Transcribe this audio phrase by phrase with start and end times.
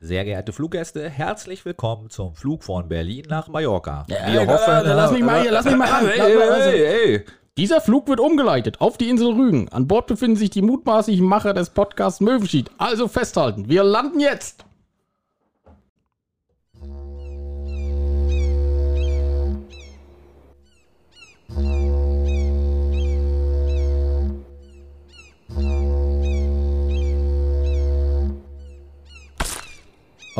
[0.00, 4.06] Sehr geehrte Fluggäste, herzlich willkommen zum Flug von Berlin nach Mallorca.
[4.06, 6.06] Wir hoffen, lass mich mal hier, lass mich mal ran.
[6.16, 7.24] Hey, hey, hey.
[7.56, 9.68] Dieser Flug wird umgeleitet auf die Insel Rügen.
[9.70, 12.70] An Bord befinden sich die mutmaßlichen Macher des Podcasts Möwenschied.
[12.78, 14.64] Also festhalten, wir landen jetzt.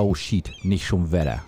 [0.00, 1.42] Oh shit, nicht schon Wetter.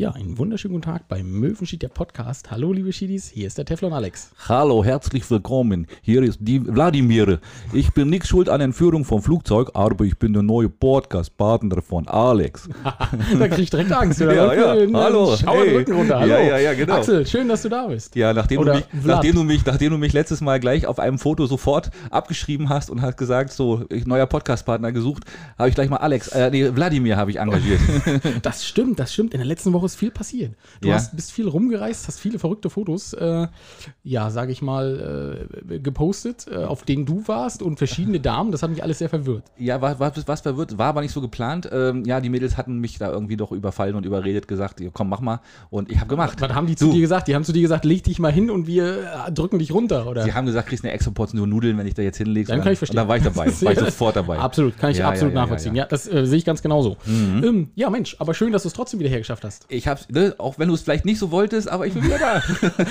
[0.00, 2.50] Ja, einen wunderschönen guten Tag beim Möwenschied, der Podcast.
[2.50, 4.30] Hallo, liebe Schiedis, hier ist der Teflon Alex.
[4.48, 5.86] Hallo, herzlich willkommen.
[6.00, 7.38] Hier ist die Wladimir.
[7.74, 12.08] Ich bin nicht schuld an Entführung vom Flugzeug, aber ich bin der neue Podcast-Partner von
[12.08, 12.66] Alex.
[13.38, 14.22] da krieg ich direkt Angst.
[14.22, 14.34] Oder?
[14.34, 14.74] Ja, ja.
[14.74, 15.36] Dann Hallo.
[15.36, 15.76] Schau den Hey.
[15.76, 16.18] Rücken runter.
[16.18, 16.32] Hallo.
[16.32, 16.94] Ja, ja, ja, genau.
[16.94, 18.16] Axel, schön, dass du da bist.
[18.16, 21.18] Ja, nachdem du, mich, nachdem, du mich, nachdem du mich letztes Mal gleich auf einem
[21.18, 25.24] Foto sofort abgeschrieben hast und hast gesagt, so, ich, neuer Podcast-Partner gesucht,
[25.58, 27.80] habe ich gleich mal Alex, äh, nee, Wladimir habe ich engagiert.
[28.40, 29.34] Das stimmt, das stimmt.
[29.34, 30.54] In der letzten Woche ist viel passiert.
[30.80, 30.94] Du Ja.
[30.94, 33.46] hast, bist viel rumgereist, hast viele verrückte Fotos, äh,
[34.02, 38.52] ja, sage ich mal, äh, gepostet, äh, auf denen du warst und verschiedene Damen.
[38.52, 39.44] Das hat mich alles sehr verwirrt.
[39.58, 41.68] ja, war, war, was verwirrt, war aber nicht so geplant.
[41.72, 45.20] Ähm, ja, die Mädels hatten mich da irgendwie doch überfallen und überredet, gesagt, komm, mach
[45.20, 45.40] mal.
[45.70, 46.40] Und ich habe gemacht.
[46.40, 46.92] Was haben die zu Du.
[46.92, 47.28] dir gesagt?
[47.28, 50.06] Die haben zu dir gesagt, leg dich mal hin und wir äh, drücken dich runter,
[50.06, 50.24] oder?
[50.24, 52.50] Sie haben gesagt, kriegst eine extra Portion Nudeln, wenn ich da jetzt hinlegst.
[52.50, 52.98] Dann Und kann ich verstehen.
[52.98, 54.38] Und dann war ich dabei, war ich sofort dabei.
[54.38, 55.74] Absolut, kann ich Ja, absolut ja, nachvollziehen.
[55.74, 56.96] ja, das äh, sehe ich ganz genauso.
[57.06, 59.66] Ähm, ja, Mensch, aber schön, dass du es trotzdem wieder hergeschafft hast.
[59.68, 62.18] Ich hab's, ne, auch wenn du es vielleicht nicht so wolltest, aber ich bin wieder
[62.18, 62.42] da.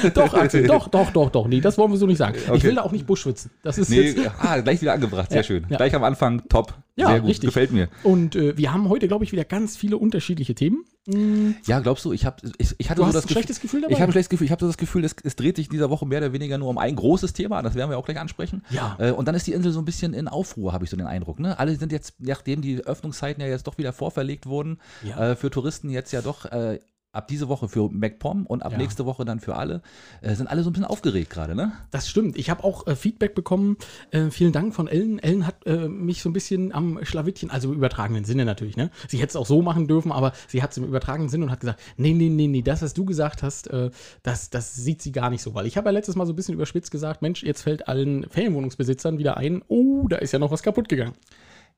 [0.13, 1.47] Doch, Axel, doch, doch, doch, doch.
[1.47, 2.35] Nee, das wollen wir so nicht sagen.
[2.37, 2.63] Ich Okay.
[2.63, 3.51] will da auch nicht buschwitzen.
[3.63, 4.31] Das ist Nee, jetzt.
[4.39, 5.65] ah, gleich wieder angebracht, sehr Ja, schön.
[5.69, 5.77] ja.
[5.77, 6.73] Gleich am Anfang, top.
[6.99, 7.47] Ja, sehr gut, richtig.
[7.47, 7.89] gefällt mir.
[8.03, 10.83] Und äh, wir haben heute, glaube ich, wieder ganz viele unterschiedliche Themen.
[11.07, 13.59] Mm, Ja, glaubst du, ich, hab, ich, ich hatte Du so das ein Gefühl, schlechtes
[13.61, 13.93] Gefühl dabei?
[13.93, 15.71] Ich habe ein schlechtes Gefühl, ich habe so das Gefühl, es, es dreht sich in
[15.71, 18.19] dieser Woche mehr oder weniger nur um ein großes Thema, das werden wir auch gleich
[18.19, 18.63] ansprechen.
[18.69, 18.95] Ja.
[18.99, 21.07] Äh, und dann ist die Insel so ein bisschen in Aufruhr, habe ich so den
[21.07, 21.39] Eindruck.
[21.39, 21.57] Ne?
[21.57, 25.31] Alle sind jetzt, nachdem die Öffnungszeiten ja jetzt doch wieder vorverlegt wurden, Ja.
[25.31, 26.79] äh, für Touristen jetzt ja doch äh,
[27.11, 28.77] ab diese Woche für MacPom und ab Ja.
[28.77, 29.81] nächste Woche dann für alle,
[30.21, 31.71] äh, sind alle so ein bisschen aufgeregt gerade, ne?
[31.89, 32.37] Das stimmt.
[32.37, 33.77] Ich habe auch äh, Feedback bekommen.
[34.11, 35.17] Äh, vielen Dank von Ellen.
[35.17, 38.91] Ellen hat äh, mich so ein bisschen am Schlawittchen, also im übertragenen Sinne natürlich, ne?
[39.07, 41.51] Sie hätte es auch so machen dürfen, aber sie hat es im übertragenen Sinne und
[41.51, 43.89] hat gesagt, nee, nee, nee, nee, das, was du gesagt hast, äh,
[44.21, 45.55] das, das sieht sie gar nicht so.
[45.55, 48.29] Weil ich habe ja letztes Mal so ein bisschen überspitzt gesagt, Mensch, jetzt fällt allen
[48.29, 51.13] Ferienwohnungsbesitzern wieder ein, oh, da ist ja noch was kaputt gegangen.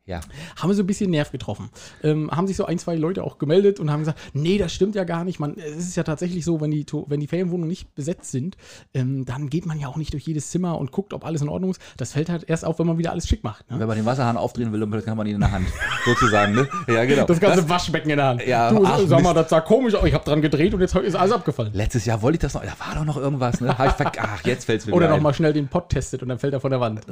[0.05, 0.19] Ja.
[0.55, 1.69] haben wir so ein bisschen Nerv getroffen.
[2.03, 4.95] Ähm, haben sich so ein, zwei Leute auch gemeldet und haben gesagt, nee, das stimmt
[4.95, 5.39] ja gar nicht.
[5.39, 8.57] Man, es ist ja tatsächlich so, wenn die, wenn die Ferienwohnungen nicht besetzt sind,
[8.93, 11.49] ähm, dann geht man ja auch nicht durch jedes Zimmer und guckt, ob alles in
[11.49, 11.81] Ordnung ist.
[11.97, 13.69] Das fällt halt erst auf, wenn man wieder alles schick macht.
[13.69, 13.79] Ne?
[13.79, 15.67] Wenn man den Wasserhahn aufdrehen will, dann kann man ihn in der Hand,
[16.05, 16.67] sozusagen, ne?
[16.87, 17.25] Ja, genau.
[17.25, 18.47] Das ganze Waschbecken in der Hand.
[18.47, 19.43] Ja, du, ach, sag mal, Mist.
[19.43, 20.05] das sah komisch aus.
[20.05, 21.71] Ich habe dran gedreht und jetzt ist alles abgefallen.
[21.73, 23.69] Letztes Jahr wollte ich das noch, da war doch noch irgendwas, ne?
[23.69, 23.75] Ich
[24.19, 26.71] Ach, jetzt fällt's mir Oder nochmal schnell den Pott testet und dann fällt er von
[26.71, 27.01] der Wand.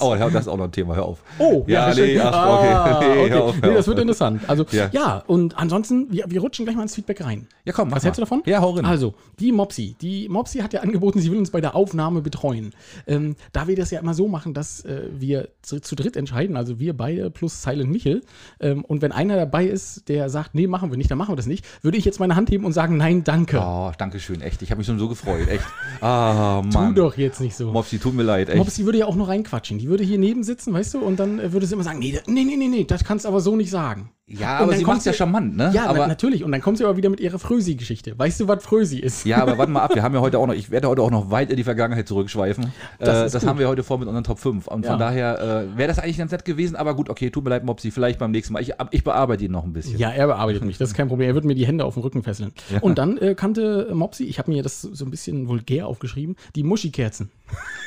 [0.00, 1.22] Oh, ja, das ist auch noch ein Thema, hör auf.
[1.38, 2.04] Oh, ja, schön.
[2.04, 3.08] nee, ach, Ah, okay.
[3.14, 3.30] Nee, okay.
[3.30, 4.42] hör auf, hör nee, das wird interessant.
[4.48, 5.22] Also, ja, Ja.
[5.26, 7.46] und ansonsten, wir, wir rutschen gleich mal ins Feedback rein.
[7.64, 8.42] Ja, komm, Was hältst du davon?
[8.46, 8.84] Ja, hau rein.
[8.84, 9.96] Also, die Mopsi.
[10.00, 12.72] Die Mopsi hat ja angeboten, sie will uns bei der Aufnahme betreuen.
[13.06, 16.56] Ähm, da wir das ja immer so machen, dass äh, wir zu, zu dritt entscheiden,
[16.56, 18.22] also wir beide plus Silent Michel.
[18.60, 21.36] Ähm, und wenn einer dabei ist, der sagt, nee, machen wir nicht, dann machen wir
[21.36, 23.58] das nicht, würde ich jetzt meine Hand heben und sagen, nein, danke.
[23.62, 24.62] Oh, danke schön, echt.
[24.62, 25.64] Ich habe mich schon so gefreut, echt.
[26.00, 26.94] Ah, tu Mann.
[26.94, 27.70] doch jetzt nicht so.
[27.72, 28.58] Mopsi, tut mir leid, echt.
[28.58, 29.78] Mopsi würde ja auch nur reinquatschen.
[29.78, 32.18] Die würde hier neben sitzen, weißt du, und dann äh, würde sie immer sagen, nee,
[32.26, 34.10] nee, nee, nee, nee, das kannst du aber so nicht sagen.
[34.30, 35.72] Ja, aber sie kommt macht's ja charmant, ne?
[35.74, 36.44] Ja, na, aber, natürlich.
[36.44, 38.16] Und dann kommt sie aber wieder mit ihrer Frösi-Geschichte.
[38.16, 39.24] Weißt du, was Frösi ist?
[39.24, 41.10] ja, aber warte mal ab, wir haben ja heute auch noch, ich werde heute auch
[41.10, 42.72] noch weit in die Vergangenheit zurückschweifen.
[42.98, 44.68] Das äh, das haben wir heute vor mit unseren Top 5.
[44.68, 44.92] Und Ja.
[44.92, 45.40] von daher
[45.72, 48.18] äh, wäre das eigentlich ganz nett gewesen, aber gut, okay, tut mir leid, Mopsi, vielleicht
[48.20, 48.62] beim nächsten Mal.
[48.62, 49.98] Ich, ich bearbeite ihn noch ein bisschen.
[49.98, 51.28] Ja, er bearbeitet mich, das ist kein Problem.
[51.28, 52.52] Er wird mir die Hände auf den Rücken fesseln.
[52.82, 56.62] Und dann äh, kannte Mopsi, ich habe mir das so ein bisschen vulgär aufgeschrieben, die
[56.62, 57.30] Muschikerzen.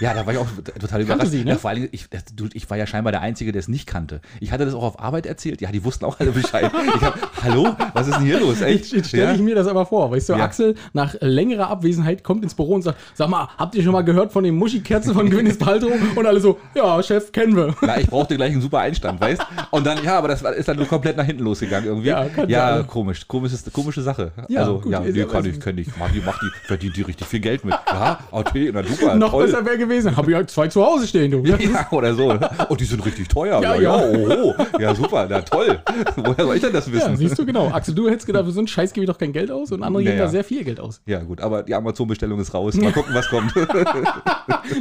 [0.02, 0.48] Ja, da war ich auch
[0.80, 1.32] total überrascht.
[1.32, 1.52] sie, ne?
[1.52, 2.08] ja, vor allem, ich,
[2.54, 4.20] ich war ja scheinbar der Einzige, der es nicht kannte.
[4.42, 5.62] Ich hatte das auch auf Arbeit erzählt.
[5.62, 6.72] Ja, die wussten auch alle Bescheid.
[6.96, 8.62] Ich hab, hallo, was ist denn hier los?
[8.62, 8.92] Echt?
[8.92, 9.34] Jetzt, stelle ja?
[9.34, 10.12] ich mir das aber vor.
[10.12, 10.44] Weißt du, Ja.
[10.44, 14.04] Axel nach längerer Abwesenheit kommt ins Büro und sagt, sag mal, habt ihr schon mal
[14.04, 15.92] gehört von den Muschikerzen von Gwyneth Paltrow?
[16.16, 17.76] Und alle so, ja, Chef, kennen wir.
[17.82, 19.42] Na, ich brauchte gleich einen super Einstand, weißt
[19.72, 22.10] Und dann, ja, aber das ist dann nur komplett nach hinten losgegangen irgendwie.
[22.10, 22.88] Ja, kann ja sein.
[22.88, 23.28] komisch.
[23.28, 24.32] Komisches, komische Sache.
[24.48, 25.88] Ja, also, gut, ja, nee, kann ich, kenn ich.
[25.98, 27.74] Mach die, mach die, verdient die richtig viel Geld mit.
[27.88, 29.46] Ja, okay, na super, Noch toll.
[29.46, 30.16] besser wäre gewesen.
[30.16, 31.44] Habe ich halt zwei zu Hause stehen, du.
[31.54, 32.34] Ja, oder so.
[32.70, 33.62] Und die sind richtig teuer.
[33.62, 33.98] Ja, Ja, ja.
[33.98, 34.80] ja, oh, oh.
[34.80, 35.80] ja super, na toll.
[36.26, 37.12] Woher soll ich denn das wissen?
[37.12, 37.70] Ja, siehst du, genau.
[37.70, 39.84] Axel, du hättest gedacht, für so einen Scheiß gebe ich doch kein Geld aus und
[39.84, 40.26] andere geben Naja.
[40.26, 41.02] da sehr viel Geld aus.
[41.06, 42.76] Ja, gut, aber die Amazon-Bestellung ist raus.
[42.76, 43.54] Mal gucken, was kommt.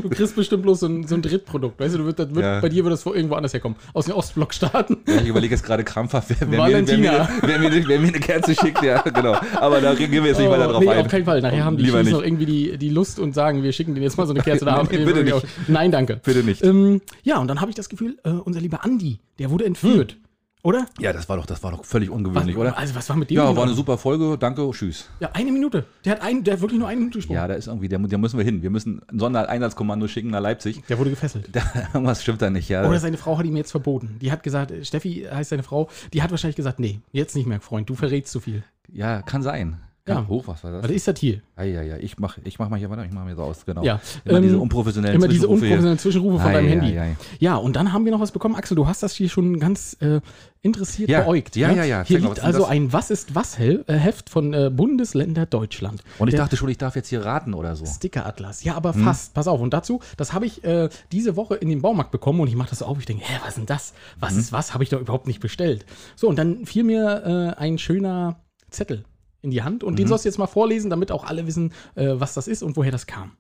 [0.03, 1.79] Du kriegst bestimmt bloß so ein, so ein Drittprodukt.
[1.81, 2.61] Weißt du, wird, wird, Ja.
[2.61, 3.77] bei dir wird das irgendwo anders herkommen.
[3.93, 4.99] Aus den Ostblockstaaten.
[5.09, 8.09] Ja, ich überlege jetzt gerade krampfhaft, wer, wer, mir, wer, mir, wer, mir, wer mir
[8.09, 8.83] eine Kerze schickt.
[8.83, 9.37] Ja, genau.
[9.61, 11.05] Aber da gehen wir jetzt nicht weiter drauf Oh, nee, ein.
[11.05, 11.41] auf keinen Fall.
[11.41, 12.11] Nachher haben die nicht.
[12.13, 14.65] noch irgendwie die, die Lust und sagen, wir schicken denen jetzt mal so eine Kerze
[14.65, 14.83] da.
[14.83, 15.47] Nee, bitte nicht.
[15.69, 16.21] Nein, danke.
[16.25, 16.63] Bitte nicht.
[16.65, 20.17] Ähm, ja, und dann habe ich das Gefühl, äh, unser lieber Andi, der wurde entführt.
[20.65, 20.87] Oder?
[21.01, 22.79] Ja, das war doch, das war doch völlig ungewöhnlich, oder?
[22.79, 23.37] Also was war mit dem?
[23.37, 24.39] Ja, war eine super Folge.
[24.39, 25.09] Danke, tschüss.
[25.19, 25.87] Ja, eine Minute.
[26.05, 27.35] Der hat, ein, der hat wirklich nur eine Minute gesprochen.
[27.35, 28.63] Ja, da ist irgendwie, da, da müssen wir hin.
[28.63, 30.85] Wir müssen ein Sondereinsatzkommando schicken nach Leipzig.
[30.89, 31.49] Der wurde gefesselt.
[31.53, 31.63] Da,
[31.93, 32.87] irgendwas stimmt da nicht, ja.
[32.87, 34.17] Oder seine Frau hat ihm jetzt verboten.
[34.21, 37.47] Die hat gesagt, äh, Steffi heißt seine Frau, die hat wahrscheinlich gesagt, nee, jetzt nicht
[37.47, 38.63] mehr, Freund, du verrätst zu viel.
[38.91, 39.81] Ja, kann sein.
[40.09, 40.27] Ja.
[40.27, 40.83] Hoch, was war das?
[40.83, 41.43] Was ist das hier?
[41.55, 43.65] Ah, ja, ja, ich mach, ich mach mal hier weiter, ich mach mir so aus,
[43.65, 43.85] genau.
[43.85, 46.99] Ja, Immer ähm, diese unprofessionellen Immer diese unprofessionellen Zwischenrufe von Ei, deinem ei, Handy.
[46.99, 47.17] ei.
[47.39, 48.57] Ja, und dann haben wir noch was bekommen.
[48.57, 50.21] Axel, du hast das hier schon ganz äh,
[50.61, 51.55] interessiert Ja, beäugt.
[51.55, 51.77] ja, ne?
[51.77, 52.03] ja, ja.
[52.05, 52.69] Hier mal, liegt ist also das?
[52.71, 56.03] ein Was ist was äh, Heft von äh, Bundesländer Deutschland.
[56.19, 57.87] Und ich Der dachte schon, ich darf jetzt hier raten oder so.
[57.87, 58.65] Sticker-Atlas.
[58.65, 59.05] Ja, aber Hm?
[59.05, 59.35] fast.
[59.35, 59.61] Pass auf.
[59.61, 62.71] Und dazu, das habe ich äh, diese Woche in den Baumarkt bekommen und ich mache
[62.71, 62.99] das so auf.
[62.99, 63.95] Ich denke, hä, was ist denn das?
[64.19, 64.41] Was Hm?
[64.41, 64.75] ist was?
[64.75, 65.87] Habe ich doch überhaupt nicht bestellt.
[66.17, 69.05] So, und dann fiel mir äh, ein schöner Zettel
[69.43, 69.89] in die Hand Mhm.
[69.89, 72.63] und den sollst du jetzt mal vorlesen, damit auch alle wissen, äh, was das ist
[72.63, 73.33] und woher das kam.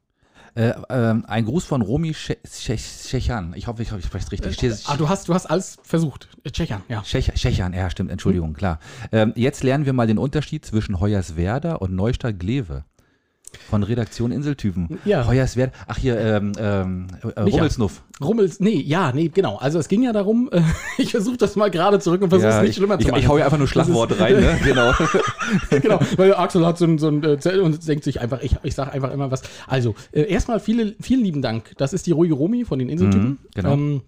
[0.54, 3.54] Äh, ähm, ein Gruß von Romy Che- Che- Chechan.
[3.56, 4.58] Ich hoffe, ich, ich spreche es richtig.
[4.58, 6.28] Che- Ah, du hast, du hast alles versucht.
[6.44, 7.00] Äh, Tschechern, ja.
[7.00, 8.78] Chech- Chechan, ja, stimmt, Entschuldigung, klar.
[9.12, 12.84] Ähm, jetzt lernen wir mal den Unterschied zwischen Hoyerswerda und Neustadt-Glewe.
[13.69, 14.99] Von Redaktion Inseltypen.
[15.04, 15.26] Ja.
[15.26, 17.56] Hoyerswerda, ach hier, ähm, ähm, äh, Micha.
[17.56, 18.02] Rummelsnuff.
[18.20, 19.56] Rummels, nee, ja, nee, genau.
[19.56, 20.60] Also es ging ja darum, äh,
[20.99, 23.10] ich versuche das mal gerade zurück und versuche es Ja, nicht ich, schlimmer ich, zu
[23.10, 23.20] machen.
[23.20, 24.58] ich hau hier einfach nur Schlagworte rein, ne?
[24.64, 24.93] Genau.
[25.70, 28.56] genau, weil Axel hat so ein, so ein äh, Zettel und denkt sich einfach, ich,
[28.62, 29.43] ich sage einfach immer was.
[29.66, 31.72] Also, äh, erstmal viele, vielen lieben Dank.
[31.76, 33.28] Das ist die ruhige Romi von den Inseltypen.
[33.28, 33.72] Mhm, genau.
[33.72, 34.02] Ähm,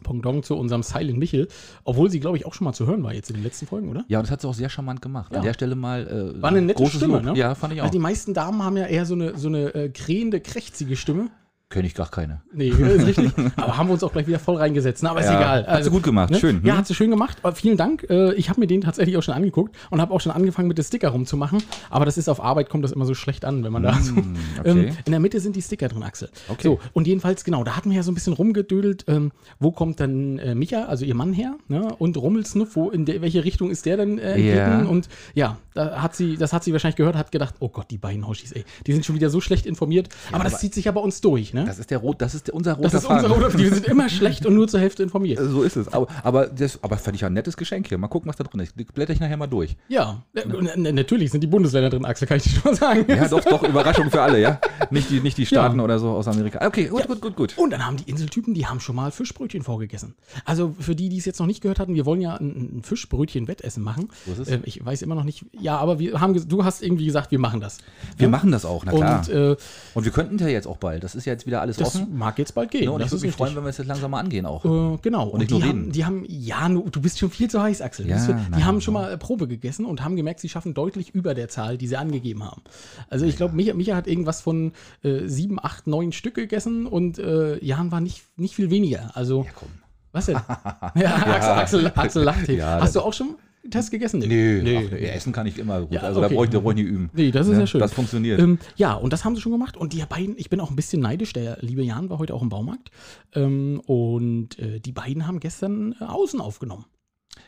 [0.00, 1.48] Pendant zu unserem Silent Michel.
[1.84, 3.88] Obwohl sie, glaube ich, auch schon mal zu hören war jetzt in den letzten Folgen,
[3.88, 4.04] oder?
[4.08, 5.32] Ja, und das hat sie auch sehr charmant gemacht.
[5.32, 5.38] Ja.
[5.38, 6.34] An der Stelle mal.
[6.36, 7.24] Äh, War eine nette Stimme, Lob.
[7.24, 7.34] ne?
[7.36, 7.90] Ja, fand ich auch.
[7.90, 11.28] die meisten Damen haben ja eher so eine, so eine äh, krähende, krächzige Stimme.
[11.72, 12.40] Kenne ich gar keine.
[12.52, 13.30] Nee, ist richtig.
[13.54, 15.04] Aber haben wir uns auch gleich wieder voll reingesetzt.
[15.04, 15.58] Na, aber ist Ja, egal.
[15.66, 16.78] Also, hat sie gut gemacht, schön, Ja, hm?
[16.80, 17.38] hat sie schön gemacht.
[17.54, 18.04] Vielen Dank.
[18.10, 20.78] Äh, Ich habe mir den tatsächlich auch schon angeguckt und habe auch schon angefangen, mit
[20.78, 21.62] den Sticker rumzumachen.
[21.88, 24.14] Aber das ist auf Arbeit, kommt das immer so schlecht an, wenn man da so.
[24.14, 24.24] okay.
[24.64, 26.28] Ähm, in der Mitte sind die Sticker drin, Axel.
[26.48, 26.60] Okay.
[26.64, 29.30] So, und jedenfalls, genau, da hatten wir ja so ein bisschen rumgedödelt, ähm,
[29.60, 31.94] wo kommt dann äh, Micha, also ihr Mann her, ne?
[32.00, 34.64] Und Rummelsnuff, wo, in der, welche Richtung ist der denn äh, Ja.
[34.64, 34.86] entglitten?
[34.88, 37.98] Und ja, da hat sie, das hat sie wahrscheinlich gehört, hat gedacht, oh Gott, die
[37.98, 40.08] beiden Hoshis, ey, die sind schon wieder so schlecht informiert.
[40.32, 41.59] aber das aber- zieht sich ja bei uns durch, ne?
[41.66, 43.24] Das ist der rot, das ist der, unser roter Das ist Faden.
[43.32, 45.38] unser Oder, die sind immer schlecht und nur zur Hälfte informiert.
[45.50, 45.92] So ist es.
[45.92, 47.98] Aber, aber, das, aber fand ich ja ein nettes Geschenk hier.
[47.98, 48.74] Mal gucken, was da drin ist.
[48.94, 49.76] Blätter ich nachher mal durch.
[49.88, 53.04] Ja, äh, n- natürlich sind die Bundesländer drin, Axel, kann ich dir schon mal sagen.
[53.08, 54.60] Ja, doch, doch, Überraschung für alle, ja.
[54.90, 55.84] Nicht die, nicht die Staaten Ja.
[55.84, 56.66] oder so aus Amerika.
[56.66, 57.58] Okay, gut, gut, gut, gut.
[57.58, 60.14] Und dann haben die Inseltypen, die haben schon mal Fischbrötchen vorgegessen.
[60.44, 62.82] Also für die, die es jetzt noch nicht gehört hatten, wir wollen ja ein, ein
[62.82, 64.08] Fischbrötchen-Wettessen machen.
[64.26, 64.48] Wo ist es?
[64.48, 65.44] Ähm, ich weiß immer noch nicht.
[65.60, 67.78] Ja, aber wir haben, du hast irgendwie gesagt, wir machen das.
[68.16, 69.18] Wir machen das auch, na klar.
[69.20, 69.56] Und äh,
[69.94, 71.04] Und wir könnten ja jetzt auch bald.
[71.04, 72.16] Das ist ja jetzt wieder alles das offen.
[72.16, 72.84] mag jetzt bald gehen.
[72.84, 72.92] Ne?
[72.92, 73.36] Und ich würde mich richtig.
[73.36, 74.64] freuen, wenn wir es jetzt langsam mal angehen auch.
[74.64, 75.28] Äh, genau.
[75.28, 75.92] Und, nicht die, nur haben, reden.
[75.92, 78.06] die haben, ja, du bist schon viel zu heiß, Axel.
[78.06, 81.10] Ja, die nein, haben schon mal äh, Probe gegessen und haben gemerkt, sie schaffen deutlich
[81.14, 82.62] über der Zahl, die sie angegeben haben.
[83.08, 87.18] Also ich glaube, Micha, Micha hat irgendwas von äh, sieben, acht, neun Stück gegessen und
[87.18, 89.10] äh, Jan war nicht, nicht viel weniger.
[89.14, 89.68] Also, komm.
[90.12, 90.36] was denn?
[90.94, 92.56] ja, Axel, Axel, Axel lacht hier.
[92.56, 93.36] Ja, Hast du auch schon
[93.68, 94.20] Test gegessen?
[94.20, 94.88] Nö, nee.
[94.88, 95.92] ach, essen kann ich immer gut.
[95.92, 96.34] Ja, also da okay.
[96.34, 97.10] brauche ich, da brauch ich nicht üben.
[97.12, 97.60] Nee, das ist Ne?
[97.60, 97.80] ja schön.
[97.80, 98.40] Das funktioniert.
[98.40, 99.76] Ähm, ja, und das haben sie schon gemacht.
[99.76, 101.32] Und die beiden, ich bin auch ein bisschen neidisch.
[101.34, 102.90] Der liebe Jan war heute auch im Baumarkt.
[103.34, 106.86] Ähm, und äh, die beiden haben gestern äh, außen aufgenommen.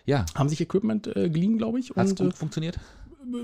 [0.05, 0.26] ja.
[0.35, 1.91] Haben sich Equipment äh, geliehen, glaube ich.
[1.97, 2.79] Hat es Und gut funktioniert?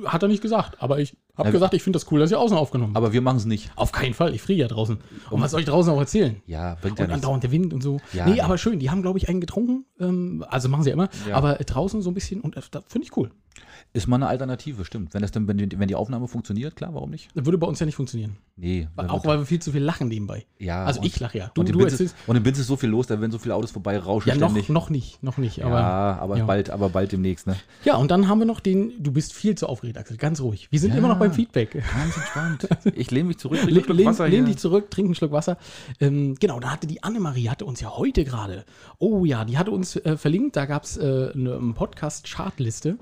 [0.07, 0.83] Hat er nicht gesagt.
[0.83, 2.97] Aber ich habe Ja, gesagt, ich finde das cool, dass ihr außen aufgenommen habt.
[3.05, 3.71] Aber wir machen es nicht.
[3.77, 4.35] Auf keinen Fall.
[4.35, 4.99] Ich friere ja draußen.
[5.31, 6.43] Und was soll ich draußen auch erzählen?
[6.47, 8.01] Ja, bringt ja Und andauernd der Wind und so.
[8.13, 8.41] Ja, nee, nee.
[8.41, 8.79] aber schön.
[8.79, 9.85] Die haben, glaube ich, einen getrunken.
[10.01, 11.09] Ähm, also machen sie ja immer.
[11.29, 11.37] Ja.
[11.37, 12.41] Aber draußen so ein bisschen.
[12.41, 13.31] Und äh, das finde ich cool.
[13.99, 15.12] Ist mal eine Alternative, stimmt.
[15.12, 17.28] Wenn, das dann, wenn, die, wenn die Aufnahme funktioniert, klar, warum nicht?
[17.35, 18.37] Das würde bei uns ja nicht funktionieren.
[18.57, 18.88] Nee.
[18.97, 20.47] dann Auch weil wir viel zu viel lachen nebenbei.
[20.59, 21.50] ja, also ich lache ja.
[21.55, 23.33] Du, und, in du Binz ist, und in Binz ist so viel los, da werden
[23.33, 24.69] so viele Autos vorbei rauschen Ja, noch, ständig.
[24.69, 25.64] noch nicht, noch nicht.
[25.64, 26.12] Aber, ja.
[26.12, 26.45] ja, aber ja.
[26.45, 27.57] bald, aber bald demnächst, ne?
[27.97, 30.69] und dann haben wir noch den, du bist viel zu aufgeregt, Axel, ganz ruhig.
[30.71, 30.99] Wir sind Ja.
[30.99, 31.73] immer noch beim Feedback.
[31.73, 32.69] Ganz entspannt.
[32.95, 35.59] Ich lehne mich zurück, trinke lehn, Wasser lehn dich zurück, trink einen Schluck Wasser.
[36.00, 38.64] Ähm, genau, da hatte die Annemarie, hatte uns ja heute gerade,
[38.99, 42.99] oh ja, die hatte uns äh, verlinkt, da gab es äh, eine eine Podcast-Chartliste.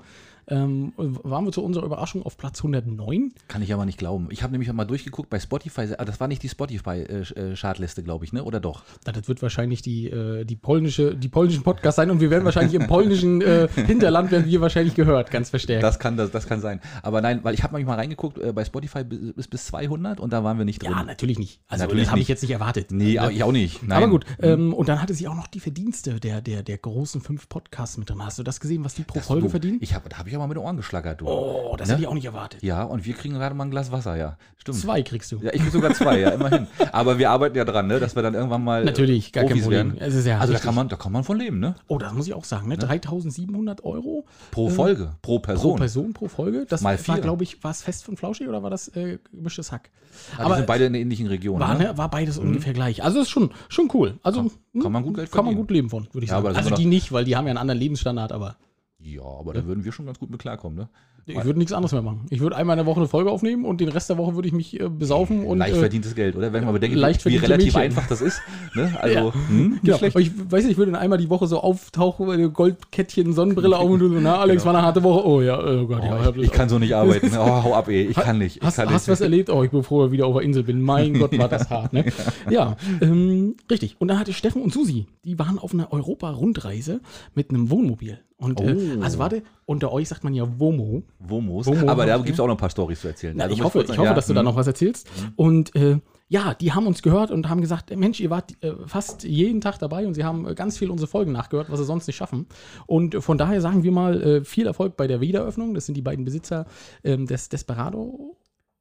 [0.49, 3.33] Ähm, waren wir zu unserer Überraschung auf Platz 109.
[3.47, 4.27] Kann ich aber nicht glauben.
[4.31, 5.87] Ich habe nämlich mal durchgeguckt bei Spotify.
[5.97, 8.43] ah, Das war nicht die Spotify-Chartliste, glaube ich, ne?
[8.43, 8.83] Oder doch?
[9.05, 12.45] Na, das wird wahrscheinlich die, äh, die, polnische, die polnischen Podcasts sein und wir werden
[12.45, 15.83] wahrscheinlich im polnischen äh, Hinterland werden wir wahrscheinlich gehört, ganz verstärkt.
[15.83, 16.79] Das kann, das, das kann sein.
[17.03, 20.31] Aber nein, weil ich habe manchmal reingeguckt, äh, bei Spotify bis, bis- bis 200 und
[20.33, 20.91] da waren wir nicht drin.
[20.91, 21.59] ja, natürlich nicht.
[21.67, 22.91] Also Natürlich das habe ich jetzt nicht erwartet.
[22.91, 23.83] Nee, aber ich auch nicht.
[23.83, 23.97] Nein.
[24.03, 27.21] Aber gut, ähm, und dann hatte sie auch noch die Verdienste der, der, der großen
[27.21, 28.23] fünf Podcasts mit drin.
[28.23, 29.77] Hast du das gesehen, was die pro Das- Folge wo- verdienen?
[29.81, 31.27] Ich habe, da habe ich aber mit den Ohren geschlackert, du.
[31.27, 31.93] Oh, das Ne?
[31.93, 32.61] hätte ich auch nicht erwartet.
[32.63, 34.37] Ja, und wir kriegen gerade mal ein Glas Wasser, ja.
[34.57, 34.77] Stimmt.
[34.79, 35.37] Zwei kriegst du.
[35.41, 36.67] Ja, ich krieg sogar zwei, ja, immerhin.
[36.91, 39.63] Aber wir arbeiten ja dran, ne, dass wir dann irgendwann mal Natürlich, gar kein Profis
[39.63, 39.93] Problem.
[39.93, 40.01] werden.
[40.01, 41.75] Es ist ja also da kann, man, da kann man von leben, ne?
[41.87, 42.77] Oh, das muss ich auch sagen, ne?
[42.77, 45.75] 3700 Euro Pro Folge, pro pro Person.
[45.77, 46.65] Person pro Folge.
[46.67, 47.21] Das Mal war, vier.
[47.21, 49.89] glaube ich, war es fest von Flauschig oder war das äh, gemischtes Hack?
[50.37, 51.59] Aber die sind beide in der ähnlichen Region.
[51.59, 51.85] war, ne?
[51.85, 53.03] ne, war beides ungefähr gleich.
[53.03, 54.19] Also ist schon, schon cool.
[54.23, 56.37] Also Kann- hm, kann man gut Geld Kann man gut leben von, würde ich Ja,
[56.41, 56.47] sagen.
[56.47, 58.57] aber Also die nicht, weil die haben ja einen anderen Lebensstandard, aber
[58.99, 60.89] Ja, aber da würden wir schon ganz gut mit klarkommen, ne?
[61.27, 62.21] Ich würde nichts anderes mehr machen.
[62.29, 64.47] Ich würde einmal in der Woche eine Folge aufnehmen und den Rest der Woche würde
[64.47, 66.53] ich mich äh, besaufen und leicht äh, verdientes Geld, oder?
[66.53, 67.81] Wenn man bedenkt, leicht wie, wie relativ Mädchen.
[67.81, 68.41] einfach das ist.
[68.75, 68.95] Ne?
[69.01, 69.33] Also, Ja.
[69.49, 69.97] hm, Genau.
[70.03, 73.89] Ich weiß nicht, ich würde dann einmal die Woche so auftauchen, äh, Goldkettchen, Sonnenbrille auf
[73.89, 75.27] und du so, na Alex, war eine harte Woche.
[75.27, 76.17] Oh ja, oh Gott, ja.
[76.17, 76.29] Genau.
[76.29, 77.27] Oh, ich, ich kann so nicht arbeiten.
[77.37, 78.03] Oh, hau ab, ey.
[78.07, 78.57] Ich kann nicht.
[78.57, 79.19] Ich Hast, kann hast du nicht.
[79.19, 79.49] was erlebt?
[79.49, 80.81] Oh, ich bin froh, dass ich wieder auf der Insel bin.
[80.81, 82.05] Mein Gott, war das hart, ne?
[82.49, 83.95] Ja, ähm, richtig.
[83.99, 87.01] Und dann hatte Steffen und Susi, die waren auf einer Europa-Rundreise
[87.35, 88.19] mit einem Wohnmobil.
[88.37, 89.01] Und äh, Oh.
[89.01, 91.03] also warte, unter euch sagt man ja Womo.
[91.19, 91.65] Womos.
[91.67, 93.35] Womo aber da gibt es auch noch ein paar Storys zu erzählen.
[93.35, 94.45] Na, Also ich hoffe, ich sagen, hoffe, ja, dass du da hm.
[94.45, 95.09] noch was erzählst.
[95.35, 99.25] Und äh, ja, die haben uns gehört und haben gesagt, Mensch, ihr wart äh, fast
[99.25, 102.07] jeden Tag dabei und sie haben äh, ganz viel unsere Folgen nachgehört, was sie sonst
[102.07, 102.45] nicht schaffen.
[102.85, 105.73] Und von daher sagen wir mal äh, viel Erfolg bei der Wiedereröffnung.
[105.73, 106.65] Das sind die beiden Besitzer
[107.03, 108.37] ähm, des Desperado.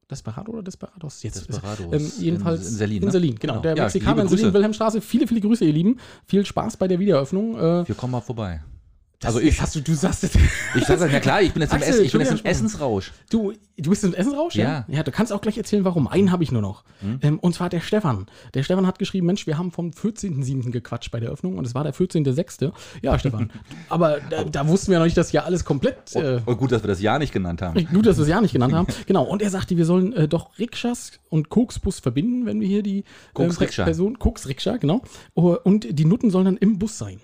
[0.09, 1.21] Desperado oder Desperados?
[1.25, 1.93] Jetzt Desperados.
[1.93, 3.11] Ähm, jedenfalls In- in Selin, In ne?
[3.11, 3.53] Selin, genau.
[3.55, 3.63] Genau.
[3.63, 4.55] Der Ja, Mexikaner in Grüße.
[4.55, 5.01] Wilhelmstraße.
[5.01, 5.99] Viele, viele Grüße, ihr Lieben.
[6.27, 7.57] Viel Spaß bei der Wiedereröffnung.
[7.59, 8.63] Äh, Wir kommen mal vorbei.
[9.21, 10.35] Das also ich, hast du, du sagst es.
[10.75, 12.45] ich sag das ja klar, ich bin jetzt im, Axel, Essen, ich bin jetzt im
[12.45, 13.13] Essensrausch.
[13.31, 14.85] Du, du bist im Essensrausch, ja?
[14.89, 14.97] Ja.
[14.97, 16.07] Ja, du kannst auch gleich erzählen, warum.
[16.07, 16.85] Einen habe ich nur noch.
[17.01, 17.19] Hm?
[17.23, 18.27] Ähm, und zwar der Stefan.
[18.53, 20.71] Der Stefan hat geschrieben, Mensch, wir haben vom 14.07.
[20.71, 22.73] gequatscht bei der Öffnung und es war der 14.06.
[23.01, 23.51] Ja, Stefan.
[23.89, 26.15] Aber da, da wussten wir noch nicht, dass ja alles komplett...
[26.15, 27.87] Äh, Und gut, dass wir das Jahr nicht genannt haben.
[27.93, 28.87] Gut, dass wir es ja nicht genannt haben.
[29.07, 29.25] Genau.
[29.25, 33.05] Und er sagte, wir sollen äh, doch Rikschas und Koksbus verbinden, wenn wir hier die
[33.35, 33.85] Koks Per- Rikscha.
[33.85, 35.03] Person, Koks Rikscha, genau.
[35.35, 37.21] Oh, Und die Nutten sollen dann im Bus sein.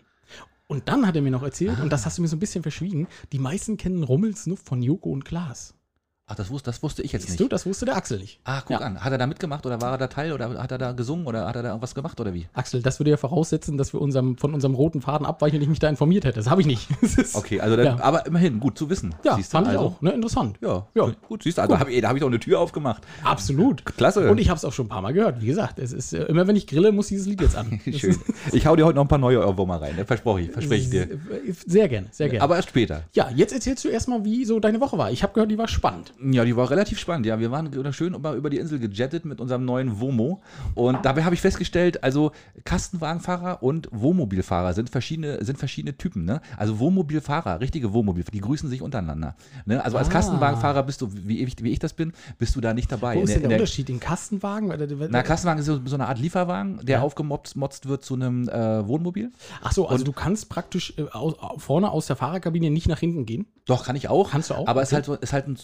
[0.73, 2.63] Und dann hat er mir noch erzählt, und das hast du mir so ein bisschen
[2.63, 5.75] verschwiegen, die meisten kennen Rummelsnuff von Joko und Klaas.
[6.33, 7.41] Ach, das wusste, das wusste ich jetzt Siehst nicht.
[7.41, 8.41] du, das wusste der Axel nicht.
[8.45, 8.87] Ach, guck Ja.
[8.87, 9.05] an.
[9.05, 11.47] Hat er da mitgemacht oder war er da Teil oder hat er da gesungen oder
[11.47, 12.47] hat er da irgendwas gemacht oder wie?
[12.55, 15.69] Axel, das würde ja voraussetzen, dass wir unserem, von unserem roten Faden abweichen und ich
[15.69, 16.39] mich da informiert hätte.
[16.39, 16.89] Das habe ich nicht.
[17.35, 17.99] Okay, also dann, Ja.
[18.03, 19.15] aber immerhin, gut zu wissen.
[19.25, 20.01] Ja, Siehst du, fand ich also, auch.
[20.01, 20.13] Ne?
[20.13, 20.57] Interessant.
[20.63, 21.11] Ja, Ja.
[21.29, 23.03] gut, siehst du, also hab ich, da habe ich doch eine Tür aufgemacht.
[23.25, 23.85] Absolut.
[23.85, 24.31] Klasse.
[24.31, 25.41] Und ich habe es auch schon ein paar Mal gehört.
[25.43, 27.81] Wie gesagt, es ist äh, immer, wenn ich grille, muss dieses Lied jetzt an.
[27.93, 28.17] Schön.
[28.53, 30.05] Ich hau dir heute noch ein paar neue Ohrwürmer rein, ne?
[30.07, 31.09] versproche ich, verspreche ich dir.
[31.67, 32.43] Sehr gerne, sehr gerne.
[32.43, 33.03] Aber erst später.
[33.13, 35.11] ja, jetzt erzählst du erstmal, wie so deine Woche war.
[35.11, 36.13] Ich habe gehört, die war spannend.
[36.31, 37.27] Ja, die war relativ spannend.
[37.27, 40.41] Ja, wir waren schön über über die Insel gejettet mit unserem neuen Womo.
[40.75, 42.33] Und dabei habe ich festgestellt, also
[42.65, 46.25] Kastenwagenfahrer und Wohnmobilfahrer sind verschiedene, sind verschiedene Typen.
[46.25, 46.41] Ne?
[46.57, 49.37] Also Wohnmobilfahrer, richtige Wohnmobilfahrer, die grüßen sich untereinander.
[49.67, 49.85] Ne?
[49.85, 50.13] Also als Ah.
[50.13, 53.17] Kastenwagenfahrer bist du, wie ich, wie ich das bin, bist du da nicht dabei.
[53.17, 53.89] Wo ist der- denn der der- Unterschied?
[53.89, 54.73] Den Kastenwagen?
[55.11, 57.03] Na, Kastenwagen ist so, so eine Art Lieferwagen, der Ja.
[57.03, 59.31] aufgemotzt motzt wird zu einem äh, Wohnmobil.
[59.63, 63.27] Ach so, also du kannst praktisch äh, aus, vorne aus der Fahrerkabine nicht nach hinten
[63.27, 63.47] gehen.
[63.67, 64.31] Doch, kann ich auch.
[64.31, 64.67] Kannst du auch?
[64.67, 64.97] Aber es ist Okay.
[64.97, 65.57] halt, so, ist halt ein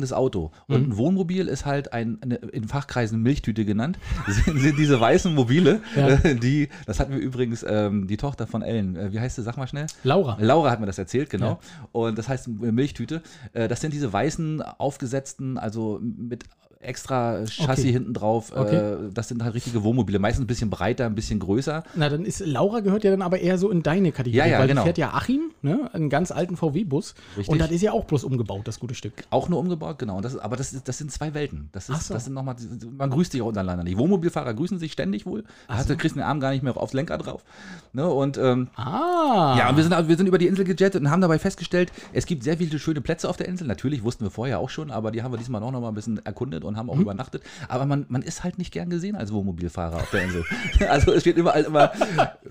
[0.00, 0.50] zusammenhängendes Auto.
[0.68, 3.98] Und ein Wohnmobil ist halt ein, eine, in Fachkreisen Milchtüte genannt.
[4.28, 6.08] sind, sind diese weißen Mobile, Ja.
[6.08, 9.42] äh, die, das hatten wir übrigens, ähm, die Tochter von Ellen, äh, wie heißt sie,
[9.42, 9.86] sag mal schnell?
[10.04, 10.36] Laura.
[10.40, 11.46] Laura hat mir das erzählt, genau.
[11.46, 11.58] Ja.
[11.92, 13.22] Und das heißt Milchtüte.
[13.52, 16.44] Äh, das sind diese weißen, aufgesetzten, also mit
[16.86, 17.92] extra Chassis Okay.
[17.92, 18.52] hinten drauf.
[18.54, 18.76] Okay.
[18.76, 20.18] Äh, das sind halt richtige Wohnmobile.
[20.18, 21.82] Meistens ein bisschen breiter, ein bisschen größer.
[21.94, 24.38] Na, dann ist Laura gehört ja dann aber eher so in deine Kategorie.
[24.38, 24.84] Ja, ja, weil genau.
[24.84, 25.90] fährt ja Achim, ne?
[25.92, 27.14] Einen ganz alten VW-Bus.
[27.46, 29.12] Und das ist ja auch bloß umgebaut, das gute Stück.
[29.30, 30.16] Auch nur umgebaut, genau.
[30.16, 31.68] Und Das ist, aber das, ist, das sind zwei Welten.
[31.72, 32.14] Das, Ach ist, so.
[32.14, 32.56] das sind noch mal,
[32.96, 33.98] man grüßt sich auch untereinander nicht.
[33.98, 35.44] Wohnmobilfahrer grüßen sich ständig wohl.
[35.68, 37.44] Da hast du kriegst den Arm gar nicht mehr aufs Lenker drauf.
[37.92, 38.08] Ne?
[38.08, 39.56] Und ähm, Ah.
[39.58, 42.26] ja, und wir sind, wir sind über die Insel gejettet und haben dabei festgestellt, es
[42.26, 43.66] gibt sehr viele schöne Plätze auf der Insel.
[43.66, 45.94] Natürlich wussten wir vorher auch schon, aber die haben wir diesmal auch noch mal ein
[45.94, 47.42] bisschen erkundet und haben auch übernachtet.
[47.68, 50.44] Aber man, man ist halt nicht gern gesehen als Wohnmobilfahrer auf der Insel.
[50.88, 51.92] also es steht überall immer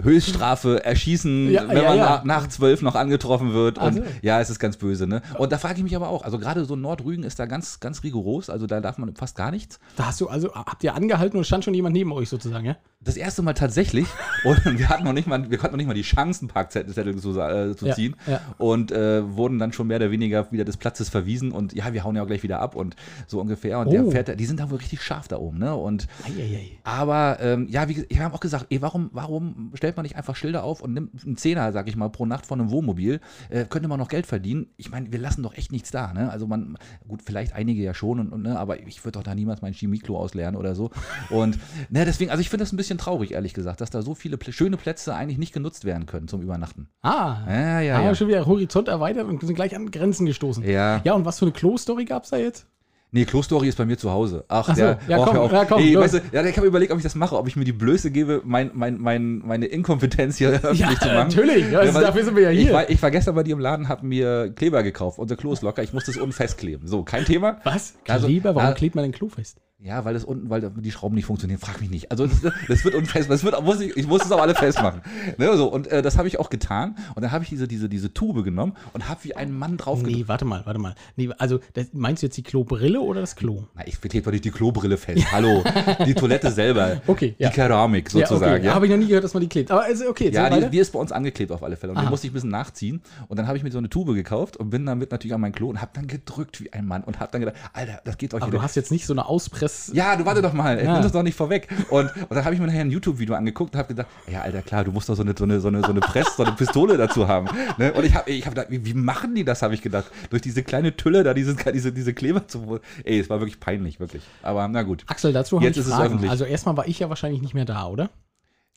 [0.01, 2.05] Höchststrafe, Erschießen, Ja, wenn ja, man ja.
[2.05, 3.79] Nach, nach zwölf noch angetroffen wird.
[3.79, 5.07] Ach Und ja, es ist ganz böse.
[5.07, 5.21] Ne?
[5.37, 8.03] Und da frage ich mich aber auch, also gerade so Nordrügen ist da ganz, ganz
[8.03, 9.79] rigoros, also da darf man fast gar nichts.
[9.95, 12.77] Da hast du also, habt ihr angehalten und stand schon jemand neben euch sozusagen, ja?
[13.05, 14.07] Das erste Mal tatsächlich.
[14.43, 17.39] Und wir hatten noch nicht mal, wir konnten noch nicht mal die Chancen, Parkzettel zu,
[17.39, 18.15] äh, zu Ja, ziehen.
[18.27, 18.41] ja.
[18.57, 21.51] Und äh, wurden dann schon mehr oder weniger wieder des Platzes verwiesen.
[21.51, 22.95] Und ja, wir hauen ja auch gleich wieder ab und
[23.27, 23.79] so ungefähr.
[23.79, 23.91] Und Oh.
[23.91, 25.75] der fährt, die sind da wohl richtig scharf da oben, ne?
[25.75, 26.71] Und Eieiei.
[26.83, 30.35] aber ähm, ja, wie ich habe auch gesagt, ey, warum, warum stellt man nicht einfach
[30.35, 33.19] Schilder auf und nimmt einen Zehner, sag ich mal, pro Nacht von einem Wohnmobil?
[33.49, 34.67] Äh, könnte man noch Geld verdienen?
[34.77, 36.29] Ich meine, wir lassen doch echt nichts da, ne?
[36.31, 38.57] Also man, gut, vielleicht einige ja schon, und, und, ne?
[38.59, 40.89] aber ich würde doch da niemals mein Chemieklo ausleeren oder so.
[41.29, 41.59] Und
[41.89, 44.37] ne, deswegen, also ich finde das ein bisschen traurig, ehrlich gesagt, dass da so viele
[44.37, 46.87] Plä schöne Plätze eigentlich nicht genutzt werden können zum Übernachten.
[47.01, 47.37] Ah.
[47.47, 48.15] Ja, ja, haben wir ja.
[48.15, 50.63] schon wieder Horizont erweitert und sind gleich an Grenzen gestoßen.
[50.63, 51.01] Ja.
[51.03, 52.67] Ja, und was für eine Klo-Story gab es da jetzt?
[53.15, 54.43] Nee, Klostory ist bei mir zu Hause.
[54.49, 56.03] Ach, Ach so, der, ja, oh, komm, ja, komm, los.
[56.03, 58.11] weißt du, ja, ich habe überlegt, ob ich das mache, ob ich mir die Blöße
[58.11, 61.29] gebe, mein, mein, mein, meine Inkompetenz hier öffentlich Ja, zu machen.
[61.29, 61.71] natürlich.
[61.71, 62.73] Ja, also weil dafür sind wir ja Ich hier.
[62.73, 65.17] war, ich war gestern bei dir im Laden, habe mir Kleber gekauft.
[65.17, 66.89] Unser Klo ist locker, ich muss das unten festkleben.
[66.89, 67.61] So, kein Thema.
[67.63, 67.93] Was?
[68.05, 68.53] Also, Kleber?
[68.53, 69.61] Warum ah, klebt man den Klo fest?
[69.83, 72.09] Ja, weil das unten, weil die Schrauben nicht funktionieren, frag mich nicht.
[72.09, 75.01] Also das, das wird unfest, das wird, muss ich, ich muss es auch alle festmachen.
[75.37, 76.95] Ne, so, und äh, das habe ich auch getan.
[77.13, 80.01] Und dann habe ich diese, diese, diese Tube genommen und habe wie ein Mann drauf
[80.01, 80.95] Nee, warte mal, warte mal.
[81.15, 83.63] Nee, also, das, meinst du jetzt die Klobrille oder das Klo?
[83.75, 85.25] Na, ich klebe doch nicht die Klobrille fest.
[85.31, 85.63] Hallo,
[86.05, 87.01] die Toilette selber.
[87.07, 87.49] Okay, ja.
[87.49, 88.63] Die Keramik sozusagen.
[88.63, 89.71] Ja, Ja, Habe ich noch nie gehört, dass man die klebt.
[89.71, 91.91] Aber also, okay, jetzt ja die, die ist bei uns angeklebt auf alle Fälle.
[91.91, 92.09] Und die Aha.
[92.09, 93.01] musste ich ein bisschen nachziehen.
[93.27, 95.51] Und dann habe ich mir so eine Tube gekauft und bin damit natürlich an mein
[95.51, 98.33] Klo und habe dann gedrückt wie ein Mann und habe dann gedacht, Alter, das geht
[98.33, 99.27] doch Aber hier du hast jetzt nicht so eine
[99.65, 99.91] Auspress...
[99.93, 100.93] Ja, du warte doch mal, ich Ja.
[100.93, 101.67] nimm das doch nicht vorweg.
[101.89, 104.61] Und, und dann habe ich mir nachher ein YouTube-Video angeguckt und habe gedacht, ja, Alter,
[104.61, 106.53] klar, du musst doch so eine, so eine, so eine, so eine Press, so eine
[106.55, 107.47] Pistole dazu haben.
[107.77, 107.91] Ne?
[107.93, 110.05] Und ich habe ich hab gedacht, wie, wie machen die das, habe ich gedacht.
[110.29, 112.79] Durch diese kleine Tülle da, diese, diese, diese Kleber zu.
[113.03, 114.23] Ey, es war wirklich peinlich, wirklich.
[114.41, 115.03] Aber na gut.
[115.07, 116.05] Axel, dazu habe Jetzt ich ist es Fragen.
[116.07, 116.31] öffentlich.
[116.31, 118.09] Also erstmal war ich ja wahrscheinlich nicht mehr da, oder?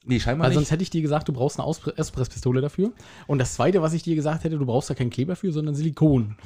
[0.05, 0.57] Nee, scheinbar Weil nicht.
[0.57, 2.93] sonst hätte ich dir gesagt, du brauchst eine Auspresspistole dafür.
[3.27, 5.75] Und das Zweite, was ich dir gesagt hätte, du brauchst da keinen Kleber für, sondern
[5.75, 6.37] Silikon.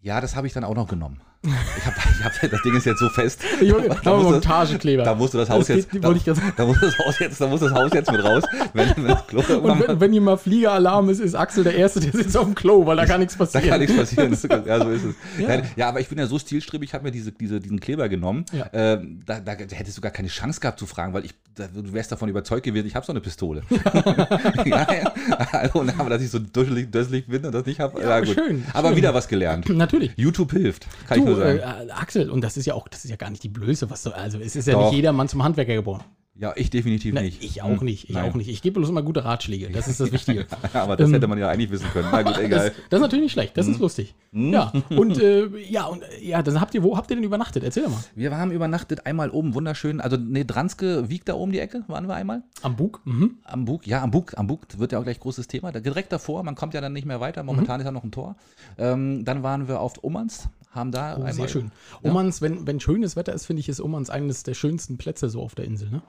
[0.00, 1.20] Ja, das habe ich dann auch noch genommen.
[1.44, 3.40] Ich hab, ich hab, das Ding ist jetzt so fest.
[3.60, 5.02] Wollte- Da aber muss das- Montagekleber.
[5.04, 5.90] Da musst du das Haus Das jetzt.
[5.90, 8.42] geht- Da, gerade- da muss das Haus jetzt, da muss das Haus jetzt mit raus.
[8.72, 12.00] Wenn, wenn das Klo Und wenn, wenn hier mal Fliegeralarm ist, ist Axel der Erste,
[12.00, 13.68] der sitzt auf dem Klo, weil da kann nichts Da passieren.
[13.68, 14.30] kann nichts passieren.
[14.30, 15.14] Das Ja, so ist es.
[15.38, 15.54] Ja.
[15.56, 18.08] Ja, ja aber ich bin ja so stilstrebig, ich habe mir diese, diese, diesen Kleber
[18.08, 18.44] genommen.
[18.52, 18.66] Ja.
[18.72, 21.92] Ähm, da, da hättest du gar keine Chance gehabt zu fragen, weil ich, da, du
[21.92, 23.62] wärst davon überzeugt gewesen, ich habe so eine Pistole.
[24.64, 25.12] ja, ja.
[25.52, 28.30] Also, aber dass ich so dusselig, dusselig bin und das nicht habe, Ja, gut.
[28.34, 28.96] schön, aber schön.
[28.96, 29.68] wieder was gelernt.
[29.68, 30.12] Natürlich.
[30.16, 31.88] YouTube hilft, kann ich Nur sagen.
[31.88, 34.02] äh, Axel, und das ist ja auch, das ist ja gar nicht die Blöße, was
[34.02, 34.86] du, also es ist ja Doch.
[34.86, 36.02] nicht jedermann zum Handwerker geboren.
[36.36, 37.44] ja, ich definitiv Na, nicht.
[37.44, 38.28] ich auch Hm, nicht, ich nein.
[38.28, 38.48] auch nicht.
[38.48, 40.46] Ich gebe bloß immer gute Ratschläge, das ist das Wichtige.
[40.72, 42.08] aber das Ähm, hätte man ja eigentlich wissen können.
[42.10, 42.72] Na gut, Das, egal.
[42.90, 43.54] das ist natürlich nicht schlecht, Hm.
[43.54, 44.14] das ist lustig.
[44.32, 47.62] Ja, und äh, ja, und äh, ja, dann habt ihr, wo habt ihr denn übernachtet?
[47.62, 48.02] Erzähl doch mal.
[48.16, 52.08] Wir haben übernachtet einmal oben wunderschön, also ne, Dranske wiegt da oben die Ecke, waren
[52.08, 52.42] wir einmal.
[52.62, 53.00] Am Bug?
[53.04, 53.38] Mhm.
[53.44, 55.70] Am Bug, ja, am Bug, am Bug wird ja auch gleich großes Thema.
[55.70, 57.44] Direkt davor, man kommt ja dann nicht mehr weiter.
[57.44, 58.34] Momentan ist ja noch ein Tor.
[58.76, 61.70] Ähm, dann waren wir auf Ummanns, haben da Oh, sehr schön.
[62.02, 62.10] Ja.
[62.10, 65.42] Ummanns, wenn, wenn schönes Wetter ist, finde ich, ist Ummanns eines der schönsten Plätze so
[65.42, 66.02] auf der Insel, ne?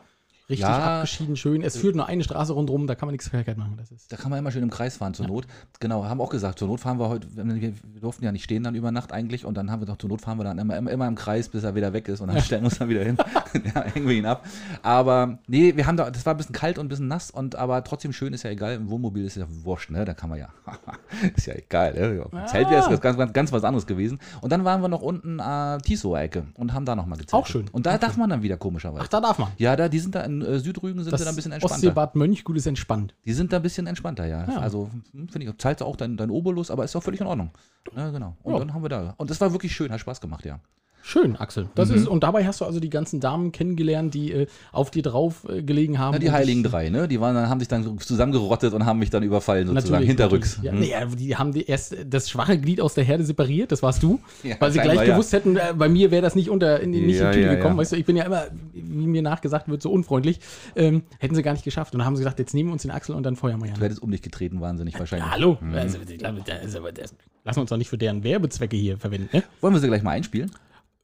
[0.48, 0.98] Richtig Ja.
[1.00, 1.64] abgeschieden, schön.
[1.64, 3.75] Es führt nur eine Straße rundherum, da kann man nichts verkehrt machen.
[3.78, 5.48] Das ist Da kann man immer schön im Kreis fahren zur Not.
[5.80, 8.75] Genau, haben auch gesagt, zur Not fahren wir heute, wir, durften ja nicht stehen dann
[8.75, 10.92] über Nacht eigentlich und dann haben wir doch, zur Not fahren wir dann immer, immer,
[10.92, 13.04] immer im Kreis, bis er wieder weg ist und dann stellen wir uns dann wieder
[13.04, 13.18] hin.
[13.75, 14.46] ja, hängen wir ihn ab.
[14.84, 17.56] Aber nee, wir haben da, das war ein bisschen kalt und ein bisschen nass und
[17.56, 18.74] aber trotzdem schön, ist ja egal.
[18.75, 20.06] Im Wohnmobil ist ja wurscht, ne?
[20.06, 20.50] Da kann man ja,
[21.36, 22.24] ist ja egal, ne?
[22.32, 24.20] Dem Zelt wäre es ganz, ganz, ganz was anderes gewesen.
[24.42, 27.34] Und dann waren wir noch unten äh, Tisoer Ecke und haben da nochmal gezeltet.
[27.34, 27.66] Auch schön.
[27.72, 29.03] Und da darf man dann wieder komischerweise.
[29.05, 29.50] Ach, da darf man.
[29.58, 31.75] ja, da, die sind da in äh, Südrügen, sind Das sie da ein bisschen entspannter.
[31.75, 33.13] Ostseebad Mönch, gut ist entspannt.
[33.25, 34.45] Die sind da ein bisschen entspannter, ja.
[34.50, 34.59] Ja.
[34.59, 37.27] Also hm, finde ich, zahlst du auch dein, dein Obolus, aber ist auch völlig in
[37.27, 37.51] Ordnung.
[37.95, 38.35] Ja, genau.
[38.43, 38.59] Und Ja.
[38.59, 39.13] dann haben wir da.
[39.17, 40.59] Und das war wirklich schön, hat Spaß gemacht, ja.
[41.07, 41.70] Schön, Axel.
[41.75, 41.96] Das Mhm.
[41.98, 45.46] ist, und dabei hast du also die ganzen Damen kennengelernt, die äh, auf dir drauf
[45.48, 46.13] äh, gelegen haben.
[46.13, 47.07] Na, die Heiligen drei, ne?
[47.07, 50.57] Die waren, haben sich dann zusammengerottet und haben mich dann überfallen, sozusagen, Natürlich, hinterrücks.
[50.63, 50.89] natürlich.
[50.89, 51.09] Ja, Hm.
[51.11, 54.20] nee, die haben die erst das schwache Glied aus der Herde separiert, das warst du,
[54.41, 55.13] Ja, weil sie gleich ja.
[55.13, 57.48] gewusst hätten, äh, bei mir wäre das nicht unter in, nicht Ja, in die Tüte
[57.50, 57.75] ja, gekommen.
[57.75, 57.81] ja.
[57.81, 60.39] Weißt du, ich bin ja immer, wie mir nachgesagt wird, so unfreundlich.
[60.75, 61.94] Ähm, hätten sie gar nicht geschafft.
[61.94, 63.68] Und dann haben sie gesagt, jetzt nehmen wir uns den Axel und dann feuern wir
[63.68, 63.75] ja.
[63.75, 65.27] Du hättest um dich getreten, wahnsinnig wahrscheinlich.
[65.27, 65.59] Ja, hallo.
[65.72, 67.13] Also, das- aber das-
[67.44, 69.29] lassen wir uns doch nicht für deren Werbezwecke hier verwenden.
[69.31, 69.44] Ne?
[69.61, 70.50] Wollen wir sie gleich mal einspielen?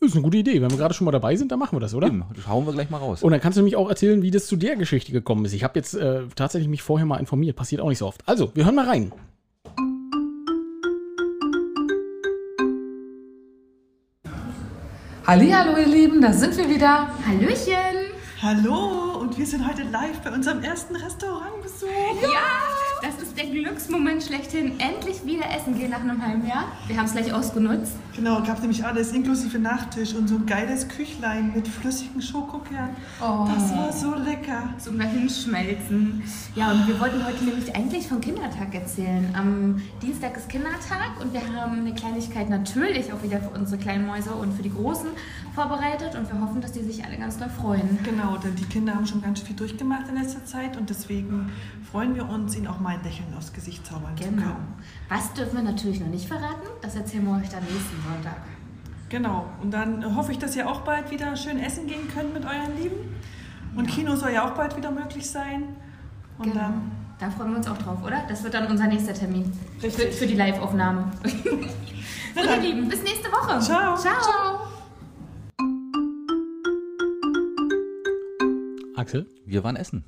[0.03, 0.59] Ist eine gute Idee.
[0.59, 2.07] Wenn wir gerade schon mal dabei sind, dann machen wir das, oder?
[2.07, 3.21] Eben, das hauen wir gleich mal raus.
[3.21, 5.53] Und dann kannst du nämlich auch erzählen, wie das zu der Geschichte gekommen ist.
[5.53, 7.55] Ich habe jetzt äh, tatsächlich mich vorher mal informiert.
[7.55, 8.27] Passiert auch nicht so oft.
[8.27, 9.11] Also, wir hören mal rein.
[15.27, 17.07] Hallo, ihr Lieben, da sind wir wieder.
[17.27, 18.09] Hallöchen!
[18.41, 21.87] Hallo und wir sind heute live bei unserem ersten Restaurantbesuch.
[22.23, 22.90] Ja,
[23.31, 24.73] ist der Glücksmoment schlechthin.
[24.79, 26.65] Endlich wieder essen gehen nach einem halben Jahr.
[26.87, 27.93] Wir haben es gleich ausgenutzt.
[28.13, 32.95] Genau, gab nämlich alles inklusive Nachtisch und so ein geiles Küchlein mit flüssigen Schokokernen.
[33.21, 33.47] Oh.
[33.53, 34.73] Das war so lecker.
[34.79, 36.21] Zum Dahinschmelzen.
[36.55, 39.33] Ja, und wir wollten heute nämlich eigentlich vom Kindertag erzählen.
[39.33, 44.07] Am Dienstag ist Kindertag und wir haben eine Kleinigkeit natürlich auch wieder für unsere kleinen
[44.07, 45.07] Mäuse und für die Großen
[45.55, 47.99] vorbereitet und wir hoffen, dass die sich alle ganz doll freuen.
[48.03, 51.49] Genau, denn die Kinder haben schon ganz viel durchgemacht in letzter Zeit und deswegen
[51.91, 54.41] freuen wir uns, ihnen auch mal ein Lächeln aufs Gesicht zaubern zu Genau.
[54.43, 54.73] können.
[55.09, 56.67] Was dürfen wir natürlich noch nicht verraten?
[56.81, 58.37] Das erzählen wir euch dann nächsten Sonntag.
[59.09, 62.45] Genau, und dann hoffe ich, dass ihr auch bald wieder schön essen gehen könnt mit
[62.45, 62.95] euren Lieben.
[63.75, 65.63] Und Kino soll ja auch bald wieder möglich sein.
[66.37, 66.55] Und Genau.
[66.59, 68.23] dann Da freuen wir uns auch drauf, oder?
[68.27, 69.51] Das wird dann unser nächster Termin.
[69.77, 70.15] Für, Richtig.
[70.15, 71.11] für die Live-Aufnahme.
[71.23, 71.29] so,
[72.41, 73.59] ihr Lieben, bis nächste Woche.
[73.59, 73.95] Ciao.
[73.95, 74.59] Ciao.
[78.95, 79.27] Axel?
[79.45, 80.03] Wir waren essen.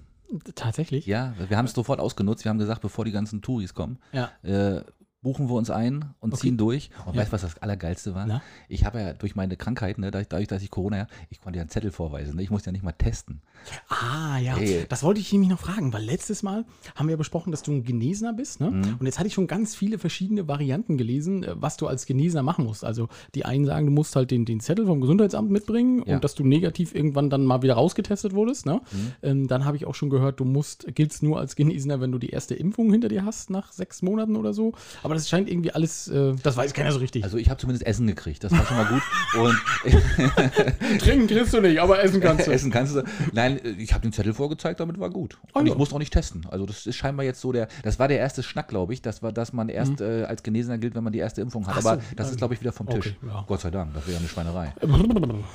[0.55, 1.05] Tatsächlich?
[1.05, 2.43] Ja, wir haben es sofort ausgenutzt.
[2.45, 4.31] Wir haben gesagt, bevor die ganzen Touris kommen, Ja.
[4.43, 4.81] äh,
[5.23, 6.89] buchen wir uns ein und ziehen durch.
[7.05, 7.21] Und Ja.
[7.21, 8.25] weißt du, was das Allergeilste war?
[8.27, 8.41] Na?
[8.69, 11.61] Ich habe ja durch meine Krankheit, ne, dadurch, dass ich Corona, ja, ich konnte ja
[11.63, 12.35] einen Zettel vorweisen.
[12.35, 12.43] Ne?
[12.43, 13.41] Ich musste ja nicht mal testen.
[13.87, 14.57] Ah, ja.
[14.57, 14.85] Ey.
[14.89, 17.83] Das wollte ich nämlich noch fragen, weil letztes Mal haben wir besprochen, dass du ein
[17.83, 18.59] Genesener bist.
[18.59, 18.71] Ne?
[18.71, 18.95] Mhm.
[18.99, 22.43] Und jetzt hatte ich schon ganz viele verschiedene Varianten gelesen, äh, was du als Genesener
[22.43, 22.83] machen musst.
[22.83, 26.15] Also die einen sagen, du musst halt den, den Zettel vom Gesundheitsamt mitbringen Ja.
[26.15, 28.65] und dass du negativ irgendwann dann mal wieder rausgetestet wurdest.
[28.65, 28.81] Ne?
[28.91, 29.11] Mhm.
[29.21, 32.17] Ähm, dann habe ich auch schon gehört, du musst, giltst nur als Genesener, wenn du
[32.17, 34.73] die erste Impfung hinter dir hast, nach sechs Monaten oder so.
[35.03, 37.23] Aber das scheint irgendwie alles, äh, das weiß keiner so richtig.
[37.23, 38.43] Also ich habe zumindest Essen gekriegt.
[38.43, 39.01] Das war schon mal gut.
[39.39, 42.51] Und trinken kriegst du nicht, aber essen kannst du.
[42.51, 43.03] Essen kannst du.
[43.31, 45.37] Nein, ich habe den Zettel vorgezeigt, damit war gut.
[45.53, 45.73] Ah, Und ja.
[45.73, 46.45] ich musste auch nicht testen.
[46.49, 49.01] Also das ist scheinbar jetzt so der, das war der erste Schnack, glaube ich.
[49.01, 51.75] Das war, dass man erst äh, als Genesener gilt, wenn man die erste Impfung hat.
[51.77, 51.81] Mhm.
[51.81, 53.15] So, Aber das ist, glaube ich, wieder vom Okay, Tisch.
[53.25, 53.43] ja.
[53.47, 54.73] Gott sei Dank, das wäre ja eine Schweinerei.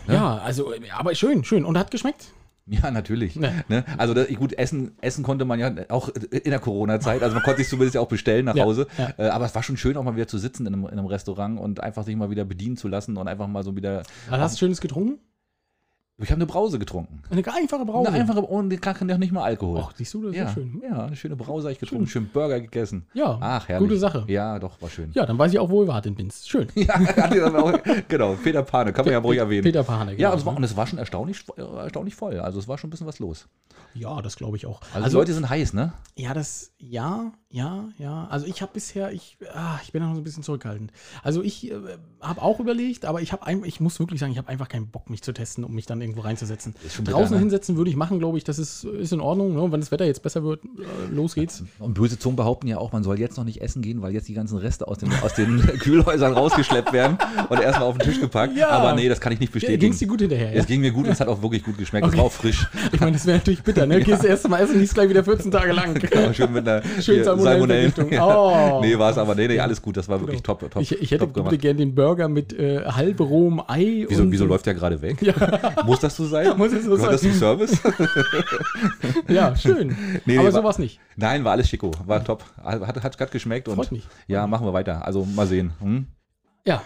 [0.09, 1.65] Ja, also, äh, aber schön, schön.
[1.65, 2.27] Und hat geschmeckt?
[2.71, 3.37] Ja, natürlich.
[3.37, 3.65] Ne.
[3.69, 3.85] Ne?
[3.97, 7.23] Also das, gut, essen, essen konnte man ja auch in der Corona-Zeit.
[7.23, 8.87] Also man konnte sich zumindest ja auch bestellen nach Ja, Hause.
[8.99, 9.13] ja.
[9.17, 11.07] Äh, aber es war schon schön, auch mal wieder zu sitzen in einem, in einem
[11.07, 14.03] Restaurant und einfach sich mal wieder bedienen zu lassen und einfach mal so wieder.
[14.29, 15.19] Was hast du Schönes getrunken?
[16.21, 17.23] Ich habe eine Brause getrunken.
[17.31, 18.09] Eine einfache Brause.
[18.09, 19.85] Eine einfache, ohne gar noch nicht mal Alkohol.
[19.85, 20.83] Ach, siehst du, das ist ja, ja schön.
[20.83, 23.07] ja, eine schöne Brause habe ich getrunken, einen schönen Burger gegessen.
[23.15, 23.89] Ja, Ach, herrlich.
[23.89, 24.25] gute Sache.
[24.27, 25.13] Ja, doch, war schön.
[25.15, 26.49] Ja, dann weiß ich auch, wo du warten binst.
[26.49, 26.67] Schön.
[26.75, 26.95] Ja,
[27.55, 27.79] auch,
[28.09, 29.63] genau, Peter Pane, kann man ja ruhig erwähnen.
[29.63, 30.33] Peter Pane, ja, genau.
[30.33, 32.41] und es, war, und es war schon erstaunlich, erstaunlich voll.
[32.41, 33.47] Also es war schon ein bisschen was los.
[33.95, 34.81] Ja, das glaube ich auch.
[34.95, 35.93] Also, die Leute sind heiß, ne?
[36.17, 38.27] ja, das, ja, ja, ja.
[38.31, 40.93] Also ich habe bisher, ich, ah, ich bin noch so ein bisschen zurückhaltend.
[41.23, 41.75] Also ich äh,
[42.21, 45.09] habe auch überlegt, aber ich habe, ich muss wirklich sagen, ich habe einfach keinen Bock,
[45.09, 46.75] mich zu testen, um mich dann irgendwo reinzusetzen.
[47.05, 47.41] Draußen ne?
[47.41, 49.55] hinsetzen würde ich machen, glaube ich, das ist, ist in Ordnung.
[49.55, 49.73] Ne?
[49.73, 51.65] Wenn das Wetter jetzt besser wird, äh, los geht's.
[51.79, 54.29] Und böse Zungen behaupten ja auch, man soll jetzt noch nicht essen gehen, weil jetzt
[54.29, 57.17] die ganzen Reste aus, dem, aus den Kühlhäusern rausgeschleppt werden
[57.49, 58.59] und erstmal auf den Tisch gepackt.
[58.59, 58.69] Ja.
[58.69, 59.91] Aber nee, das kann ich nicht bestätigen.
[59.91, 60.53] es dir gut hinterher?
[60.53, 60.61] Ja?
[60.61, 62.05] Es ging mir gut und es hat auch wirklich gut geschmeckt.
[62.07, 62.19] Es Okay.
[62.19, 62.69] war auch frisch.
[62.93, 64.01] Ich meine, das wäre natürlich bitter, ne?
[64.09, 65.95] Gehst das erste Mal essen, liest gleich wieder 14 Tage lang.
[65.95, 67.38] Genau, schön mit einer Schön hier,
[68.11, 68.27] Ja.
[68.27, 68.81] Oh.
[68.81, 69.35] Nee, war es aber.
[69.35, 69.97] Nee, nee, alles gut.
[69.97, 72.85] Das war wirklich top, top, Ich, ich hätte top bitte gerne den Burger mit äh,
[72.85, 74.07] halb rohem Ei.
[74.09, 75.19] Wieso, und, wieso läuft der gerade weg?
[75.85, 76.57] Muss das so sein?
[76.57, 77.31] Muss es so Gehört das sein?
[77.33, 77.81] zum Service?
[79.29, 79.97] Ja, schön.
[80.25, 81.01] Nee, Aber war- sowas nicht.
[81.17, 81.91] Nein, war alles schicko.
[82.07, 82.45] War top.
[82.63, 84.07] Hat, hat, grad geschmeckt und Freut mich.
[84.27, 85.05] ja, machen wir weiter.
[85.05, 85.73] Also mal sehen.
[85.81, 86.07] Hm?
[86.67, 86.83] Ja,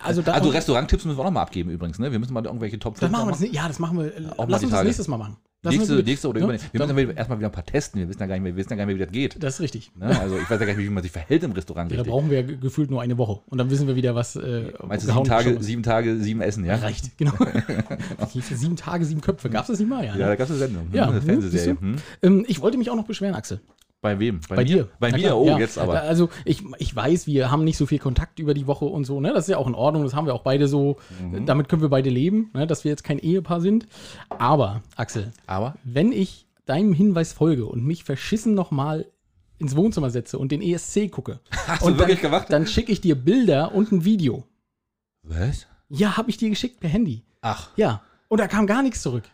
[0.00, 0.22] also.
[0.26, 1.98] Also Restauranttipps müssen wir auch noch mal abgeben übrigens.
[1.98, 2.12] Ne?
[2.12, 3.52] Wir müssen mal irgendwelche Top das 5 machen wir das.
[3.52, 4.12] Ja, das machen wir.
[4.36, 5.36] Auch Lass uns das nächstes Mal machen.
[5.64, 6.44] Lass Nächste, nächste oder ne?
[6.44, 6.72] übernächste.
[6.72, 8.00] Wir Dann- müssen ja erstmal wieder ein paar testen.
[8.00, 9.40] Wir wissen ja gar nicht mehr, wir wissen ja gar nicht mehr, wie das geht.
[9.40, 9.92] Das ist richtig.
[9.94, 10.06] Ne?
[10.20, 11.92] Also ich weiß ja gar nicht, wie man sich verhält im Restaurant.
[11.92, 13.42] Ja, da brauchen wir gefühlt nur eine Woche.
[13.48, 14.34] Und dann wissen wir wieder, was.
[14.34, 16.74] Äh, Meinst du sieben Tage, sieben Tage, sieben Essen, ja?
[16.74, 17.32] Reicht, genau.
[18.32, 19.50] Sieben Tage, sieben Köpfe.
[19.50, 20.04] Gab es das nicht mal?
[20.04, 20.12] Ja.
[20.16, 20.36] Ja, da ne?
[20.36, 20.88] gab es eine Sendung.
[20.92, 21.76] Ja, eine Fernsehserie.
[21.80, 21.96] Hm?
[22.22, 23.60] Ähm, ich wollte mich auch noch beschweren, Axel.
[24.02, 24.40] Bei wem?
[24.48, 24.64] Bei, mir?
[24.64, 24.88] dir.
[24.98, 25.22] Bei Na mir?
[25.28, 25.58] klar, Oh, ja.
[25.58, 26.02] jetzt aber.
[26.02, 29.20] Also ich, ich weiß, wir haben nicht so viel Kontakt über die Woche und so,
[29.20, 29.32] ne?
[29.32, 30.96] Das ist ja auch in Ordnung, das haben wir auch beide so.
[31.20, 31.46] Mhm.
[31.46, 32.66] Damit können wir beide leben, ne?
[32.66, 33.86] dass wir jetzt kein Ehepaar sind.
[34.28, 39.06] Aber, Axel, Aber wenn ich deinem Hinweis folge und mich verschissen nochmal
[39.58, 41.38] ins Wohnzimmer setze und den ESC gucke.
[41.68, 42.46] Hast und du wirklich dann, gemacht?
[42.50, 44.42] Dann schicke ich dir Bilder und ein Video.
[45.22, 45.68] Was?
[45.88, 47.22] Ja, habe ich dir geschickt per Handy.
[47.40, 48.02] Ach, Ja.
[48.26, 49.24] Und da kam gar nichts zurück.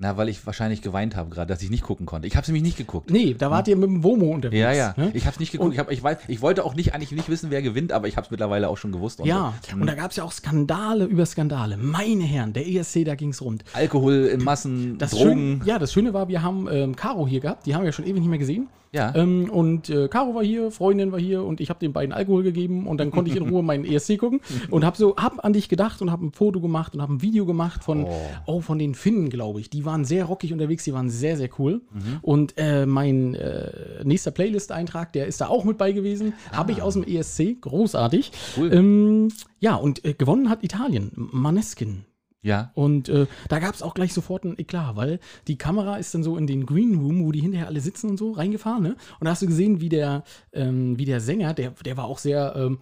[0.00, 2.28] Na, weil ich wahrscheinlich geweint habe gerade, dass ich nicht gucken konnte.
[2.28, 3.10] Ich habe es nämlich nicht geguckt.
[3.10, 4.60] Nee, da wart ihr mit dem Womo unterwegs.
[4.60, 4.94] Ja, ja.
[4.96, 5.10] Ne?
[5.14, 5.72] Ich habe es nicht geguckt.
[5.72, 8.16] Ich, hab, ich, weiß, ich wollte auch nicht eigentlich nicht wissen, wer gewinnt, aber ich
[8.16, 9.20] habe es mittlerweile auch schon gewusst.
[9.20, 9.76] Und Ja, so.
[9.76, 11.76] und da gab es ja auch Skandale über Skandale.
[11.76, 13.64] Meine Herren, der ESC, da ging es rund.
[13.72, 15.58] Alkohol in Massen, Das Drogen.
[15.58, 18.04] Schöne, ja, das Schöne war, wir haben ähm, Caro hier gehabt, die haben wir schon
[18.04, 18.68] ewig nicht mehr gesehen.
[18.92, 19.14] Ja.
[19.14, 22.42] Ähm, und äh, Caro war hier, Freundin war hier und ich habe den beiden Alkohol
[22.42, 25.52] gegeben und dann konnte ich in Ruhe meinen ESC gucken und habe so, hab an
[25.52, 28.06] dich gedacht und habe ein Foto gemacht und habe ein Video gemacht von,
[28.46, 28.60] oh.
[28.60, 29.70] von den Finnen, glaube ich.
[29.70, 31.82] Die waren sehr rockig unterwegs, die waren sehr, sehr cool.
[31.92, 32.18] Mhm.
[32.22, 33.70] Und äh, mein äh,
[34.04, 38.32] nächster Playlist-Eintrag, der ist da auch mit bei gewesen, habe ich aus dem ESC, großartig.
[38.32, 38.60] Ah.
[38.60, 38.72] Cool.
[38.72, 39.28] Ähm,
[39.60, 42.04] ja, und äh, gewonnen hat Italien, Maneskin.
[42.42, 42.70] Ja.
[42.74, 46.22] Und äh, da gab es auch gleich sofort ein Eklat, weil die Kamera ist dann
[46.22, 48.82] so in den Green Room, wo die hinterher alle sitzen und so, reingefahren.
[48.82, 48.96] Ne?
[49.20, 52.18] Und da hast du gesehen, wie der, ähm, wie der Sänger, der, der war auch
[52.18, 52.78] sehr ähm,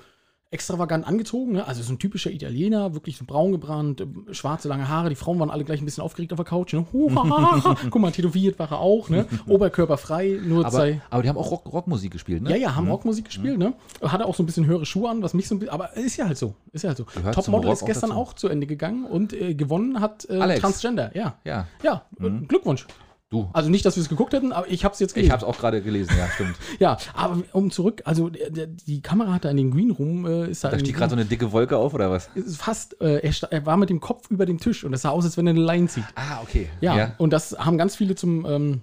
[0.56, 1.52] extravagant angezogen.
[1.52, 1.66] Ne?
[1.66, 5.10] Also so ein typischer Italiener, wirklich so braun gebrannt, äh, schwarze lange Haare.
[5.10, 6.72] Die Frauen waren alle gleich ein bisschen aufgeregt auf der Couch.
[6.72, 6.86] Ne?
[7.90, 9.10] Guck mal, tätowiert war er auch.
[9.10, 9.26] Ne?
[9.46, 11.02] Oberkörper frei, nur Aber, zwei.
[11.10, 12.50] aber die haben auch Rock, Rockmusik gespielt, ne?
[12.50, 13.74] Ja, ja, haben Rockmusik gespielt, ne?
[14.02, 15.74] Hatte auch so ein bisschen höhere Schuhe an, was mich so ein bisschen.
[15.74, 16.54] Aber ist ja halt so.
[16.72, 17.04] Ist ja halt so.
[17.04, 18.20] Topmodel ist auch gestern dazu.
[18.20, 20.58] auch zu Ende gegangen und äh, gewonnen hat äh.
[20.58, 21.34] Transgender, ja.
[21.44, 21.66] Ja.
[21.82, 22.86] Ja, äh, Glückwunsch.
[23.28, 23.50] Du.
[23.52, 25.32] Also nicht, dass wir es geguckt hätten, aber ich habe es jetzt Ich gelesen.
[25.32, 26.54] habe es auch gerade gelesen, ja, stimmt.
[26.78, 30.26] Ja, aber um zurück, also der, der, die Kamera hat da in den Green Room,
[30.26, 32.30] äh, ist da, Da stieg gerade so eine dicke Wolke auf, oder was?
[32.36, 35.10] ist fast, äh, er, er war mit dem Kopf über dem Tisch und es sah
[35.10, 36.04] aus, als wenn er eine Line zieht.
[36.14, 36.68] Ah, okay.
[36.80, 38.82] Ja, und das haben ganz viele zum ähm,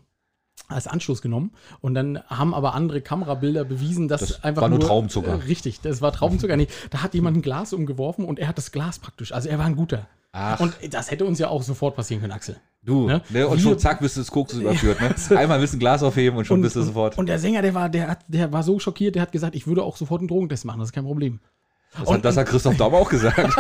[0.67, 1.51] als Anschluss genommen.
[1.82, 5.32] Und dann haben aber andere Kamerabilder bewiesen, dass Das einfach war nur Traubenzucker.
[5.32, 6.56] Äh, richtig, das war Traubenzucker.
[6.58, 9.32] nee, da hat jemand ein Glas umgeworfen und er hat das Glas praktisch.
[9.34, 10.08] Also er war ein guter.
[10.34, 10.60] Ach.
[10.60, 12.58] Und das hätte uns ja auch sofort passieren können, Axel.
[12.82, 13.22] Du, Ne?
[13.30, 13.48] ne?
[13.48, 15.00] und Wir- schon zack, bist du des Kokses überführt.
[15.00, 15.15] Ne?
[15.38, 17.17] Einmal du ein Glas aufheben und schon bist du sofort.
[17.17, 19.67] Und der Sänger, der war, der, hat, der war so schockiert, der hat gesagt, ich
[19.67, 21.39] würde auch sofort einen Drogentest machen, das ist kein Problem.
[21.99, 23.38] Das, hat, das hat Christoph Daum auch gesagt.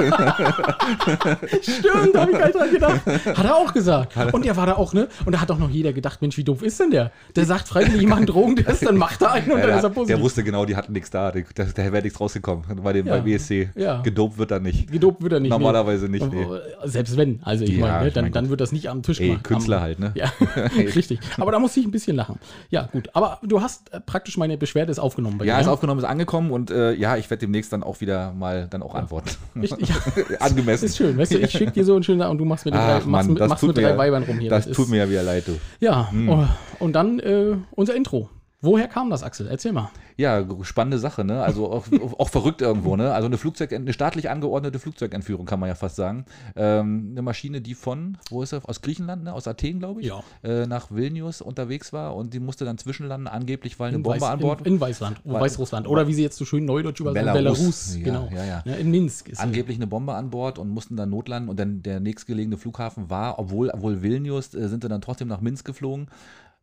[1.61, 3.01] Stimmt, da habe ich gar nicht dran gedacht.
[3.05, 4.15] Hat er auch gesagt.
[4.33, 5.07] Und der war da auch, ne?
[5.25, 7.11] Und da hat auch noch jeder gedacht, Mensch, wie doof ist denn der?
[7.35, 9.77] Der sagt freiwillig, ich mache einen Drogentest, dann macht er einen und Ja, dann der,
[9.77, 10.15] ist er positiv.
[10.15, 11.31] der wusste genau, die hatten nichts da.
[11.31, 13.17] Der, der, der wäre nichts rausgekommen bei dem Ja.
[13.17, 13.69] beim ESC.
[13.75, 14.01] Ja.
[14.01, 14.91] Gedopt wird er nicht.
[14.91, 15.49] Gedopt wird er nicht.
[15.51, 16.31] Normalerweise nicht.
[16.31, 16.45] Nee.
[16.45, 16.57] Nee.
[16.85, 19.03] Selbst wenn, also ich Ja, meine, ne, ich dann, mein dann wird das nicht am
[19.03, 19.43] Tisch Ey, gemacht.
[19.43, 20.11] Künstler am, halt, ne?
[20.15, 20.31] Ja,
[20.95, 21.19] richtig.
[21.37, 22.39] Aber da musste ich ein bisschen lachen.
[22.69, 23.09] Ja, gut.
[23.13, 25.61] Aber du hast äh, praktisch meine Beschwerde ist aufgenommen bei Ja, dir.
[25.61, 25.71] ist ne?
[25.73, 28.95] aufgenommen, ist angekommen und äh, ja, ich werde demnächst dann auch wieder mal dann auch
[28.95, 29.29] antworten.
[29.55, 29.95] Richtig, ja.
[30.39, 30.85] Angemessen.
[30.85, 32.79] Ist schön, weißt du, ich schicke dir so einen schönen und du machst mit, drei,
[32.79, 34.49] Ach machst, Mann, mit, das machst tut mit drei Weibern rum hier.
[34.49, 35.57] Das, ist- tut mir ja wieder leid, du.
[35.79, 36.45] Ja, oh,
[36.79, 38.29] und dann äh, unser Intro.
[38.63, 39.47] Woher kam das, Axel?
[39.47, 39.89] Erzähl mal.
[40.15, 41.43] Ja, spannende Sache, ne?
[41.43, 41.85] Also auch,
[42.17, 43.13] auch verrückt irgendwo, ne?
[43.13, 46.23] Also eine Flugzeug, eine staatlich angeordnete Flugzeugentführung, kann man ja fast sagen.
[46.55, 48.61] Ähm, eine Maschine, die von, wo ist er?
[48.67, 49.33] Aus Griechenland, ne?
[49.33, 50.23] Aus Athen, glaube ich, Ja.
[50.43, 54.19] äh, nach Vilnius unterwegs war und die musste dann zwischenlanden, angeblich, weil eine In Bombe
[54.23, 54.61] Weiß- an Bord.
[54.65, 55.85] In, in Weißland, Weil- Weißrussland.
[55.87, 57.57] Oder wie sie jetzt so schön neudeutsch übersetzen, Belarus.
[57.59, 57.97] Belarus.
[57.97, 58.29] Ja, genau.
[58.33, 58.75] ja, ja.
[58.75, 59.43] In Minsk ist sie.
[59.43, 63.39] angeblich eine Bombe an Bord und mussten dann notlanden und dann der nächstgelegene Flughafen war,
[63.39, 66.07] obwohl, obwohl Vilnius, äh, sind sie dann trotzdem nach Minsk geflogen.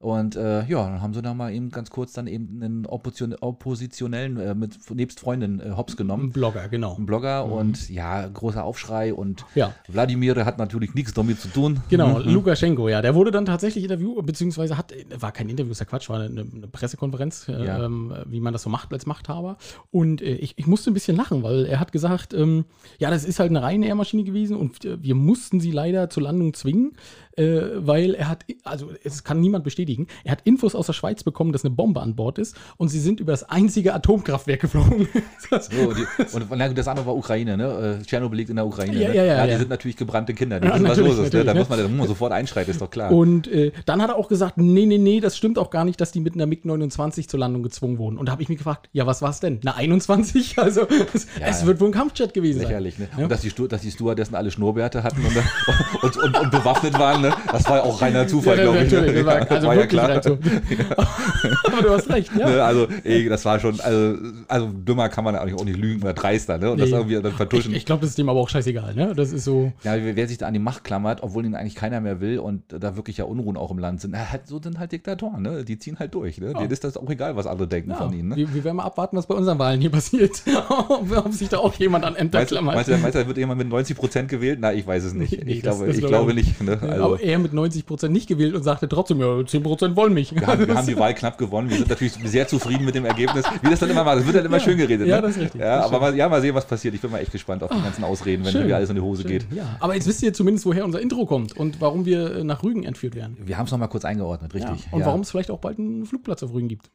[0.02, 3.34] Und äh, ja, dann haben sie da mal eben ganz kurz dann eben einen Opposition
[3.38, 6.28] Oppositionellen äh, mit nebst Freundin äh, Hops genommen.
[6.28, 6.96] Ein Blogger, genau.
[6.96, 9.74] Ein Blogger und ja, großer Aufschrei und Ja.
[9.88, 11.80] Wladimir hat natürlich nichts damit zu tun.
[11.90, 12.30] Genau, Mhm.
[12.32, 13.02] Lukaschenko, ja.
[13.02, 16.46] Der wurde dann tatsächlich interviewt, beziehungsweise hat, war kein Interview, ist ja Quatsch, war eine,
[16.50, 17.84] eine Pressekonferenz, äh, Ja.
[17.84, 19.58] ähm, wie man das so macht als Machthaber.
[19.90, 22.64] Und äh, ich, ich musste ein bisschen lachen, weil er hat gesagt, ähm,
[22.98, 26.54] ja, das ist halt eine Ryanair-Maschine gewesen und äh, wir mussten sie leider zur Landung
[26.54, 26.92] zwingen,
[27.40, 31.24] äh, weil er hat, also es kann niemand bestätigen, er hat Infos aus der Schweiz
[31.24, 35.09] bekommen, dass eine Bombe an Bord ist und sie sind über das einzige Atomkraftwerk geflogen.
[35.50, 37.98] Das- So, die, und das andere war Ukraine, ne?
[38.00, 39.00] Äh, Tschernobyl liegt in der Ukraine.
[39.00, 39.16] Ja, ne?
[39.16, 39.59] ja, ja, die ja.
[39.59, 40.61] sind natürlich gebrannte Kinder.
[40.61, 41.33] Die Ja, wissen, was los ist.
[41.33, 41.44] Ne?
[41.44, 43.12] Da natürlich, muss man, da muss man sofort einschreiten, ist doch klar.
[43.12, 46.00] Und äh, dann hat er auch gesagt, nee, nee, nee, das stimmt auch gar nicht,
[46.00, 48.18] dass die mit einer MiG-29 zur Landung gezwungen wurden.
[48.18, 49.61] Und da habe ich mich gefragt, ja, was war es denn?
[49.62, 50.57] Eine 21?
[50.61, 50.83] Also
[51.14, 53.09] es, es wird wohl ein Kampfjet gewesen Lächerlich, ne?
[53.16, 53.24] Ja.
[53.24, 55.37] Und dass die, dass die Stewardessen alle Schnurrbärte hatten und,
[56.03, 57.30] und, und, und bewaffnet waren, ne?
[57.53, 58.64] Das war ja auch reiner Zufall, sein.
[58.64, 58.93] glaube ich.
[58.93, 59.12] Ne?
[59.12, 60.11] das war, also War ja klar.
[61.64, 62.49] Aber du hast recht, ja.
[62.49, 62.62] Ne?
[62.62, 64.16] Also, ey, das war schon, also,
[64.49, 66.71] also dümmer kann man eigentlich auch nicht lügen oder dreister, ne?
[66.71, 66.97] Und das Nee.
[66.97, 67.75] irgendwie dann Ich, vertuschen.
[67.75, 69.12] ich glaube, das ist dem aber auch scheißegal, ne?
[69.14, 69.73] Das ist so.
[69.85, 72.62] ja, wer sich da an die Macht klammert, obwohl ihn eigentlich keiner mehr will und
[72.69, 75.64] da wirklich ja Unruhen auch im Land sind, halt, so sind halt Diktatoren, ne?
[75.64, 76.53] Die ziehen halt durch, ne?
[76.55, 78.37] Denen ist das auch egal, was andere denken Ja, von ihnen, ne?
[78.37, 80.43] wir, wir werden mal abwarten, was bei unseren Wahlen hier passiert.
[80.88, 82.75] ob, sich da auch jemand an Ämter klammert.
[82.75, 84.59] meinst, du, meinst du, da wird jemand mit 90 Prozent gewählt?
[84.61, 85.45] Na, ich weiß es nicht.
[85.45, 86.61] Nee, ich das- glaube, das ich glaube ich nicht.
[86.62, 86.79] Ne?
[86.81, 90.12] Also, aber er mit 90 Prozent nicht gewählt und sagte trotzdem, ja, 10 Prozent wollen
[90.14, 90.35] mich.
[90.35, 91.68] wir, haben, wir haben die Wahl knapp gewonnen.
[91.70, 93.44] Wir sind natürlich sehr zufrieden mit dem Ergebnis.
[93.62, 95.07] Wie das dann immer war, das wird dann immer schön geredet.
[95.07, 95.23] ja, ne?
[95.23, 96.94] das ist richtig, Ja, aber mal, ja, mal sehen, was passiert.
[96.94, 98.61] Ich bin mal echt gespannt auf die ganzen Ausreden, wenn schön.
[98.62, 99.46] irgendwie alles in die Hose geht.
[99.55, 102.62] Ja, aber jetzt wisst ihr zumindest, woher unser Intro kommt und warum wir äh, nach
[102.62, 103.37] Rügen entführt werden.
[103.40, 104.81] Wir haben es nochmal kurz eingeordnet, richtig.
[104.87, 104.92] Ja.
[104.92, 105.07] Und Ja.
[105.07, 106.90] warum es vielleicht auch bald einen Flugplatz auf Rügen gibt.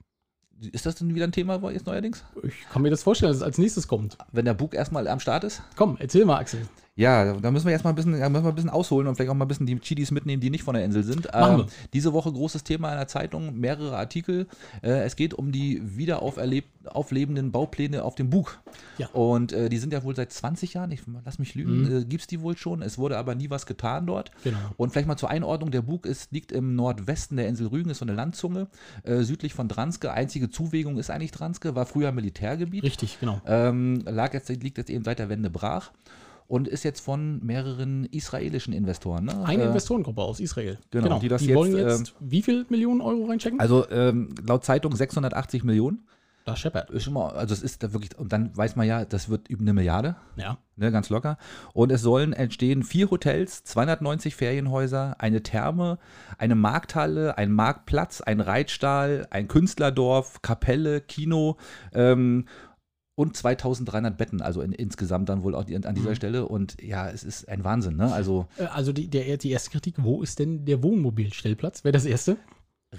[0.71, 2.23] Ist das denn wieder ein Thema jetzt neuerdings?
[2.43, 4.17] Ich kann mir das vorstellen, dass es als nächstes kommt.
[4.32, 5.62] Wenn der Bug erstmal am Start ist?
[5.75, 6.62] Komm, erzähl mal, Axel.
[6.97, 9.29] Ja, da müssen wir erstmal ein bisschen, da müssen wir ein bisschen ausholen und vielleicht
[9.29, 11.25] auch mal ein bisschen die Chidis mitnehmen, die nicht von der Insel sind.
[11.34, 11.65] Machen wir.
[11.93, 14.47] diese Woche großes Thema in der Zeitung, mehrere Artikel.
[14.81, 18.60] Äh, es geht um die wieder auferleb- auflebenden Baupläne auf dem Bug.
[18.97, 19.08] Ja.
[19.10, 21.97] Und äh, die sind ja wohl seit 20 Jahren, ich lass mich lügen, Mhm.
[21.97, 22.81] äh, gibt es die wohl schon.
[22.81, 24.31] Es wurde aber nie was getan dort.
[24.45, 24.58] Genau.
[24.77, 27.97] Und vielleicht mal zur Einordnung, der Bug ist, liegt im Nordwesten der Insel Rügen, ist
[27.99, 28.67] so eine Landzunge,
[29.03, 30.13] äh, südlich von Dranske.
[30.13, 32.84] Einzige Zuwegung ist eigentlich Dranske, war früher Militärgebiet.
[32.84, 33.41] Richtig, genau.
[33.45, 35.91] Ähm, lag jetzt, liegt jetzt eben seit der Wende brach
[36.47, 39.25] und ist jetzt von mehreren israelischen Investoren.
[39.25, 39.43] Ne?
[39.45, 40.77] Eine Äh, Investorengruppe aus Israel.
[40.91, 43.60] genau, die das wollen jetzt, jetzt wie viel Millionen Euro reinchecken?
[43.60, 46.05] Also ähm, laut Zeitung 680 Millionen.
[46.45, 46.91] da scheppert.
[46.91, 49.62] Ist mal, also es ist da wirklich, und dann weiß man ja, das wird über
[49.62, 50.60] eine Milliarde, Ja.
[50.75, 51.39] ne, ganz locker.
[51.73, 55.97] Und es sollen entstehen vier Hotels, 290 Ferienhäuser, eine Therme,
[56.38, 61.58] eine Markthalle, ein Marktplatz, ein Reitstall, ein Künstlerdorf, Kapelle, Kino,
[61.93, 62.45] ähm,
[63.15, 66.15] und 2300 Betten, also in, insgesamt dann wohl auch die, an dieser Mhm.
[66.15, 66.45] Stelle.
[66.47, 68.12] Und ja, es ist ein Wahnsinn, ne?
[68.13, 71.84] Also Äh, Also die, der, die erste Kritik, wo ist denn der Wohnmobilstellplatz?
[71.84, 72.38] Wäre das erste?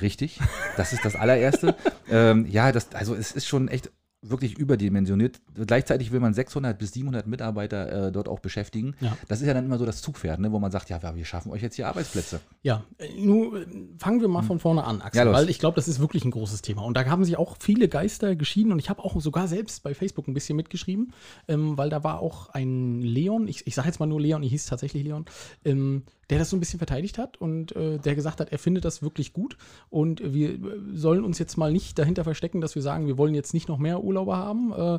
[0.00, 0.38] richtig,
[0.76, 1.74] das ist das allererste.
[2.10, 3.90] ähm, ja, das, also es ist schon echt
[4.30, 5.40] wirklich überdimensioniert.
[5.54, 8.94] Gleichzeitig will man 600 bis 700 Mitarbeiter äh, dort auch beschäftigen.
[9.00, 9.16] Ja.
[9.28, 10.52] Das ist ja dann immer so das Zugpferd, ne?
[10.52, 12.40] wo man sagt, ja, wir schaffen euch jetzt hier Arbeitsplätze.
[12.62, 13.66] Ja, äh, nun äh,
[13.98, 16.30] fangen wir mal von vorne an, Axel, Ja, weil ich glaube, das ist wirklich ein
[16.30, 16.82] großes Thema.
[16.82, 19.94] Und da haben sich auch viele Geister geschieden und ich habe auch sogar selbst bei
[19.94, 21.12] Facebook ein bisschen mitgeschrieben,
[21.48, 24.50] ähm, weil da war auch ein Leon, ich, ich sage jetzt mal nur Leon, ich
[24.50, 25.26] hieß tatsächlich Leon,
[25.64, 28.84] ähm, der das so ein bisschen verteidigt hat und äh, der gesagt hat, er findet
[28.84, 29.56] das wirklich gut
[29.90, 30.58] und wir äh,
[30.94, 33.78] sollen uns jetzt mal nicht dahinter verstecken, dass wir sagen, wir wollen jetzt nicht noch
[33.78, 34.72] mehr Urlauber haben.
[34.72, 34.98] Äh,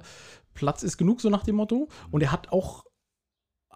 [0.54, 1.88] Platz ist genug, so nach dem Motto.
[2.12, 2.86] Und er hat auch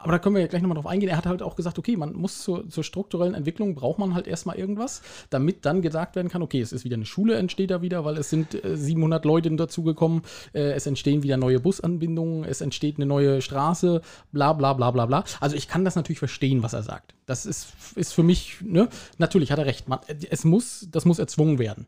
[0.03, 1.09] aber da können wir ja gleich nochmal drauf eingehen.
[1.09, 4.25] Er hat halt auch gesagt, okay, man muss zur, zur strukturellen Entwicklung braucht man halt
[4.25, 7.83] erstmal irgendwas, damit dann gesagt werden kann, okay, es ist wieder eine Schule, entsteht da
[7.83, 10.23] wieder, weil es sind äh, 700 Leute dazugekommen,
[10.53, 14.01] äh, es entstehen wieder neue Busanbindungen, es entsteht eine neue Straße,
[14.31, 15.23] bla bla bla bla bla.
[15.39, 17.13] Also ich kann das natürlich verstehen, was er sagt.
[17.27, 19.87] Das ist, ist für mich, ne, natürlich hat er recht.
[19.87, 19.99] Man,
[20.31, 21.85] es muss, das muss erzwungen werden.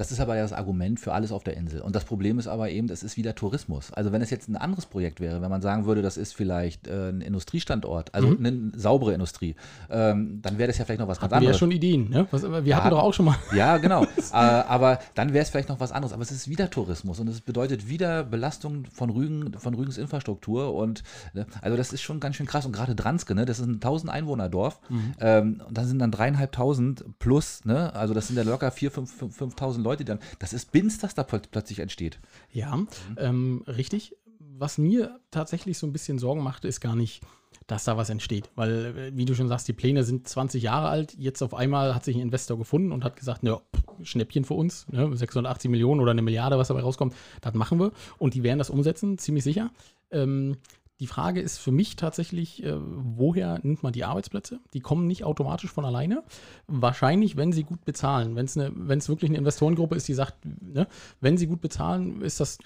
[0.00, 1.82] Das ist aber ja das Argument für alles auf der Insel.
[1.82, 3.92] Und das Problem ist aber eben, das ist wieder Tourismus.
[3.92, 6.88] Also wenn es jetzt ein anderes Projekt wäre, wenn man sagen würde, das ist vielleicht
[6.88, 8.46] äh, ein Industriestandort, also Mhm.
[8.46, 9.56] eine saubere Industrie,
[9.90, 11.58] ähm, dann wäre das ja vielleicht noch was ganz Hatten wir ja anderes.
[11.58, 12.26] schon Ideen, ne?
[12.30, 12.76] Was, wir Ja.
[12.78, 13.36] hatten doch auch schon mal.
[13.54, 14.04] Ja, genau.
[14.32, 16.14] äh, aber dann wäre es vielleicht noch was anderes.
[16.14, 20.72] Aber es ist wieder Tourismus und es bedeutet wieder Belastung von Rügen, von Rügens Infrastruktur.
[20.72, 21.02] Und
[21.34, 22.64] ne, also das ist schon ganz schön krass.
[22.64, 24.80] Und gerade Dranske, ne, das ist ein 1000 Einwohner-Dorf.
[25.20, 27.94] Ähm, und da sind dann dreieinhalbtausend plus, ne?
[27.94, 30.20] Also das sind ja locker 4.000, 5.000 5.000 Leute, dann.
[30.38, 32.18] Das ist Binz, das da plöt- plötzlich entsteht.
[32.52, 32.78] Ja,
[33.16, 34.16] ähm, richtig.
[34.38, 37.22] Was mir tatsächlich so ein bisschen Sorgen macht, ist gar nicht,
[37.66, 38.50] dass da was entsteht.
[38.56, 41.14] Weil, äh, wie du schon sagst, die Pläne sind 20 Jahre alt.
[41.18, 43.60] Jetzt auf einmal hat sich ein Investor gefunden und hat gesagt, ja,
[44.02, 47.92] Schnäppchen für uns, ne, 680 Millionen oder eine Milliarde, was dabei rauskommt, das machen wir.
[48.18, 49.70] Und die werden das umsetzen, ziemlich sicher.
[50.10, 50.56] Ähm,
[51.00, 54.60] die Frage ist für mich tatsächlich, äh, woher nimmt man die Arbeitsplätze?
[54.74, 56.22] Die kommen nicht automatisch von alleine.
[56.66, 58.36] Wahrscheinlich, wenn sie gut bezahlen.
[58.36, 60.86] Wenn es es wirklich eine Investorengruppe ist, die sagt, ne,
[61.22, 62.58] wenn sie gut bezahlen, ist das,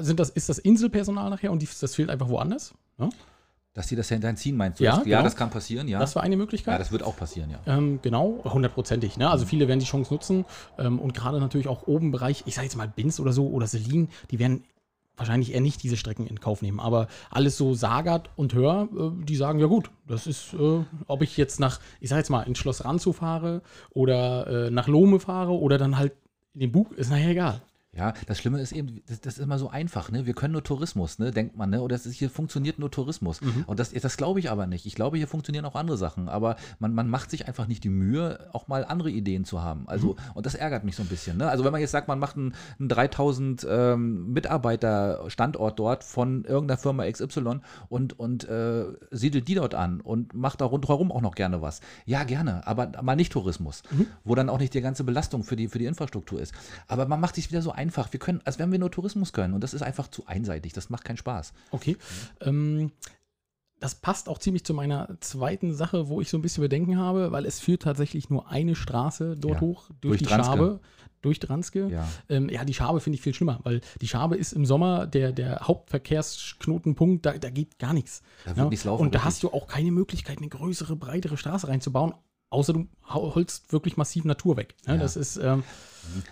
[0.00, 2.74] sind das, ist das Inselpersonal nachher und die, das fehlt einfach woanders.
[2.98, 3.08] Ne?
[3.72, 4.84] Dass die das hinterziehen, meinst du?
[4.84, 5.22] Ja, das, ja genau.
[5.22, 5.98] das kann passieren, ja.
[5.98, 6.74] Das war eine Möglichkeit.
[6.74, 7.60] ja, das wird auch passieren, ja.
[7.66, 9.16] Ähm, genau, hundertprozentig.
[9.16, 9.30] Ne?
[9.30, 10.44] Also viele werden die Chance nutzen
[10.78, 13.48] ähm, und gerade natürlich auch oben im Bereich, ich sage jetzt mal Binz oder so
[13.48, 14.64] oder Selin, die werden
[15.18, 16.80] wahrscheinlich eher nicht diese Strecken in Kauf nehmen.
[16.80, 21.22] Aber alles so Sagat und Hör, äh, die sagen, ja gut, das ist, äh, ob
[21.22, 25.20] ich jetzt nach, ich sage jetzt mal, ins Schloss Ranzow fahre oder äh, nach Lohme
[25.20, 26.12] fahre oder dann halt
[26.54, 27.62] in den Bug, ist nachher egal.
[27.98, 30.24] Ja, das Schlimme ist eben, das, das ist immer so einfach, ne?
[30.24, 31.32] Wir können nur Tourismus, ne?
[31.32, 31.82] Denkt man, ne?
[31.82, 33.40] Oder ist, hier funktioniert nur Tourismus.
[33.66, 34.86] Und das, das glaube ich aber nicht.
[34.86, 36.28] Ich glaube, hier funktionieren auch andere Sachen.
[36.28, 39.88] Aber man, man macht sich einfach nicht die Mühe, auch mal andere Ideen zu haben.
[39.88, 41.38] Also, und das ärgert mich so ein bisschen.
[41.38, 41.48] Ne?
[41.48, 46.78] Also, wenn man jetzt sagt, man macht einen, einen 3000 ähm, Mitarbeiter-Standort dort von irgendeiner
[46.78, 51.34] Firma XY und, und äh, siedelt die dort an und macht da rundherum auch noch
[51.34, 51.80] gerne was.
[52.06, 53.82] Ja, gerne, aber mal nicht Tourismus,
[54.22, 56.54] wo dann auch nicht die ganze Belastung für die, für die Infrastruktur ist.
[56.86, 57.87] Aber man macht sich wieder so einfach.
[57.96, 59.54] Wir können, als wenn wir nur Tourismus können.
[59.54, 60.72] Und das ist einfach zu einseitig.
[60.72, 61.52] Das macht keinen Spaß.
[61.70, 61.96] Okay.
[62.40, 62.92] Ähm,
[63.80, 67.30] das passt auch ziemlich zu meiner zweiten Sache, wo ich so ein bisschen Bedenken habe,
[67.32, 70.44] weil es führt tatsächlich nur eine Straße dort Ja, hoch, durch, durch die Dranske.
[70.52, 70.80] Schabe,
[71.22, 71.88] durch Dranske.
[71.88, 72.08] Ja.
[72.28, 75.32] Ähm, ja, die Schabe finde ich viel schlimmer, weil die Schabe ist im Sommer der,
[75.32, 78.22] der Hauptverkehrsknotenpunkt, da, da geht gar nichts.
[78.44, 79.24] Da wird nichts laufen, Und da wirklich.
[79.26, 82.14] hast du auch keine Möglichkeit, eine größere, breitere Straße reinzubauen,
[82.50, 84.74] außer du holst wirklich massiv Natur weg.
[84.86, 84.94] Ne?
[84.94, 85.00] Ja.
[85.00, 85.62] Das ist, ähm,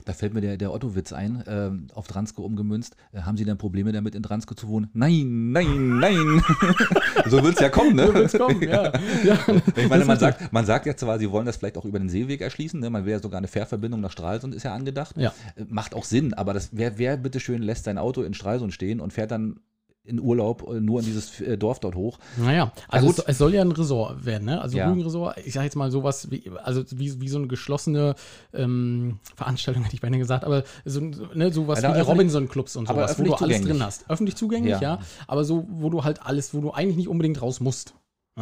[0.05, 2.97] Da fällt mir der, der Otto-Witz ein, ähm, auf Dranske umgemünzt.
[3.13, 4.89] Äh, haben Sie denn Probleme damit, in Dranske zu wohnen?
[4.95, 6.43] Nein, nein, nein.
[7.27, 8.07] so wird es ja kommen, ne?
[8.07, 8.93] so wird's kommen, ja.
[9.25, 9.39] ja.
[9.77, 12.09] Ich meine, man sagt, man sagt ja zwar, sie wollen das vielleicht auch über den
[12.09, 12.91] Seeweg erschließen, ne?
[12.91, 15.17] man will ja sogar eine Fährverbindung nach Stralsund, ist ja angedacht.
[15.19, 15.35] Ja.
[15.57, 19.01] Äh, Macht auch Sinn, aber das, wer, wer bitteschön lässt sein Auto in Stralsund stehen
[19.01, 19.61] und fährt dann
[20.07, 22.19] in Urlaub äh, nur in dieses äh, Dorf dort hoch?
[22.37, 23.19] Naja, also gut.
[23.19, 24.61] es, es soll ja ein Resort werden, ne?
[24.61, 24.89] Also Ja.
[24.89, 28.15] Rügenresort, ich sage jetzt mal sowas wie, also wie, wie so eine geschlossene
[28.55, 33.19] ähm, Veranstaltung, hätte ich beinahe gesagt, aber so, ne, sowas Ja, wie Robinson-Clubs und sowas,
[33.19, 34.09] wo du alles drin hast.
[34.11, 34.81] Öffentlich zugänglich, ja.
[34.81, 34.99] Ja.
[35.27, 37.95] aber so, wo du halt alles, wo du eigentlich nicht unbedingt raus musst.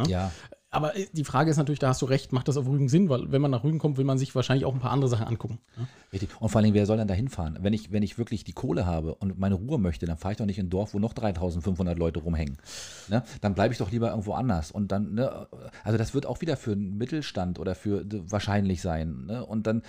[0.07, 0.31] Ja.
[0.75, 3.09] Aber äh, die Frage ist natürlich, da hast du recht, macht das auf Rügen Sinn,
[3.09, 5.25] weil wenn man nach Rügen kommt, will man sich wahrscheinlich auch ein paar andere Sachen
[5.25, 5.59] angucken.
[5.77, 5.87] ne?
[6.11, 6.29] Richtig.
[6.39, 7.57] Und vor allem, wer soll dann da hinfahren?
[7.61, 10.37] Wenn ich, wenn ich wirklich die Kohle habe und meine Ruhe möchte, dann fahre ich
[10.37, 12.57] doch nicht in ein Dorf, wo noch 3500 Leute rumhängen.
[13.07, 13.23] Ne?
[13.41, 14.71] Dann bleibe ich doch lieber irgendwo anders.
[14.71, 15.47] Und dann, ne,
[15.83, 19.25] also das wird auch wieder für einen Mittelstand oder für wahrscheinlich sein.
[19.25, 19.45] Ne?
[19.45, 19.81] Und dann,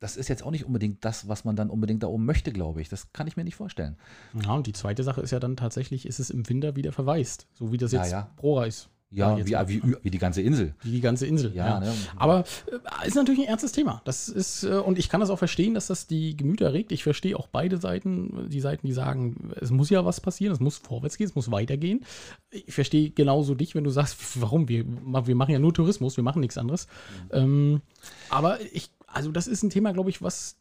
[0.00, 2.80] das ist jetzt auch nicht unbedingt das, was man dann unbedingt da oben möchte, glaube
[2.80, 2.88] ich.
[2.88, 3.96] Das kann ich mir nicht vorstellen.
[4.34, 7.46] Ja, und die zweite Sache ist ja dann tatsächlich, ist es im Winter wieder verwaist,
[7.54, 8.30] so wie das Ja, jetzt ja.
[8.36, 8.90] Prora ist.
[9.14, 10.74] Ja, wie, wie, wie die ganze Insel.
[10.82, 11.54] Wie die ganze Insel.
[11.54, 11.92] Ja, Ja, ne?
[12.16, 14.02] Aber äh, ist natürlich ein ernstes Thema.
[14.04, 16.90] Das ist, äh, und ich kann das auch verstehen, dass das die Gemüter regt.
[16.92, 18.48] Ich verstehe auch beide Seiten.
[18.50, 21.50] Die Seiten, die sagen, es muss ja was passieren, es muss vorwärts gehen, es muss
[21.50, 22.04] weitergehen.
[22.50, 24.68] Ich verstehe genauso dich, wenn du sagst, warum?
[24.68, 26.88] Wir, wir machen ja nur Tourismus, wir machen nichts anderes.
[27.30, 27.82] Ähm,
[28.30, 30.56] aber ich, also das ist ein Thema, glaube ich, was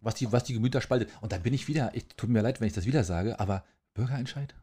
[0.00, 1.08] Was die, was die Gemüter spaltet.
[1.22, 3.64] Und da bin ich wieder, ich tut mir leid, wenn ich das wieder sage, aber
[3.94, 4.54] Bürgerentscheid?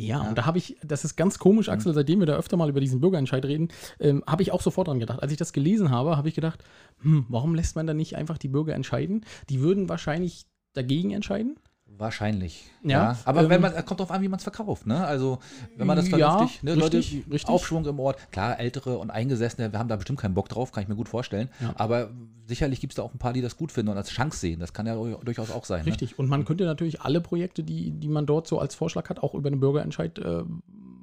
[0.00, 2.68] Ja, und da habe ich, das ist ganz komisch, Axel, seitdem wir da öfter mal
[2.68, 5.20] über diesen Bürgerentscheid reden, ähm, habe ich auch sofort dran gedacht.
[5.20, 6.62] Als ich das gelesen habe, habe ich gedacht,
[7.00, 9.24] hm, warum lässt man da nicht einfach die Bürger entscheiden?
[9.50, 11.58] Die würden wahrscheinlich dagegen entscheiden.
[11.96, 12.70] Wahrscheinlich.
[12.84, 15.04] Ja, aber ähm, wenn man, kommt drauf an, wie man es verkauft, ne?
[15.04, 15.38] Also,
[15.76, 16.72] wenn man das Ja, vernünftig, ne?
[16.76, 17.48] richtig, Leute, richtig.
[17.48, 18.18] Aufschwung im Ort.
[18.30, 21.08] Klar, ältere und Eingesessene, wir haben da bestimmt keinen Bock drauf, kann ich mir gut
[21.08, 21.48] vorstellen.
[21.60, 21.74] Ja.
[21.76, 22.10] Aber
[22.46, 24.60] sicherlich gibt es da auch ein paar, die das gut finden und als Chance sehen.
[24.60, 25.80] Das kann ja durchaus auch sein.
[25.80, 25.86] Ne?
[25.86, 26.18] Richtig.
[26.18, 29.34] Und man könnte natürlich alle Projekte, die, die man dort so als Vorschlag hat, auch
[29.34, 30.44] über einen Bürgerentscheid äh,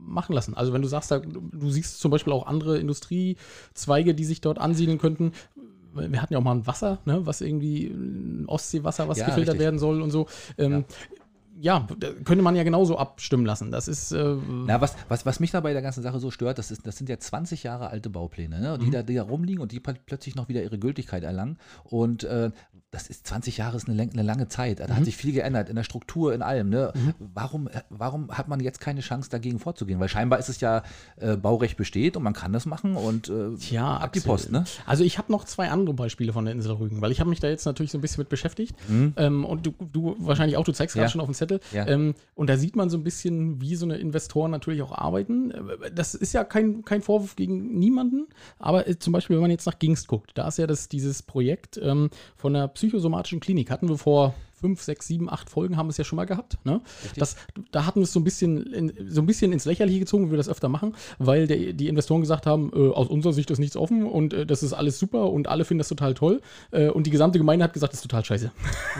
[0.06, 0.56] machen lassen.
[0.56, 4.98] Also wenn du sagst, du siehst zum Beispiel auch andere Industriezweige, die sich dort ansiedeln
[4.98, 5.34] könnten.
[5.96, 9.54] Wir hatten ja auch mal ein Wasser, ne, was irgendwie ein Ostseewasser, was Ja, gefiltert
[9.56, 9.66] richtig.
[9.66, 10.28] werden soll und so.
[10.58, 10.86] Ähm,
[11.60, 11.88] ja.
[12.00, 13.72] da könnte man ja genauso abstimmen lassen.
[13.72, 14.36] Das ist äh,
[14.66, 16.98] Na, was, was, was mich da bei der ganzen Sache so stört, das, ist, das
[16.98, 18.78] sind ja 20 Jahre alte Baupläne, ne?
[18.78, 21.58] die, da, die da rumliegen und die pl- plötzlich noch wieder ihre Gültigkeit erlangen.
[21.86, 22.52] Und äh,
[22.96, 24.80] das ist 20 Jahre ist eine, eine lange Zeit.
[24.80, 26.70] Da hat sich viel geändert in der Struktur, in allem.
[26.70, 26.94] Ne?
[27.20, 30.00] Warum, äh, warum hat man jetzt keine Chance, dagegen vorzugehen?
[30.00, 30.84] Weil scheinbar ist es ja,
[31.18, 34.22] äh, Baurecht besteht und man kann das machen und äh, Tja, ab die.
[34.22, 34.64] Post, ne?
[34.86, 37.40] Also ich habe noch zwei andere Beispiele von der Insel Rügen, weil ich habe mich
[37.42, 38.76] da jetzt natürlich so ein bisschen mit beschäftigt.
[39.18, 41.08] Ähm, und du, du wahrscheinlich auch, du zeigst gerade Mhm.
[41.08, 41.12] Ja.
[41.12, 41.60] schon auf dem Zettel.
[41.74, 41.86] Ja.
[41.88, 45.54] Ähm, und da sieht man so ein bisschen, wie so eine Investoren natürlich auch arbeiten.
[45.94, 48.28] Das ist ja kein, kein Vorwurf gegen niemanden,
[48.58, 51.22] aber äh, zum Beispiel, wenn man jetzt nach Gingst guckt, da ist ja das, dieses
[51.24, 54.34] Projekt ähm, von der psychosomatischen Klinik, hatten wir vor
[54.66, 56.58] fünf, sechs, sieben, acht Folgen haben wir es ja schon mal gehabt.
[56.64, 56.82] Ne?
[57.18, 57.36] Das,
[57.72, 60.32] da hatten wir es so ein bisschen, in, so ein bisschen ins Lächerliche gezogen, wie
[60.32, 63.60] wir das öfter machen, weil der, die Investoren gesagt haben, äh, aus unserer Sicht ist
[63.60, 66.42] nichts offen und äh, das ist alles super und alle finden das total toll.
[66.72, 68.52] Äh, und die gesamte Gemeinde hat gesagt, das ist total scheiße.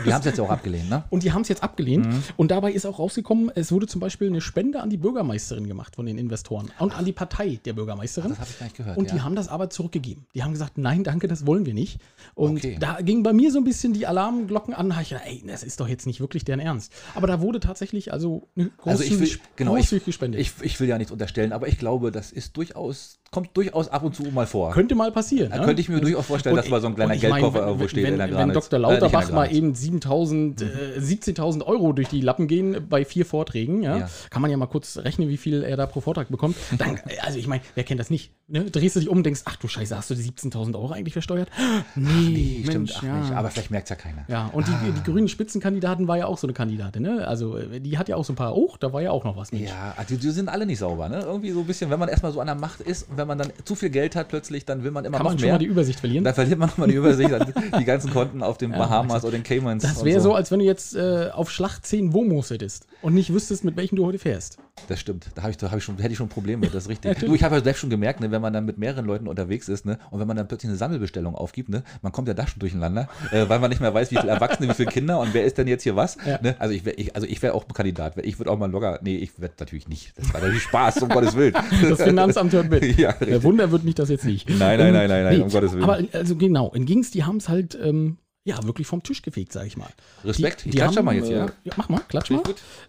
[0.04, 1.02] Die haben es jetzt auch abgelehnt, ne?
[1.10, 2.06] Und die haben es jetzt abgelehnt.
[2.06, 2.22] Mhm.
[2.36, 5.96] Und dabei ist auch rausgekommen, es wurde zum Beispiel eine Spende an die Bürgermeisterin gemacht
[5.96, 8.30] von den Investoren und an die Partei der Bürgermeisterin.
[8.30, 8.96] Das habe ich gar nicht gehört.
[8.96, 9.24] Und die ja.
[9.24, 10.26] haben das aber zurückgegeben.
[10.34, 11.98] Die haben gesagt, nein, danke, das wollen wir nicht.
[12.34, 12.76] Und Okay.
[12.78, 14.90] da ging bei mir so ein bisschen die Alarmglocken an.
[14.90, 16.92] Da ich gedacht, ey, das ist doch jetzt nicht wirklich deren Ernst.
[17.14, 20.40] Aber da wurde tatsächlich also eine Also ich will, großzügig, genau, großzügig gespendet.
[20.40, 24.02] ich, ich will ja nichts unterstellen, aber ich glaube, das ist durchaus, kommt durchaus ab
[24.02, 24.72] und zu mal vor.
[24.72, 25.50] könnte mal passieren.
[25.50, 25.64] Da ne?
[25.64, 28.04] könnte ich mir durchaus vorstellen, dass mal so ein kleiner mein, Geldkoffer wenn- irgendwo steht
[28.04, 28.52] wenn, in der Wenn.
[28.52, 28.78] Dr.
[28.78, 29.56] Äh, Lauterbach mal Granitz.
[29.56, 30.66] eben 7000, äh,
[31.00, 34.10] 17.000 Euro durch die Lappen gehen bei vier Vorträgen, ja, Ja.
[34.30, 36.56] kann man ja mal kurz rechnen, wie viel er da pro Vortrag bekommt.
[36.76, 38.32] Dann, also ich meine, wer kennt das nicht?
[38.48, 38.64] Ne?
[38.70, 41.14] Drehst du dich um und denkst, ach du Scheiße, hast du die 17.000 Euro eigentlich
[41.14, 41.48] versteuert?
[41.94, 43.20] Nee, Nee, stimmt, Mensch, ach ja.
[43.20, 43.32] nicht.
[43.32, 44.24] Aber vielleicht merkt es ja keiner.
[44.28, 47.28] Ja, und die, die grünen Spitzenkandidaten war ja auch so eine Kandidatin, ne?
[47.28, 49.36] Also äh, die hat ja auch so ein paar, oh, da war ja auch noch
[49.36, 49.52] was.
[49.52, 49.68] Mensch.
[49.68, 51.20] Ja, also die, die sind alle nicht sauber, ne?
[51.20, 53.36] Irgendwie so ein bisschen, wenn man erstmal so an der Macht ist und wenn man
[53.36, 55.54] dann zu viel Geld hat plötzlich, dann will man immer Kann noch man schon mehr.
[55.56, 56.24] mal die Übersicht verlieren?
[56.24, 57.30] dann verliert man nochmal die Übersicht,
[57.78, 59.82] die ganzen Konten auf den Bahamas oder den Caymans.
[59.82, 63.12] Das und wäre so, als wenn du jetzt äh, auf Schlag 10 Womos hättest und
[63.12, 64.56] nicht wüsstest, mit welchem du heute fährst.
[64.88, 65.28] Das stimmt.
[65.34, 67.18] Da, ich, da ich schon, hätte ich schon Probleme mit, das ist richtig.
[67.26, 69.68] Du, ich habe ja selbst schon gemerkt, ne, wenn man dann mit mehreren Leuten unterwegs
[69.68, 72.46] ist, ne, und wenn man dann plötzlich eine Sammelbestellung aufgibt, ne, man kommt ja da
[72.46, 75.34] schon durcheinander, äh, weil man nicht mehr weiß, wie viele Erwachsene, wie viele Kinder und
[75.34, 76.16] wer ist denn jetzt hier was.
[76.26, 76.40] Ja.
[76.40, 76.56] Ne?
[76.58, 78.16] Also ich wäre also ich wär auch ein Kandidat.
[78.22, 78.98] Ich würde auch mal locker.
[79.02, 80.12] Nee, ich werde natürlich nicht.
[80.16, 81.54] Das war natürlich Spaß, um Gottes Willen.
[81.82, 82.84] Das Finanzamt hört mit.
[82.96, 83.42] Ja, Der.
[83.42, 84.48] Wunder wird mich das jetzt nicht.
[84.48, 85.84] Nein, nein, nein, nein, nein, um Gottes Willen.
[85.84, 88.16] Aber also genau, in Gings, die haben es halt ähm,
[88.46, 89.88] ja wirklich vom Tisch gefegt, sag ich mal.
[90.24, 90.64] Respekt.
[90.64, 91.46] Die, Ich die klatsche haben, mal jetzt, äh, ja.
[91.64, 91.72] ja.
[91.76, 92.42] Mach mal, klatsch mal.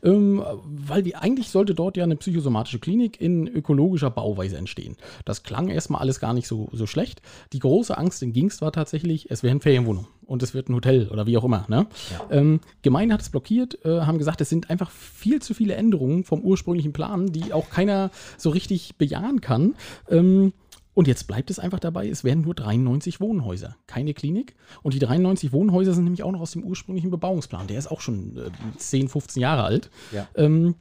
[0.03, 4.97] Ähm, weil die eigentlich sollte dort ja eine psychosomatische Klinik in ökologischer Bauweise entstehen.
[5.25, 7.23] Das klang erstmal alles gar nicht so, so schlecht.
[7.53, 11.07] Die große Angst in Gingst war tatsächlich, es wären Ferienwohnungen und es wird ein Hotel
[11.09, 11.65] oder wie auch immer.
[11.67, 11.87] Ne?
[12.29, 16.23] Ähm, Gemeinde hat es blockiert, äh, haben gesagt, es sind einfach viel zu viele Änderungen
[16.23, 19.75] vom ursprünglichen Plan, die auch keiner so richtig bejahen kann.
[20.09, 20.53] Ähm,
[20.97, 24.55] und jetzt bleibt es einfach dabei, es werden nur 93 Wohnhäuser, keine Klinik.
[24.81, 27.67] Und die 93 Wohnhäuser sind nämlich auch noch aus dem ursprünglichen Bebauungsplan.
[27.67, 29.91] Der ist auch schon äh, 10, 15 Jahre alt.
[30.11, 30.27] Ja.
[30.33, 30.73] Ähm,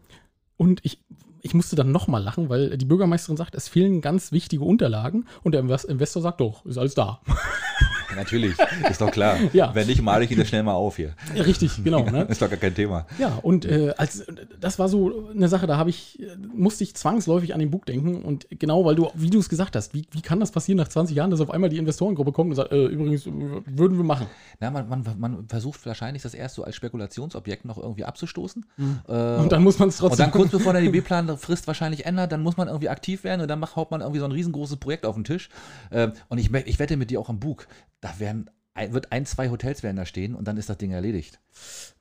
[0.57, 1.05] und ich,
[1.43, 5.27] ich musste dann nochmal lachen, weil die Bürgermeisterin sagt, es fehlen ganz wichtige Unterlagen.
[5.43, 7.21] Und der Invest- Investor sagt, doch, ist alles da.
[8.17, 8.55] Natürlich,
[8.91, 9.37] ist doch klar.
[9.53, 9.75] Ja.
[9.75, 11.15] Wenn nicht, male ich ihn das schnell mal auf hier.
[11.35, 12.05] Richtig, genau.
[12.05, 12.23] Ne?
[12.29, 13.07] Ist doch gar kein Thema.
[13.19, 14.25] Ja, und äh, als
[14.61, 16.19] das war so eine Sache, da habe ich,
[16.55, 18.23] musste ich zwangsläufig an den Bug denken.
[18.23, 20.89] Und genau, weil du, wie du es gesagt hast, wie, wie kann das passieren nach
[20.89, 24.27] 20 Jahren, dass auf einmal die Investorengruppe kommt und sagt, äh, übrigens, würden wir machen.
[24.61, 28.65] Na, man, man, man versucht wahrscheinlich das erst so als Spekulationsobjekt noch irgendwie abzustoßen.
[29.09, 30.25] Äh, Und dann muss man es und trotzdem.
[30.25, 33.49] dann kurz bevor der DB-Plan Frist wahrscheinlich ändert, dann muss man irgendwie aktiv werden und
[33.49, 35.49] dann macht, haut man irgendwie so ein riesengroßes Projekt auf den Tisch.
[35.93, 37.67] Ähm, und ich, ich wette mit dir auch am Bug,
[38.07, 40.91] da werden, ein, wird ein, zwei Hotels werden da stehen und dann ist das Ding
[40.91, 41.41] erledigt.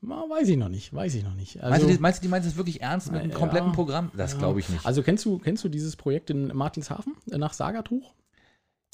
[0.01, 1.58] Na, weiß ich noch nicht, weiß ich noch nicht.
[1.58, 3.38] Also, meinst, du, die- meinst du, die meinst es wirklich ernst mit einem Ja.
[3.38, 4.12] kompletten Programm?
[4.16, 4.38] Das ja.
[4.39, 4.86] glaube ich nicht.
[4.86, 8.14] Also kennst du, kennst du dieses Projekt in Martinshafen äh, nach Sagertuch?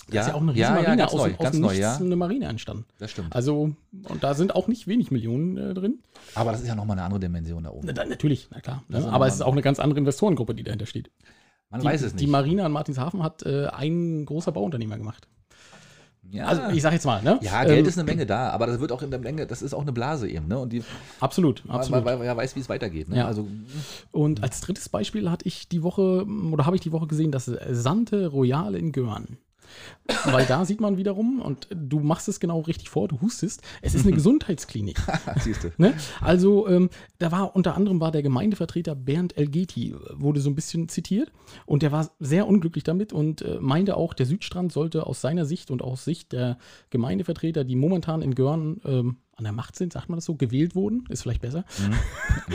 [0.08, 1.60] Da ja, ist ja auch eine riesen ja, ja, Marine ganz aus, neu, aus neu,
[1.68, 1.96] Nichts ja.
[1.98, 2.86] eine Marine entstanden.
[2.98, 3.36] Das stimmt.
[3.36, 6.00] Also, und da sind auch nicht wenig Millionen äh, drin.
[6.34, 7.88] Aber das ist ja nochmal eine andere Dimension da oben.
[7.94, 8.84] Na, natürlich, na klar.
[8.88, 8.98] Ne?
[8.98, 11.12] Das Aber es ist auch eine ganz andere Investorengruppe, die dahinter steht.
[11.70, 12.22] Man Die, weiß es nicht.
[12.22, 15.28] die Marine an Martinshafen hat äh, ein großer Bauunternehmer gemacht.
[16.32, 16.46] Ja.
[16.46, 17.40] Also, ich sag jetzt mal, ne?
[17.42, 19.62] ja, Geld Ähm, ist eine Menge da, aber das wird auch in der Menge, das
[19.62, 20.60] ist auch eine Blase eben, ne?
[20.60, 20.84] Und die,
[21.20, 22.06] Absolut, weil, absolut.
[22.06, 23.10] weil, weil er weiß, wie es weitergeht.
[23.10, 23.18] Ne?
[23.18, 23.28] Ja.
[23.28, 23.48] Also,
[24.12, 27.46] Und als drittes Beispiel hatte ich die Woche, oder habe ich die Woche gesehen, das
[27.46, 29.38] Sante Royal in Görn.
[30.26, 33.94] Weil da sieht man wiederum, und du machst es genau richtig vor, du hustest, es
[33.94, 35.00] ist eine Gesundheitsklinik.
[35.40, 35.72] siehst du.
[35.78, 35.94] Ne?
[36.20, 40.90] Also, ähm, da war unter anderem war der Gemeindevertreter Bernd Elgeti, wurde so ein bisschen
[40.90, 41.32] zitiert
[41.66, 45.46] und der war sehr unglücklich damit und äh, meinte auch, der Südstrand sollte aus seiner
[45.46, 46.58] Sicht und aus Sicht der
[46.90, 50.76] Gemeindevertreter, die momentan in Görn ähm, an der Macht sind, sagt man das so, gewählt
[50.76, 51.66] wurden, ist vielleicht besser.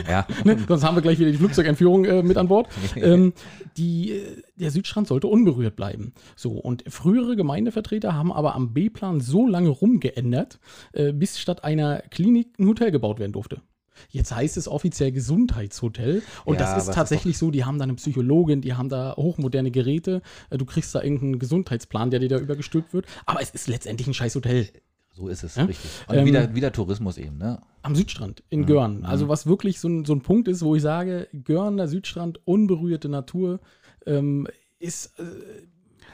[0.09, 0.27] Ja.
[0.45, 0.59] Ne?
[0.69, 2.69] Sonst haben wir gleich wieder die Flugzeugentführung äh, mit an Bord.
[2.97, 3.33] ähm,
[3.77, 6.13] die, äh, der Südstrand sollte unberührt bleiben.
[6.37, 10.59] So, und frühere Gemeindevertreter haben aber am B-Plan so lange rumgeändert,
[10.93, 13.63] äh, bis statt einer Klinik ein Hotel gebaut werden durfte.
[14.11, 16.23] Jetzt heißt es offiziell Gesundheitshotel.
[16.45, 19.71] Und Ja, das ist tatsächlich so, die haben da eine Psychologin, die haben da hochmoderne
[19.71, 20.23] Geräte.
[20.51, 23.07] Äh, Du kriegst da irgendeinen Gesundheitsplan, der dir da übergestülpt wird.
[23.25, 24.69] Aber es ist letztendlich ein scheiß Hotel.
[25.17, 25.65] So ist es, Ja?
[25.65, 25.91] richtig.
[26.09, 27.59] Und Ähm, wieder, wieder Tourismus eben, ne?
[27.83, 29.05] Am Südstrand in Görn.
[29.07, 33.09] Also was wirklich so ein, so ein Punkt ist, wo ich sage, Görner Südstrand, unberührte
[33.09, 33.61] Natur,
[34.05, 34.47] ähm,
[34.79, 35.23] ist äh,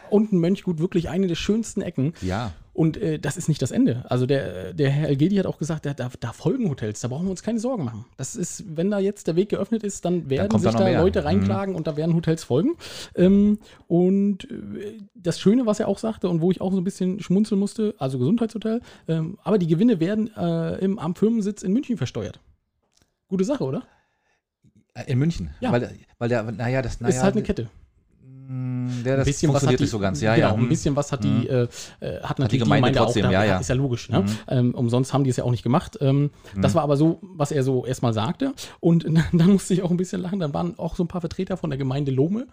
[0.08, 2.12] unten Mönchgut wirklich eine der schönsten Ecken.
[2.20, 2.52] Ja.
[2.74, 4.04] Und äh, das ist nicht das Ende.
[4.08, 7.26] Also der, der Herr Elgedi hat auch gesagt, da, da, da folgen Hotels, da brauchen
[7.26, 8.06] wir uns keine Sorgen machen.
[8.16, 10.84] Das ist, wenn da jetzt der Weg geöffnet ist, dann werden kommt da sich da
[10.84, 11.00] mehr.
[11.02, 11.26] Leute Mhm.
[11.26, 12.76] reinklagen und da werden Hotels folgen.
[13.14, 13.58] Ähm,
[13.88, 17.20] und äh, das Schöne, was er auch sagte und wo ich auch so ein bisschen
[17.20, 21.98] schmunzeln musste, also Gesundheitshotel, ähm, aber die Gewinne werden äh, im, am Firmensitz in München
[21.98, 22.40] versteuert.
[23.28, 23.82] Gute Sache, oder?
[25.06, 25.50] In München.
[25.60, 25.72] Ja.
[25.72, 27.68] Weil, weil der, naja, das, naja, ist halt eine Kette.
[28.52, 30.20] Mh, Der, das ein bisschen was hat die, nicht so ganz.
[30.20, 30.54] Ja, genau, ja.
[30.54, 31.68] ein bisschen was hat die, äh,
[32.22, 33.58] hat natürlich die Gemeinde Gemeinde, trotzdem, auch, da, ja, ja.
[33.58, 34.08] ist ja logisch.
[34.08, 34.20] Ne?
[34.20, 34.26] Mhm.
[34.48, 35.98] Ähm, umsonst haben die es ja auch nicht gemacht.
[36.00, 36.30] Ähm,
[36.60, 38.52] Das war aber so, was er so erstmal sagte.
[38.80, 40.40] Und dann musste ich auch ein bisschen lachen.
[40.40, 42.46] Dann waren auch so ein paar Vertreter von der Gemeinde Lohme.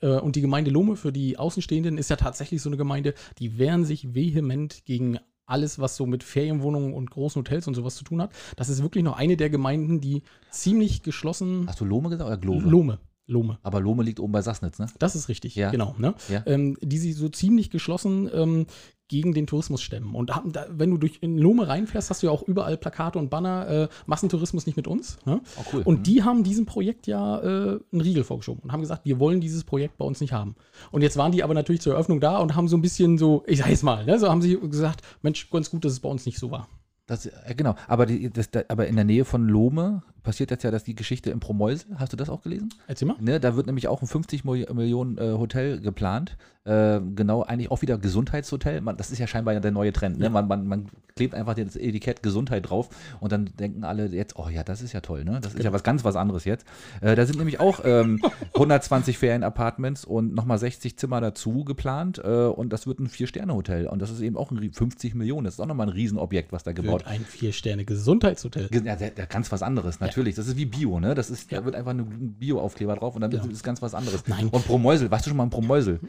[0.00, 3.58] Äh, und die Gemeinde Lohme für die Außenstehenden ist ja tatsächlich so eine Gemeinde, die
[3.58, 8.04] wehren sich vehement gegen alles, was so mit Ferienwohnungen und großen Hotels und sowas zu
[8.04, 8.30] tun hat.
[8.56, 11.66] Das ist wirklich noch eine der Gemeinden, die ziemlich geschlossen.
[11.68, 12.66] Hast du Lohme gesagt oder Glove?
[12.68, 12.98] Lohme.
[13.26, 13.58] Lohme.
[13.62, 14.86] Aber Lohme liegt oben bei Sassnitz, ne?
[14.98, 15.70] Das ist richtig, Ja.
[15.70, 15.94] genau.
[15.98, 16.14] Ne?
[16.28, 16.42] Ja.
[16.46, 18.66] Ähm, die sich so ziemlich geschlossen ähm,
[19.08, 20.14] gegen den Tourismus stemmen.
[20.14, 23.18] Und haben da, wenn du durch in Lome reinfährst, hast du ja auch überall Plakate
[23.18, 25.18] und Banner, äh, Massentourismus nicht mit uns.
[25.26, 25.40] Ne?
[25.58, 25.82] Oh, cool.
[25.84, 29.40] Und die haben diesem Projekt ja äh, einen Riegel vorgeschoben und haben gesagt, wir wollen
[29.40, 30.54] dieses Projekt bei uns nicht haben.
[30.90, 33.42] Und jetzt waren die aber natürlich zur Eröffnung da und haben so ein bisschen so,
[33.46, 36.08] ich sag jetzt mal, ne, so haben sie gesagt, Mensch, ganz gut, dass es bei
[36.08, 36.68] uns nicht so war.
[37.06, 40.62] Das, äh, genau, aber, die, das, da, aber in der Nähe von Lohme passiert jetzt
[40.62, 41.96] ja dass die Geschichte im Promeusel.
[41.98, 42.70] Hast du das auch gelesen?
[42.86, 43.16] Erzähl mal.
[43.20, 46.36] Ne, da wird nämlich auch ein 50 Mil- Millionen äh, Hotel geplant.
[46.66, 48.80] Äh, genau, eigentlich auch wieder Gesundheitshotel.
[48.80, 50.18] Man, das ist ja scheinbar der neue Trend.
[50.18, 50.30] Ne?
[50.30, 52.88] Man, man, man klebt einfach das Etikett Gesundheit drauf
[53.20, 55.24] und dann denken alle jetzt, oh ja, das ist ja toll.
[55.24, 55.40] Ne?
[55.42, 56.64] Das ist ja was ganz was anderes jetzt.
[57.02, 58.20] Äh, da sind nämlich auch ähm,
[58.54, 62.18] 120 Ferienapartments und nochmal 60 Zimmer dazu geplant.
[62.24, 63.86] Äh, und das wird ein Vier-Sterne-Hotel.
[63.86, 65.44] Und das ist eben auch ein rie- 50 Millionen.
[65.44, 68.68] Das ist auch nochmal ein Riesenobjekt, was da gebaut Wird ein Vier-Sterne-Gesundheitshotel.
[68.72, 68.96] ja,
[69.26, 70.34] ganz was anderes, natürlich.
[70.34, 71.14] Das ist wie Bio, ne?
[71.14, 74.24] Das ist, da wird einfach ein Bio-Aufkleber drauf und dann ist es ganz was anderes.
[74.26, 74.48] Nein.
[74.48, 76.00] Und Promeusel, warst du schon mal im Promeusel?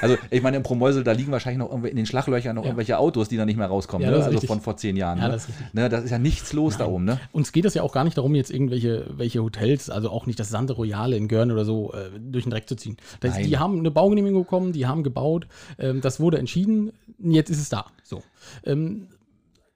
[0.00, 3.28] Also, ich meine, im Promeusel, da liegen wahrscheinlich noch in den Schlaglöchern noch irgendwelche Autos,
[3.28, 4.16] die da nicht mehr rauskommen, Ja, ne?
[4.18, 4.48] Also richtig.
[4.48, 5.18] von vor zehn Jahren.
[5.18, 5.32] Ja, ne?
[5.32, 5.48] das.
[5.72, 5.88] Ne?
[5.88, 7.20] Das ist ja nichts los da oben, ne?
[7.32, 10.40] Uns geht es ja auch gar nicht darum, jetzt irgendwelche welche Hotels, also auch nicht
[10.40, 12.96] das Sante Royale in Görn oder so, äh, durch den Dreck zu ziehen.
[13.20, 13.46] Das, Nein.
[13.46, 15.46] die haben eine Baugenehmigung bekommen, die haben gebaut,
[15.78, 17.86] ähm, das wurde entschieden, jetzt ist es da.
[18.02, 18.22] So.
[18.64, 19.06] Ähm,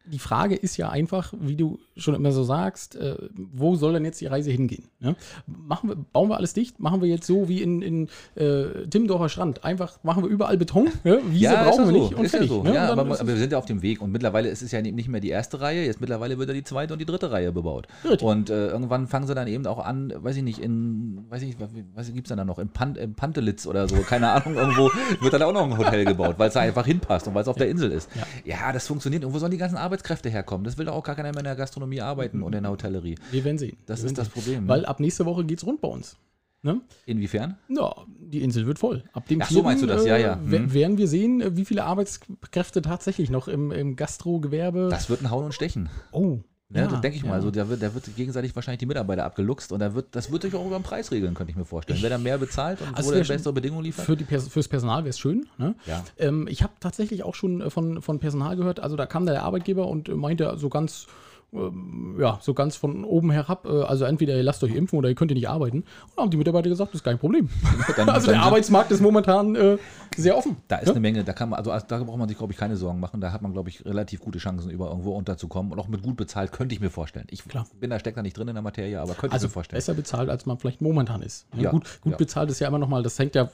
[0.07, 4.05] die Frage ist ja einfach, wie du schon immer so sagst, äh, wo soll denn
[4.05, 4.85] jetzt die Reise hingehen?
[5.01, 5.17] Ne?
[5.47, 6.79] Machen wir, bauen wir alles dicht?
[6.79, 9.65] Machen wir jetzt so wie in, in äh, Timmendorfer Strand?
[9.65, 10.89] Einfach machen wir überall Beton?
[11.05, 11.21] Ne?
[11.29, 12.51] Wiese ist brauchen ja wir so, nicht und ist fertig.
[12.51, 12.63] Ja, so.
[12.63, 12.75] ne?
[12.75, 14.73] ja dann aber, ist aber wir sind ja auf dem Weg und mittlerweile ist es
[14.73, 17.31] ja nicht mehr die erste Reihe, jetzt mittlerweile wird ja die zweite und die dritte
[17.31, 17.89] Reihe bebaut.
[18.05, 18.23] Richtig.
[18.23, 21.49] Und äh, irgendwann fangen sie dann eben auch an, weiß ich nicht, in, weiß ich
[21.49, 21.61] nicht,
[21.95, 24.91] was, gibt es da noch, in, Pan, in Pantelitz oder so, keine Ahnung, irgendwo
[25.21, 27.49] wird dann auch noch ein Hotel gebaut, weil es da einfach hinpasst und weil es
[27.49, 28.11] auf der Insel ist.
[28.45, 28.73] Ja.
[28.73, 29.25] das funktioniert.
[29.25, 30.65] Und wo sollen die ganzen Arbeitskräfte herkommen?
[30.65, 33.17] Das will doch auch gar keiner mehr in der Gastronomie arbeiten und in der Hotellerie.
[33.31, 33.79] wir werden sehen.
[33.87, 34.69] Das wir ist das Problem, ne?
[34.69, 36.17] Weil ab nächste Woche geht es rund bei uns.
[36.63, 36.81] Ne?
[37.07, 37.57] Inwiefern?
[37.69, 39.05] Ja, die Insel wird voll.
[39.13, 40.05] Ab dem Ach so, meinst du das?
[40.05, 40.33] Ja, ja.
[40.35, 40.75] Äh, Mhm.
[40.75, 44.89] werden wir sehen, äh, wie viele Arbeitskräfte tatsächlich noch im, im Gastrogewerbe.
[44.91, 45.89] Das wird ein Hauen und Stechen.
[46.13, 46.39] oh.
[46.69, 47.29] Ne, ja, das denke ich ja.
[47.29, 47.41] mal.
[47.41, 50.43] So, da, wird, da wird gegenseitig wahrscheinlich die Mitarbeiter abgeluchst und da wird, das wird
[50.43, 52.01] sich auch über den Preis regeln, könnte ich mir vorstellen.
[52.03, 54.05] Wer da mehr bezahlt und Also wo der bessere Bedingungen liefert.
[54.05, 55.47] Für die Pers fürs Personal wäre es schön.
[55.59, 55.77] Ne?
[55.87, 56.03] Ja.
[56.19, 59.33] Ähm, ich habe tatsächlich auch schon äh, von, von Personal gehört, also da kam da
[59.33, 61.07] der Arbeitgeber und äh, meinte so ganz,
[61.53, 65.09] ähm, ja, so ganz von oben herab, äh, also entweder ihr lasst euch impfen oder
[65.09, 65.79] ihr könnt hier nicht arbeiten.
[65.79, 65.87] Und
[66.17, 67.49] dann haben die Mitarbeiter gesagt, das ist kein Problem.
[67.97, 69.79] Dann- also der dann- Arbeitsmarkt ist momentan äh,
[70.17, 70.57] sehr offen.
[70.69, 70.93] Da ist Ja?
[70.93, 73.21] eine Menge, da kann man, also da braucht man sich, glaube ich, keine Sorgen machen.
[73.21, 75.73] Da hat man, glaube ich, relativ gute Chancen, über irgendwo unterzukommen.
[75.73, 77.27] Und auch mit gut bezahlt könnte ich mir vorstellen.
[77.31, 77.67] Ich Klar.
[77.81, 79.79] bin da, steckt da nicht drin in der Materie, aber könnte Also ich mir vorstellen.
[79.79, 81.47] besser bezahlt, als man vielleicht momentan ist.
[81.55, 82.17] Ja, Ja, gut gut ja.
[82.19, 83.49] bezahlt ist ja immer nochmal, das hängt ja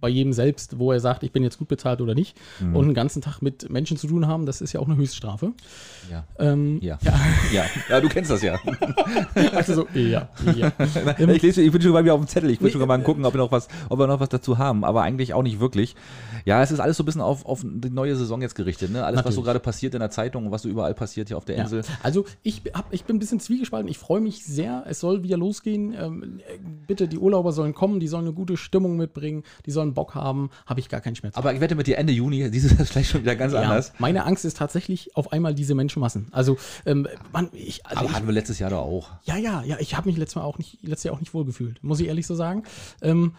[0.00, 2.36] bei jedem selbst, wo er sagt, ich bin jetzt gut bezahlt oder nicht.
[2.58, 2.74] Mhm.
[2.74, 5.52] Und einen ganzen Tag mit Menschen zu tun haben, das ist ja auch eine Höchststrafe.
[6.10, 6.24] Ja.
[6.40, 6.98] Ähm, Ja.
[7.02, 7.14] ja.
[7.88, 8.58] Ja, du kennst das ja.
[9.54, 10.72] Also so, ja, ja.
[11.18, 12.50] ich, lese, ich bin schon bei mir auf dem Zettel.
[12.50, 14.58] Ich will Nee, schon mal gucken, ob wir, noch was, ob wir noch was dazu
[14.58, 14.84] haben.
[14.84, 15.94] Aber eigentlich auch nicht wirklich.
[16.44, 18.90] Ja, es ist alles so ein bisschen auf, auf die neue Saison jetzt gerichtet.
[18.90, 19.04] Ne?
[19.04, 19.44] Alles, was so Natürlich.
[19.44, 21.62] gerade passiert in der Zeitung und was so überall passiert hier auf der Ja.
[21.62, 21.82] Insel.
[22.02, 23.88] Also ich, hab, ich bin ein bisschen zwiegespalten.
[23.88, 24.84] Ich freue mich sehr.
[24.88, 25.94] Es soll wieder losgehen.
[25.94, 28.00] Ähm, äh, bitte, die Urlauber sollen kommen.
[28.00, 29.44] Die sollen eine gute Stimmung mitbringen.
[29.66, 31.36] Die sollen Bock haben, habe ich gar keinen Schmerz.
[31.36, 33.92] Aber ich wette mit dir, Ende Juni, dieses ist vielleicht schon wieder ganz anders.
[33.98, 36.28] Meine Angst ist tatsächlich auf einmal diese Menschenmassen.
[36.32, 39.10] Also, ähm, man, ich, also Aber ich, hatten wir letztes Jahr doch auch.
[39.24, 41.44] ja, ja, ja, ich habe mich letztes Mal auch nicht, letztes Jahr auch nicht wohl
[41.44, 42.64] gefühlt, muss ich ehrlich so sagen.
[43.00, 43.34] Ähm,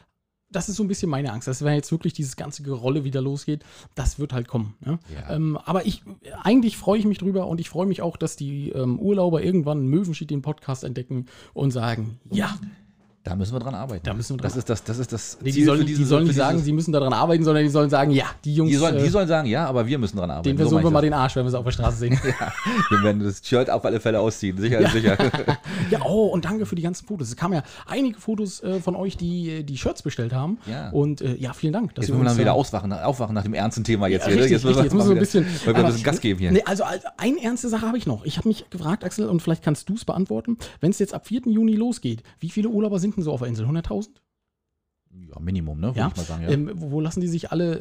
[0.55, 3.21] das ist so ein bisschen meine Angst, dass wenn jetzt wirklich dieses ganze Gerolle wieder
[3.21, 3.63] losgeht,
[3.95, 4.75] das wird halt kommen.
[4.85, 4.99] Ja?
[5.13, 5.35] Ja.
[5.35, 6.03] Ähm, aber ich,
[6.41, 9.87] eigentlich freue ich mich drüber und ich freue mich auch, dass die ähm, Urlauber irgendwann
[9.87, 12.57] Möwenschied den Podcast entdecken und sagen, ja,
[13.23, 14.03] Da müssen wir dran arbeiten.
[14.03, 16.25] Da müssen wir dran das ist das, das ist das nee, die sollen, die sollen
[16.25, 18.97] nicht sagen, sie müssen daran arbeiten, sondern die sollen sagen, ja, die Jungs, die sollen,
[18.97, 20.49] die äh, sollen sagen, ja, aber wir müssen dran arbeiten.
[20.49, 22.19] den So versuchen wir meine mal den Arsch, wenn wir sie auf der Straße sehen.
[22.21, 22.43] das.
[22.89, 25.17] Wir werden das Shirt auf alle Fälle ausziehen, sicher, ist sicher.
[25.89, 27.29] Ja, oh, und danke für die ganzen Fotos.
[27.29, 30.57] Es kamen ja einige Fotos äh, von euch, die die Shirts bestellt haben.
[30.65, 30.89] Ja.
[30.89, 31.93] Und äh, ja, vielen Dank.
[31.95, 34.33] dass Jetzt müssen wir dann wieder äh, aufwachen, aufwachen nach dem ernsten Thema jetzt Ja,
[34.33, 34.43] wieder.
[34.43, 34.83] richtig, richtig.
[34.83, 36.51] Jetzt müssen wir ein bisschen, wir ein bisschen Gas geben hier.
[36.51, 38.25] Nee, also, also eine ernste Sache habe ich noch.
[38.25, 40.57] Ich habe mich gefragt, Axel, und vielleicht kannst du es beantworten.
[40.81, 41.41] Wenn es jetzt ab 4.
[41.45, 43.67] Juni losgeht, wie viele Urlauber sind denn so auf der Insel?
[43.67, 44.22] 100.000?
[45.29, 45.87] Ja, Minimum, ne?
[45.87, 46.07] Würde Ja.
[46.09, 46.49] ich mal sagen, ja.
[46.49, 47.75] Ähm, wo lassen die sich alle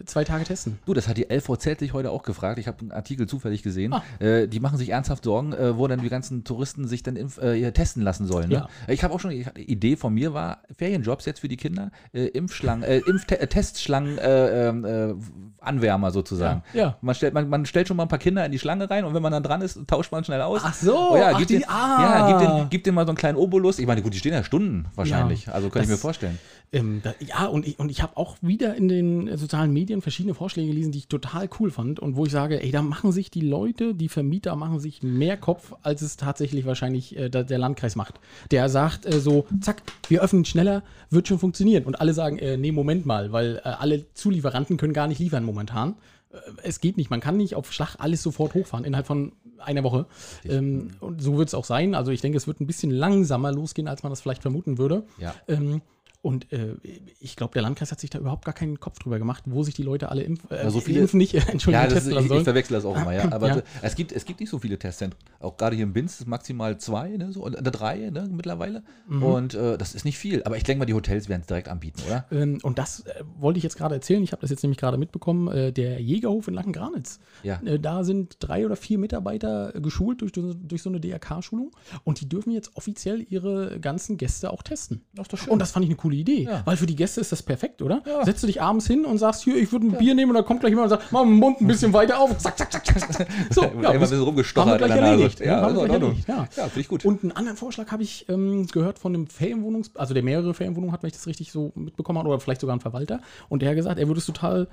[0.00, 0.78] äh, zwei Tage testen?
[0.84, 2.58] Du, das hat die LVZ sich heute auch gefragt.
[2.58, 3.92] Ich habe einen Artikel zufällig gesehen.
[3.94, 4.02] Ah.
[4.18, 7.38] Äh, die machen sich ernsthaft Sorgen, äh, wo dann die ganzen Touristen sich dann impf,
[7.38, 8.48] äh, testen lassen sollen.
[8.48, 8.54] Ne?
[8.56, 8.68] Ja.
[8.88, 11.90] Ich habe auch schon, ich, die Idee von mir war, Ferienjobs jetzt für die Kinder,
[12.12, 15.14] äh, Impfschlangen, äh, Impfte äh, Testschlangen, äh, ähm, äh,
[15.60, 16.62] Anwärmer sozusagen.
[16.72, 16.96] Ja, ja.
[17.00, 19.14] Man, stellt, man, man stellt schon mal ein paar Kinder in die Schlange rein und
[19.14, 20.60] wenn man dann dran ist, tauscht man schnell aus.
[20.64, 21.98] Ach so, Oh ja, ach, gib, die- den, ah.
[22.02, 23.78] ja gib, den, gib den mal so einen kleinen Obolus.
[23.78, 25.48] Ich meine, gut, die stehen ja Stunden wahrscheinlich.
[25.48, 26.38] also könnte ich mir vorstellen.
[26.70, 30.02] Ähm, da, ja, und ich, und ich habe auch wieder in den äh, sozialen Medien
[30.02, 33.10] verschiedene Vorschläge gelesen, die ich total cool fand und wo ich sage, ey, da machen
[33.10, 37.42] sich die Leute, die Vermieter machen sich mehr Kopf, als es tatsächlich wahrscheinlich äh, da,
[37.42, 38.20] der Landkreis macht.
[38.50, 41.84] Der sagt äh, so, zack, wir öffnen schneller, wird schon funktionieren.
[41.84, 45.44] Und alle sagen, äh, nee, Moment mal, weil äh, alle Zulieferanten können gar nicht liefern
[45.44, 45.94] momentan.
[46.30, 49.82] Äh, Es geht nicht, man kann nicht auf Schlag alles sofort hochfahren innerhalb von einer
[49.84, 50.06] Woche.
[50.48, 51.94] Ähm, und so wird es auch sein.
[51.94, 55.04] Also ich denke, es wird ein bisschen langsamer losgehen, als man das vielleicht vermuten würde.
[55.18, 55.34] Ja.
[55.48, 55.80] Ähm,
[56.20, 56.74] und äh,
[57.20, 59.74] ich glaube, der Landkreis hat sich da überhaupt gar keinen Kopf drüber gemacht, wo sich
[59.74, 62.04] die Leute alle impf äh, Ja, so viele- impfen nicht, äh, Entschuldigung, Ja, das ist,
[62.04, 63.30] testen ich, lassen ich verwechsel das auch immer, ja.
[63.30, 63.62] Aber Ja.
[63.82, 65.18] es, gibt, es gibt nicht so viele Testzentren.
[65.40, 68.82] Auch gerade hier in Binz ist maximal zwei, ne, so, oder drei ne, mittlerweile.
[69.08, 69.22] Mhm.
[69.22, 70.42] Und äh, das ist nicht viel.
[70.42, 72.26] Aber ich denke mal, die Hotels werden es direkt anbieten, oder?
[72.32, 74.22] Ähm, und das äh, wollte ich jetzt gerade erzählen.
[74.24, 75.48] Ich habe das jetzt nämlich gerade mitbekommen.
[75.48, 77.20] Äh, der Jägerhof in Lackengranitz.
[77.44, 77.60] Ja.
[77.64, 81.70] Äh, da sind drei oder vier Mitarbeiter geschult durch, durch so eine DRK-Schulung.
[82.04, 85.02] Und die dürfen jetzt offiziell ihre ganzen Gäste auch testen.
[85.14, 85.52] Das ist doch schön.
[85.52, 86.44] Und das fand ich eine coole Idee.
[86.44, 86.62] Ja.
[86.64, 88.02] Weil für die Gäste ist das perfekt, oder?
[88.06, 88.24] Ja.
[88.24, 90.44] Setzt du dich abends hin und sagst, hier, ich würde ein Bier nehmen und dann
[90.44, 92.36] kommt gleich jemand und sagt, mach den Mund ein bisschen weiter auf.
[92.38, 93.28] Zack, zack, zack, zack, zack.
[93.50, 95.40] So, Einmal ein bis- bisschen rumgestochert haben wir gleich erledigt.
[95.40, 96.28] Ja, Ja, haben ist wir gleich erledigt.
[96.28, 96.36] Ja.
[96.56, 97.04] Ja, finde ich gut.
[97.04, 100.92] Und einen anderen Vorschlag habe ich ähm, gehört von einem Ferienwohnungs-, also der mehrere Ferienwohnungen
[100.92, 103.20] hat, wenn ich das richtig so mitbekommen habe, oder vielleicht sogar ein Verwalter.
[103.48, 104.68] Und der hat gesagt, er würde es total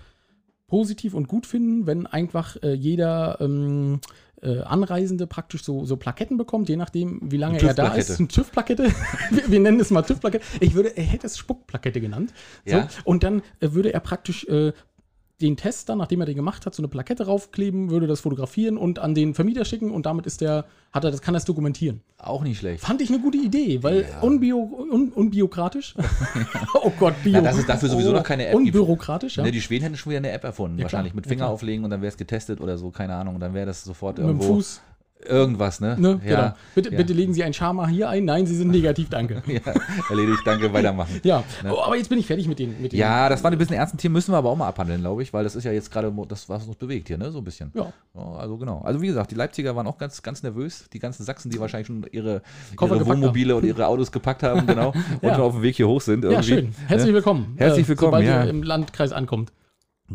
[0.75, 4.01] positiv und gut finden, wenn einfach äh, jeder ähm,
[4.41, 8.19] äh, Anreisende praktisch so, so Plaketten bekommt, je nachdem, wie lange er da ist.
[8.19, 8.91] Eine TÜV-Plakette.
[9.31, 10.43] wir, wir nennen es mal TÜV-Plakette.
[10.59, 12.33] Ich würde, er hätte es Spuckplakette genannt.
[12.65, 12.89] So, Ja.
[13.05, 14.73] Und dann äh, würde er praktisch äh,
[15.41, 18.77] den Test dann, nachdem er den gemacht hat, so eine Plakette raufkleben, würde das fotografieren
[18.77, 21.45] und an den Vermieter schicken und damit ist der, hat er das, kann er es
[21.45, 21.99] dokumentieren.
[22.17, 22.81] Auch nicht schlecht.
[22.83, 24.21] Fand ich eine gute Idee, weil Ja.
[24.21, 25.93] unbio, un, unbiokratisch.
[26.83, 27.33] oh Gott, bio.
[27.33, 28.55] Ja, dass es dafür sowieso noch keine App.
[28.55, 29.43] Unbürokratisch, ja.
[29.43, 31.17] Ne, die Schweden hätten schon wieder eine App erfunden, Ja, wahrscheinlich klar.
[31.17, 31.51] mit Ja, Finger klar.
[31.53, 33.35] auflegen und dann wäre es getestet oder so, keine Ahnung.
[33.35, 34.81] Und dann wäre das sofort Mit dem irgendwo Fuß.
[35.23, 35.95] Irgendwas, ne?
[35.99, 36.19] Ne?
[36.25, 36.53] Ja, Genau.
[36.75, 36.97] Bitte, ja.
[36.97, 38.25] bitte legen Sie ein Schama hier ein.
[38.25, 39.41] Nein, Sie sind negativ, danke.
[39.47, 39.61] Ja,
[40.09, 41.19] erledigt, danke, weitermachen.
[41.23, 41.73] Ja, Ne?
[41.73, 42.79] oh, aber jetzt bin ich fertig mit den.
[42.81, 45.01] Mit den Ja, das war ein bisschen ernsten Themen, müssen wir aber auch mal abhandeln,
[45.01, 47.31] glaube ich, weil das ist ja jetzt gerade das, was uns bewegt hier, ne?
[47.31, 47.71] So ein bisschen.
[47.73, 47.91] Ja.
[48.13, 48.81] Ja, also genau.
[48.81, 50.85] Also wie gesagt, die Leipziger waren auch ganz, ganz nervös.
[50.93, 52.41] Die ganzen Sachsen, die wahrscheinlich schon ihre,
[52.75, 54.89] Koffer ihre Wohnmobile und ihre Autos gepackt haben, genau,
[55.21, 55.35] und Ja.
[55.35, 56.23] schon auf dem Weg hier hoch sind.
[56.23, 56.47] Ja, irgendwie.
[56.49, 56.75] schön.
[56.87, 57.15] Herzlich Ne?
[57.15, 57.53] willkommen.
[57.57, 58.43] Herzlich äh, willkommen, Sobald ja.
[58.43, 59.51] ihr im Landkreis ankommt.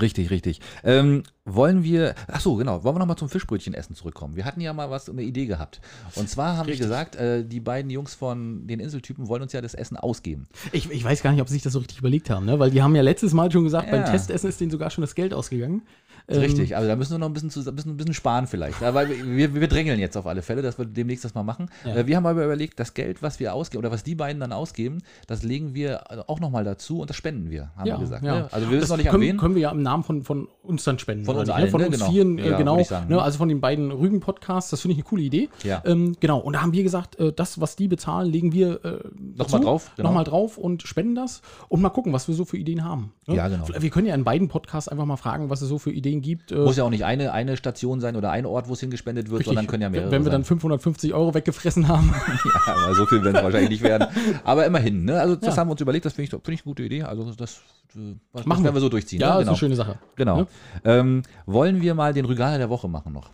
[0.01, 0.61] Richtig, richtig.
[0.85, 4.37] Ähm, wollen wir, ach so, genau, wollen wir nochmal zum Fischbrötchen essen zurückkommen?
[4.37, 5.81] Wir hatten ja mal was, eine Idee gehabt.
[6.15, 6.81] Und zwar haben Richtig.
[6.81, 10.47] wir gesagt, äh, die beiden Jungs von den Inseltypen wollen uns ja das Essen ausgeben.
[10.71, 12.61] Ich, ich weiß gar nicht, ob sie sich das so richtig überlegt haben, ne?
[12.61, 13.97] weil die haben ja letztes Mal schon gesagt, Ja.
[14.01, 15.83] beim Testessen ist denen sogar schon das Geld ausgegangen.
[16.31, 18.47] Ähm, Richtig, also da müssen wir noch ein bisschen, zu, ein bisschen, ein bisschen sparen
[18.47, 18.81] vielleicht.
[18.81, 21.69] Weil wir, wir drängeln jetzt auf alle Fälle, dass wir demnächst das mal machen.
[21.85, 21.97] Ja.
[21.97, 24.53] Äh, Wir haben aber überlegt, das Geld, was wir ausgeben, oder was die beiden dann
[24.53, 28.25] ausgeben, das legen wir auch nochmal dazu und das spenden wir, haben Ja, wir gesagt.
[28.25, 28.35] ja.
[28.41, 28.49] Ne?
[28.53, 29.37] Also wir wissen Das noch nicht können, an wen.
[29.39, 31.25] können wir ja im Namen von, von uns dann spenden.
[31.25, 31.71] Von uns nicht, allen, ne?
[31.71, 31.87] Von ne?
[31.89, 32.11] uns Genau.
[32.11, 32.83] vieren, äh, genau.
[32.85, 33.17] sagen, ne?
[33.17, 33.23] ne?
[33.23, 35.49] Also von den beiden Rügen-Podcasts, das finde ich eine coole Idee.
[35.85, 38.99] Ähm, genau, und da haben wir gesagt, äh, das, was die bezahlen, legen wir äh,
[39.37, 40.11] dazu, drauf, genau.
[40.11, 43.13] Nochmal drauf und spenden das und mal gucken, was wir so für Ideen haben.
[43.27, 43.35] ne?
[43.37, 43.67] Ja, genau.
[43.79, 46.53] Wir können ja in beiden Podcasts einfach mal fragen, was es so für Ideen gibt.
[46.53, 49.29] äh, Muss ja auch nicht eine, eine Station sein oder ein Ort, wo es hingespendet
[49.31, 49.47] wird, richtig.
[49.47, 50.59] sondern können ja mehrere Wenn wir dann sein.
[50.59, 52.15] 550 Euro weggefressen haben.
[52.67, 54.09] Ja, aber so viel werden es wahrscheinlich nicht werden.
[54.45, 55.21] Aber immerhin, ne?
[55.21, 55.61] Also das Ja.
[55.61, 57.03] haben wir uns überlegt, das finde ich, finde ich eine gute Idee.
[57.03, 57.61] Also das,
[57.97, 58.79] äh, das Machen werden wir.
[58.79, 59.21] wir so durchziehen.
[59.21, 59.43] ja, ne?
[59.43, 59.99] ist eine schöne Sache.
[60.17, 60.39] Genau.
[60.43, 60.47] Ne?
[60.85, 63.31] Ähm, wollen wir mal den Rügaler der Woche machen noch?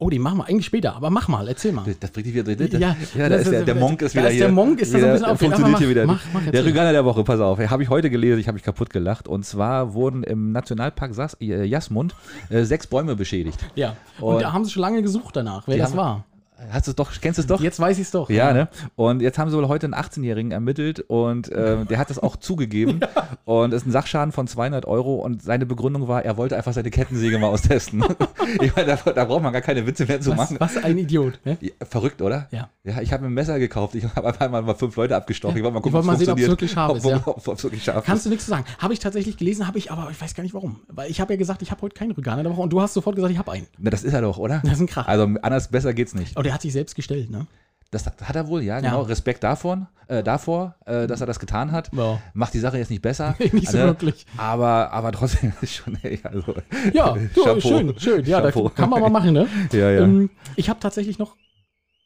[0.00, 1.84] Oh, den machen wir eigentlich später, aber mach mal, erzähl mal.
[1.98, 2.68] Das bringt dich wieder drin.
[2.80, 4.44] Ja, ja da ist der, der Monk ist da wieder ist hier.
[4.44, 5.54] der Monk, ist da so ein bisschen der aufgeregt.
[5.56, 6.06] funktioniert Aber hier wieder.
[6.06, 6.64] mach- mach, der.
[6.64, 7.58] Rüganer der Woche, pass auf.
[7.58, 9.26] Habe ich heute gelesen, ich habe mich kaputt gelacht.
[9.26, 12.14] Und zwar wurden im Nationalpark Sas, äh, Jasmund
[12.48, 13.58] äh, sechs Bäume beschädigt.
[13.74, 13.96] Ja.
[14.20, 16.24] Und, Und- da haben sie schon lange gesucht danach, wer Die das haben- war.
[16.70, 17.60] Hast du es doch, kennst du es doch?
[17.60, 18.28] Jetzt weiß ich es doch.
[18.30, 18.68] Ja, ne?
[18.96, 22.36] Und jetzt haben sie wohl heute einen 18-Jährigen ermittelt und äh, der hat das auch
[22.36, 23.00] zugegeben.
[23.44, 26.74] Und es ist ein Sachschaden von 200 Euro und seine Begründung war, er wollte einfach
[26.74, 28.04] seine Kettensäge mal austesten.
[28.60, 30.56] ich meine, da, da braucht man gar keine Witze mehr zu Was, machen.
[30.60, 31.40] was ein Idiot.
[31.46, 31.56] Ne?
[31.62, 32.46] Ja, verrückt, oder?
[32.50, 32.68] Ja.
[32.84, 33.94] Ja, ich habe mir ein Messer gekauft.
[33.94, 35.56] Ich habe einmal mal fünf Leute abgestochen.
[35.56, 36.50] Ich wollte mal gucken, mal sehen, ob's funktioniert.
[36.50, 37.22] wirklich scharf ist, Ob- ja.
[37.26, 38.24] ob- ob- wirklich scharf Kannst ist.
[38.26, 38.64] du nichts zu sagen.
[38.78, 40.80] Habe ich tatsächlich gelesen, habe ich, aber ich weiß gar nicht warum.
[40.88, 42.92] Weil ich habe ja gesagt, ich habe heute keinen Rüganer der Woche und du hast
[42.92, 43.66] sofort gesagt, ich habe einen.
[43.78, 44.60] Na, das ist er doch, oder?
[44.62, 45.08] Das ist ein Krach.
[45.08, 46.36] Also anders besser geht's nicht.
[46.36, 47.46] Aber der hat sich selbst gestellt, ne?
[47.90, 49.02] Das hat er wohl, ja, genau.
[49.02, 49.06] Ja.
[49.08, 51.90] Respekt davon, äh, davor, äh, dass er das getan hat.
[51.94, 52.20] Ja.
[52.34, 53.34] Macht die Sache jetzt nicht besser.
[53.52, 54.26] Nicht so wirklich.
[54.36, 56.54] Aber, aber trotzdem ist schon, ey, also.
[56.92, 57.60] Ja, du, Chapeau.
[57.60, 58.24] schön, schön.
[58.26, 59.48] Ja, da kann man mal machen, ne?
[59.72, 60.00] Ja, ja.
[60.02, 61.36] Ähm, ich habe tatsächlich noch.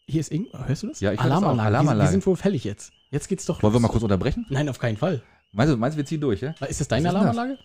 [0.06, 0.52] Hier ist irgend.
[0.66, 1.00] Hörst du das?
[1.00, 1.42] Ja, ich höre das auch.
[1.42, 1.70] Alarmanlage.
[1.70, 2.08] Die, Alarmanlage.
[2.08, 2.92] die sind wohl fällig jetzt.
[3.10, 3.62] Jetzt geht's doch.
[3.62, 3.82] Wollen wir los.
[3.82, 4.46] mal kurz unterbrechen?
[4.50, 5.22] Nein, auf keinen Fall.
[5.52, 6.54] Meinst du, meinst du wir ziehen durch, ja?
[6.68, 7.58] Ist das deine Was Alarmanlage?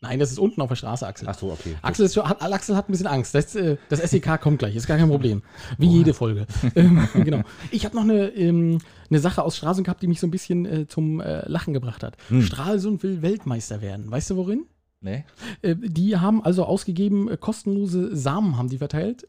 [0.00, 1.28] Nein, das ist unten auf der Straße, Axel.
[1.28, 1.74] Ach so, okay.
[1.82, 3.34] Axel, ist schon, hat, Axel hat ein bisschen Angst.
[3.34, 5.42] Das, äh, das SEK kommt gleich, ist gar kein Problem.
[5.76, 6.46] Wie jede Folge.
[6.76, 7.42] ähm, genau.
[7.72, 8.78] Ich habe noch eine, ähm,
[9.10, 12.04] eine Sache aus Stralsund gehabt, die mich so ein bisschen äh, zum äh, Lachen gebracht
[12.04, 12.16] hat.
[12.28, 12.42] Hm.
[12.42, 14.08] Stralsund will Weltmeister werden.
[14.08, 14.66] Weißt du worin?
[15.00, 15.24] Nee?
[15.62, 19.26] Äh, die haben also ausgegeben, äh, kostenlose Samen haben die verteilt.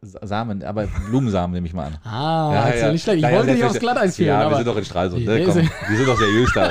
[0.00, 1.98] Sa- Samen, aber Blumensamen nehme ich mal an.
[2.04, 3.16] Ah, Axel, nicht schlecht.
[3.18, 3.78] Ich Ja, ja, wollte dich aufs.
[3.80, 4.28] Glatteis führen.
[4.28, 5.22] Ja, wir sind doch in Stralsund.
[5.22, 5.44] Ja, Ne?
[5.44, 6.70] Komm, ist- wir sind doch seriös da.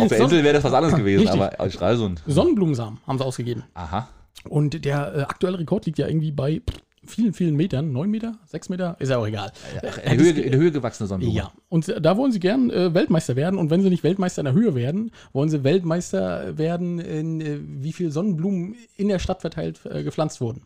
[0.00, 1.40] Auf der Insel wäre das was anderes gewesen, Richtig.
[1.42, 2.22] aber in Stralsund.
[2.26, 3.64] Sonnenblumensamen haben sie ausgegeben.
[3.74, 4.08] Aha.
[4.48, 6.60] Und der äh, aktuelle Rekord liegt ja irgendwie bei
[7.06, 7.92] vielen, vielen Metern.
[7.92, 8.34] Neun Meter?
[8.46, 8.96] Sechs Meter?
[8.98, 9.50] Ist ja auch egal.
[9.86, 11.36] Ach, Äh, in, der Höhe, in der Höhe gewachsene Sonnenblume.
[11.36, 13.58] Ja, und da wollen sie gern äh, Weltmeister werden.
[13.58, 17.58] Und wenn sie nicht Weltmeister in der Höhe werden, wollen sie Weltmeister werden, in äh,
[17.62, 20.62] wie viel Sonnenblumen in der Stadt verteilt äh, gepflanzt wurden.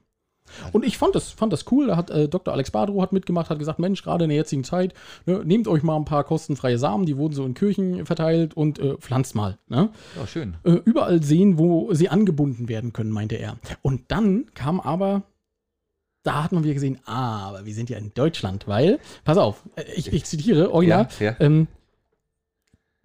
[0.73, 1.89] Und ich fand das, fand das cool.
[1.89, 2.53] Da hat äh, Dr.
[2.55, 4.95] Alex Badrow hat mitgemacht, hat gesagt, Mensch, gerade in der jetzigen Zeit,
[5.27, 8.79] ne, nehmt euch mal ein paar kostenfreie Samen, die wurden so in Kirchen verteilt und
[8.79, 9.59] äh, pflanzt mal.
[9.69, 9.91] Ne?
[10.17, 10.57] Ja, schön.
[10.65, 13.57] äh, überall sehen, wo sie angebunden werden können, meinte er.
[13.83, 15.23] Und dann kam aber,
[16.23, 19.63] da hat man wieder gesehen, ah, aber wir sind ja in Deutschland, weil, pass auf,
[19.77, 21.37] äh, ich, ich zitiere, original, Ja, ja.
[21.41, 21.69] Ähm,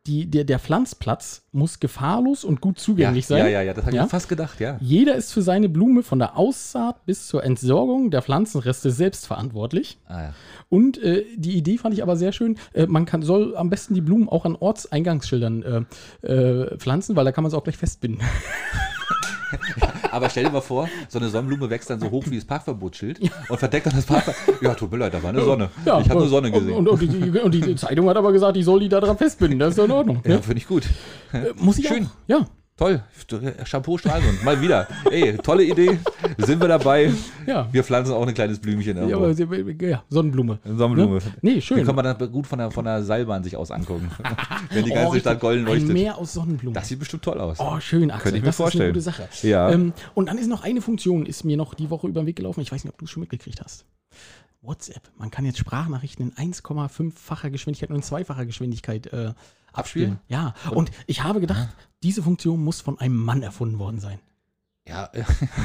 [0.05, 3.37] die, der, der Pflanzplatz muss gefahrlos und gut zugänglich ja, sein.
[3.45, 4.03] Ja, ja, ja, das habe Ja?
[4.03, 4.77] ich fast gedacht, ja.
[4.81, 9.99] Jeder ist für seine Blume von der Aussaat bis zur Entsorgung der Pflanzenreste selbst verantwortlich.
[10.07, 10.33] Ah, ja.
[10.67, 12.57] Und äh, die Idee fand ich aber sehr schön.
[12.73, 15.87] Äh, man kann, soll am besten die Blumen auch an Ortseingangsschildern
[16.21, 18.21] äh, äh, pflanzen, weil da kann man sie auch gleich festbinden.
[20.13, 23.19] Aber stell dir mal vor, so eine Sonnenblume wächst dann so hoch wie das Parkverbotsschild
[23.49, 24.61] und verdeckt dann das Parkverbot.
[24.61, 25.71] Ja, tut mir leid, da war eine Sonne.
[25.83, 26.75] ich habe eine Sonne gesehen.
[26.75, 29.57] Und, und, die, und die Zeitung hat aber gesagt, ich soll die da dran festbinden.
[29.57, 30.21] Das ist doch in Ordnung.
[30.23, 30.43] ja, ne?
[30.43, 30.83] finde ich gut.
[31.33, 32.05] Äh, Muss ich Schön.
[32.05, 32.09] auch.
[32.27, 32.45] Ja,
[32.75, 33.03] Toll.
[33.69, 34.43] Chapeau Stralsund.
[34.43, 34.87] Mal wieder.
[35.11, 35.99] Ey, tolle Idee.
[36.39, 37.11] Sind wir dabei?
[37.45, 37.67] ja.
[37.71, 39.25] Wir pflanzen auch ein kleines Blümchen Ja, irgendwo.
[39.25, 40.57] aber, sie- ja, Sonnenblume.
[40.65, 41.15] Sonnenblume.
[41.17, 41.21] Ne?
[41.43, 41.85] Nee, Die schön.
[41.85, 44.09] kann man dann gut von der, von der Seilbahn sich aus angucken.
[44.71, 45.21] Wenn die ganze richtig.
[45.21, 45.93] Stadt golden Ein leuchtet.
[45.93, 46.73] Meer aus Sonnenblumen.
[46.73, 47.59] Das sieht bestimmt toll aus.
[47.59, 48.23] Oh, schön, Axel.
[48.23, 48.95] Könnte ich mir das vorstellen.
[48.95, 49.47] ist eine gute Sache.
[49.47, 49.69] Ja.
[49.71, 52.37] Ähm, und dann ist noch eine Funktion, ist mir noch die Woche über den Weg
[52.37, 52.61] gelaufen.
[52.61, 53.85] Ich weiß nicht, ob du es schon mitgekriegt hast.
[54.63, 55.11] WhatsApp.
[55.17, 59.33] Man kann jetzt Sprachnachrichten in 1,5-facher Geschwindigkeit und in zweifacher Geschwindigkeit äh,
[59.73, 60.19] abspielen.
[60.27, 60.53] Ja.
[60.71, 61.69] Und ich habe gedacht,
[62.01, 64.19] diese Funktion muss von einem Mann erfunden worden sein.
[64.87, 65.09] Ja,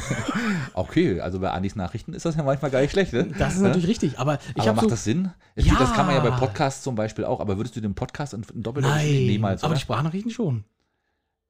[0.75, 3.25] okay, also bei Andis Nachrichten ist das ja manchmal gar nicht schlecht, ne?
[3.37, 3.69] Das ist Ne?
[3.69, 4.91] natürlich richtig, aber ich aber habe macht so.
[4.91, 5.33] das Sinn?
[5.57, 5.75] Es Ja.
[5.77, 8.45] Das kann man ja bei Podcasts zum Beispiel auch, aber würdest du den Podcast in,
[8.55, 9.75] in doppelter Geschwindigkeit niemals, aber oder?
[9.79, 10.65] die Sprachnachrichten schon.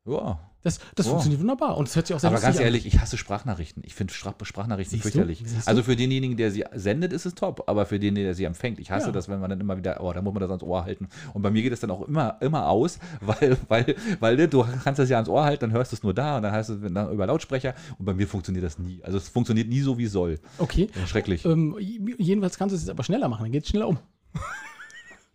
[0.07, 0.39] Ja.
[0.65, 1.11] Das, das Oh.
[1.11, 2.63] funktioniert wunderbar und es hört sich auch sehr Aber ganz an.
[2.65, 3.83] ehrlich, ich hasse Sprachnachrichten.
[3.87, 5.45] Ich finde Sprach Sprachnachrichten Siehst fürchterlich.
[5.67, 8.81] Also für denjenigen, der sie sendet, ist es top, aber für den, der sie empfängt,
[8.81, 9.13] ich hasse Ja.
[9.13, 11.09] das, wenn man dann immer wieder, oh, da muss man das ans Ohr halten.
[11.33, 14.65] Und bei mir geht es dann auch immer, immer aus, weil, weil, weil ne, du
[14.83, 16.71] kannst das ja ans Ohr halten, dann hörst du es nur da und dann heißt
[16.71, 19.01] es dann über Lautsprecher und bei mir funktioniert das nie.
[19.05, 20.41] Also es funktioniert nie so, wie es soll.
[20.59, 20.89] Okay.
[21.07, 21.45] Schrecklich.
[21.45, 23.99] Ähm, jedenfalls kannst du es jetzt aber schneller machen, dann geht es schneller um.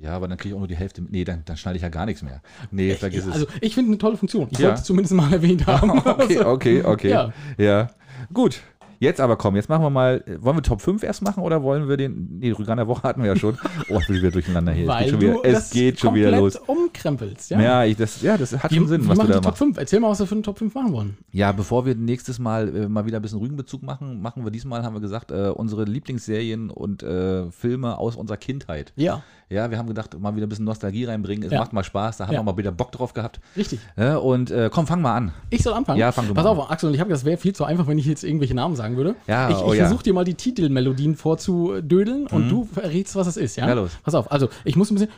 [0.04, 1.02] Ja, aber dann kriege ich auch nur die Hälfte.
[1.02, 2.42] Nee, dann, dann schneide ich ja gar nichts mehr.
[2.72, 3.54] Nee, vergiss Also es.
[3.62, 4.48] ich finde eine tolle Funktion.
[4.52, 4.68] Ich Ja.
[4.68, 5.92] wollte es zumindest mal erwähnt haben.
[6.06, 7.10] Okay, okay, okay.
[7.10, 7.34] Ja.
[7.58, 7.88] ja.
[8.34, 8.62] Gut.
[9.00, 11.62] Jetzt aber komm, jetzt machen wir mal, äh, wollen wir Top 5 erst machen oder
[11.62, 13.58] wollen wir den, nee, Rügan der Woche hatten wir ja schon.
[13.90, 14.88] Oh, ich bin wieder durcheinander hier.
[14.88, 16.56] Weil es geht schon wieder, es das geht schon wieder los.
[16.56, 17.50] umkrempelst.
[17.52, 19.42] Ja, Ja, ich, das, ja, das hat Wie, schon Sinn, was du machen da die
[19.42, 19.58] Top machst.
[19.58, 19.78] 5?
[19.78, 21.18] Erzähl mal, was wir für einen Top 5 machen wollen.
[21.34, 24.84] Ja, bevor wir nächstes Mal äh, mal wieder ein bisschen Rügenbezug machen, machen wir diesmal,
[24.84, 28.94] haben wir gesagt, äh, unsere Lieblingsserien und äh, Filme aus unserer Kindheit.
[28.96, 29.22] Ja,
[29.54, 31.46] Ja, wir haben gedacht, mal wieder ein bisschen Nostalgie reinbringen.
[31.46, 31.60] Es Ja.
[31.60, 32.40] macht mal Spaß, da haben Ja.
[32.40, 33.40] wir mal wieder Bock drauf gehabt.
[33.56, 33.80] richtig.
[33.96, 35.32] Ja, und äh, komm, fang mal an.
[35.50, 36.00] Ich soll anfangen?
[36.00, 37.88] Ja, fang du Pass mal auf, Axel, und ich habe das wäre viel zu einfach,
[37.88, 39.16] wenn ich jetzt irgendwelche Namen sagen würde.
[39.28, 43.38] Ja, ich oh ich versuche dir mal die Titelmelodien vorzudödeln und du verrätst, was es
[43.38, 43.68] ist, ja?
[43.68, 43.92] Ja, los.
[44.04, 45.12] Pass auf, also ich muss ein bisschen.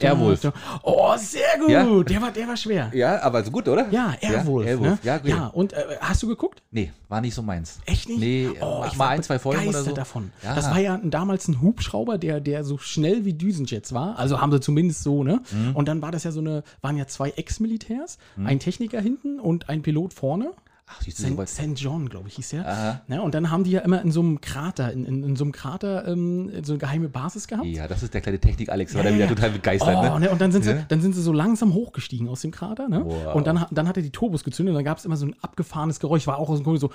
[0.00, 0.52] Airwolf.
[0.82, 1.70] Oh, sehr gut.
[1.70, 2.02] Ja.
[2.02, 2.90] Der, war, der war schwer.
[2.94, 3.88] Ja, aber so gut, oder?
[3.90, 4.66] Ja, Airwolf.
[4.66, 4.90] Airwolf.
[4.90, 4.98] Ne?
[5.02, 6.62] Ja, ja, und äh, hast du geguckt?
[6.70, 7.80] Nee, war nicht so meins.
[7.84, 8.20] Echt nicht?
[8.20, 9.92] Nee, oh, ich war ein, zwei Folgen oder so.
[9.92, 10.32] davon.
[10.42, 10.54] Ja.
[10.54, 14.18] Das war ja damals ein Hubschrauber, der, der so schnell wie Düsenjets war.
[14.18, 15.42] Also haben sie zumindest so, ne?
[15.52, 15.76] Mhm.
[15.76, 19.68] Und dann war das ja so eine, waren ja zwei Ex-Militärs, ein Techniker hinten und
[19.68, 20.52] ein Pilot vorne.
[20.94, 21.48] Ach, St.
[21.48, 21.72] St.
[21.76, 22.68] John, glaube ich, hieß der.
[22.68, 23.00] Aha.
[23.08, 23.22] Ne?
[23.22, 25.52] Und dann haben die ja immer in so einem Krater, in, in, in so einem
[25.52, 27.66] Krater ähm, so eine geheime Basis gehabt.
[27.66, 29.30] Ja, das ist der kleine Technik-Alex, war Ja, da wieder ja.
[29.30, 29.96] total begeistert.
[29.96, 30.20] Oh, ne?
[30.20, 30.30] ne?
[30.30, 30.84] Und dann sind, sie, Ja.
[30.88, 32.88] dann sind sie so langsam hochgestiegen aus dem Krater.
[32.88, 33.02] Ne?
[33.04, 33.34] Wow.
[33.34, 35.34] Und dann, dann hat er die Turbos gezündet und dann gab es immer so ein
[35.42, 36.90] abgefahrenes Geräusch, war auch aus dem Grund so.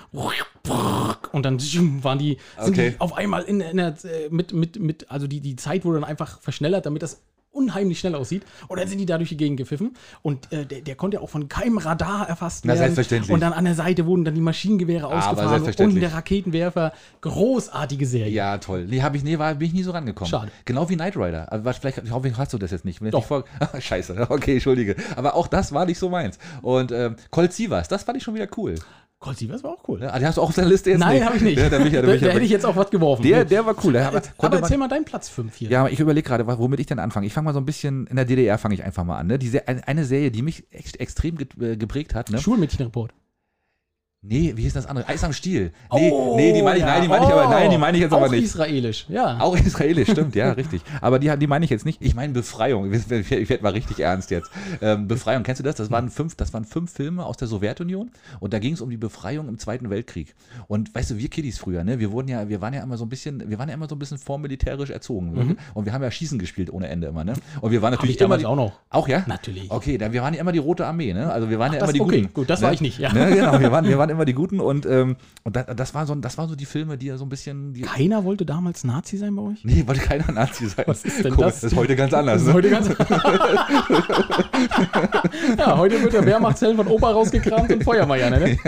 [1.32, 1.58] Und dann
[2.02, 2.90] waren die, sind Okay.
[2.90, 6.00] die auf einmal in, in der, äh, mit, mit, mit, also die, die Zeit wurde
[6.00, 7.20] dann einfach verschnellert, damit das
[7.50, 8.44] unheimlich schnell aussieht.
[8.68, 9.94] Und dann sind die da durch die Gegend gepfiffen.
[10.22, 12.80] Und äh, der, der konnte ja auch von keinem Radar erfasst Na, werden.
[12.80, 13.32] selbstverständlich.
[13.32, 16.92] Und dann an der Seite wurden dann die Maschinengewehre ausgefahren und der Raketenwerfer.
[17.20, 18.32] Großartige Serie.
[18.32, 18.86] Ja, toll.
[18.88, 20.30] Nee, hab ich, nee, war, bin ich nie so rangekommen.
[20.30, 20.50] Schade.
[20.64, 21.50] Genau wie Knight Rider.
[21.52, 23.00] Aber was, vielleicht, ich hoffe, hast du das jetzt nicht.
[23.02, 23.20] Wenn Doch.
[23.20, 24.96] nicht vor, Ah, Scheiße, okay, entschuldige.
[25.16, 26.38] Aber auch das war nicht so meins.
[26.62, 28.76] Und ähm, Colt Sievers, das fand ich schon wieder cool.
[29.20, 30.00] Colt Sievers war auch cool.
[30.00, 31.58] Ja, den hast du auch auf deiner Liste jetzt Nein, habe ich nicht.
[31.58, 33.22] Ja, da, bin ich, ja, da, da, da hätte ich jetzt auch was geworfen.
[33.22, 33.94] der, der war cool.
[33.94, 35.70] Der, aber, aber erzähl mal deinen Platz 5 hier.
[35.70, 37.26] Ja, aber ich überlege gerade, womit ich denn anfange.
[37.26, 39.26] Ich fange mal so ein bisschen, in der DDR fange ich einfach mal an.
[39.26, 39.38] Ne?
[39.40, 42.30] Die, Se- eine, Serie, die mich ex extrem äh, geprägt hat.
[42.30, 42.38] Ne?
[42.38, 43.12] Schulmädchenreport.
[44.20, 45.06] Nee, wie hieß das andere?
[45.08, 45.70] Eis am Stiel.
[45.94, 46.88] Nee, Oh, nee die meine ich, ja.
[46.88, 48.42] nein, die meine ich aber, nein, die meine ich jetzt auch aber nicht.
[48.46, 49.38] israelisch, ja.
[49.38, 50.82] Auch israelisch, stimmt, ja, richtig.
[51.00, 52.02] Aber die, die meine ich jetzt nicht.
[52.02, 52.92] Ich meine Befreiung.
[52.92, 54.50] Ich, werde mal richtig ernst jetzt.
[54.82, 55.76] Ähm, Befreiung, kennst du das?
[55.76, 58.10] Das waren, fünf, das waren fünf Filme aus der Sowjetunion
[58.40, 60.34] und da ging es um die Befreiung im Zweiten Weltkrieg.
[60.66, 63.04] Und weißt du, wir Kiddies früher, ne, wir wurden ja, wir waren ja immer so
[63.04, 65.56] ein bisschen, wir waren ja immer so ein bisschen vormilitärisch erzogen.
[65.74, 67.34] Und wir haben ja Schießen gespielt ohne Ende immer, ne?
[67.60, 68.50] Und wir waren Hab natürlich ich damals immer.
[68.50, 68.72] auch noch.
[68.90, 69.22] Auch ja?
[69.28, 69.70] Natürlich.
[69.70, 71.32] Okay, dann, wir waren ja immer die Rote Armee, ne?
[71.32, 72.34] Also wir waren ja das- immer die okay, Guten.
[72.34, 72.66] gut, das ne?
[72.66, 73.12] war ich nicht, ja.
[73.12, 76.06] Ne, genau, wir waren, wir waren immer die Guten und, ähm, und das, das, war
[76.06, 77.72] so, das waren so die Filme, die ja so ein bisschen.
[77.72, 79.64] Die, Keiner wollte damals Nazi sein bei euch?
[79.64, 80.84] Nee, wollte keiner Nazi sein.
[80.86, 81.60] Was ist denn Komisch, das?
[81.60, 82.44] Das ist heute ganz anders.
[82.44, 82.52] Ne?
[82.52, 82.88] heute ganz.
[85.58, 88.58] ja, heute wird der Wehrmachtszellen von Opa rausgekramt und Feuermeier, ne?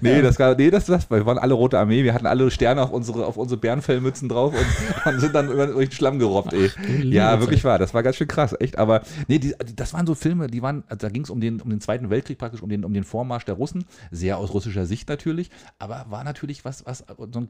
[0.00, 2.82] Nee, das war, nee, das, das, wir waren alle Rote Armee, wir hatten alle Sterne
[2.82, 4.66] auf unsere, auf unsere Bärenfellmützen drauf und,
[5.12, 6.70] und sind dann über, durch den Schlamm gerobbt, ey.
[6.88, 8.78] liebe Ja, wirklich wahr, das war ganz schön krass, echt.
[8.78, 11.60] Aber nee, die, das waren so Filme, die waren, also da ging es um den,
[11.60, 14.85] um den Zweiten Weltkrieg praktisch, um den, um den Vormarsch der Russen, sehr aus russischer
[14.86, 17.04] Sicht natürlich, aber war natürlich was, was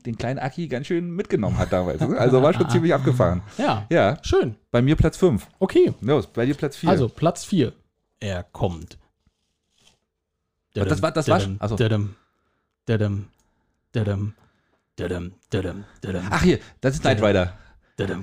[0.05, 2.01] den kleinen Aki ganz schön mitgenommen hat damals.
[2.01, 2.17] ne?
[2.19, 3.43] Also war schon ziemlich abgefahren.
[3.59, 3.87] Ja.
[3.91, 4.57] Ja, Schön.
[4.71, 5.47] bei mir Platz 5.
[5.59, 5.95] Okay.
[6.01, 6.91] Los, bei dir Platz 4.
[6.91, 7.73] Also, Platz 4.
[8.21, 8.99] Er kommt.
[10.75, 12.17] das war- das war- also- dadum,
[12.87, 13.27] dadum,
[13.93, 14.35] dadum,
[14.97, 17.53] dadum, dadum, dadum, Ach hier, das ist Knight Rider.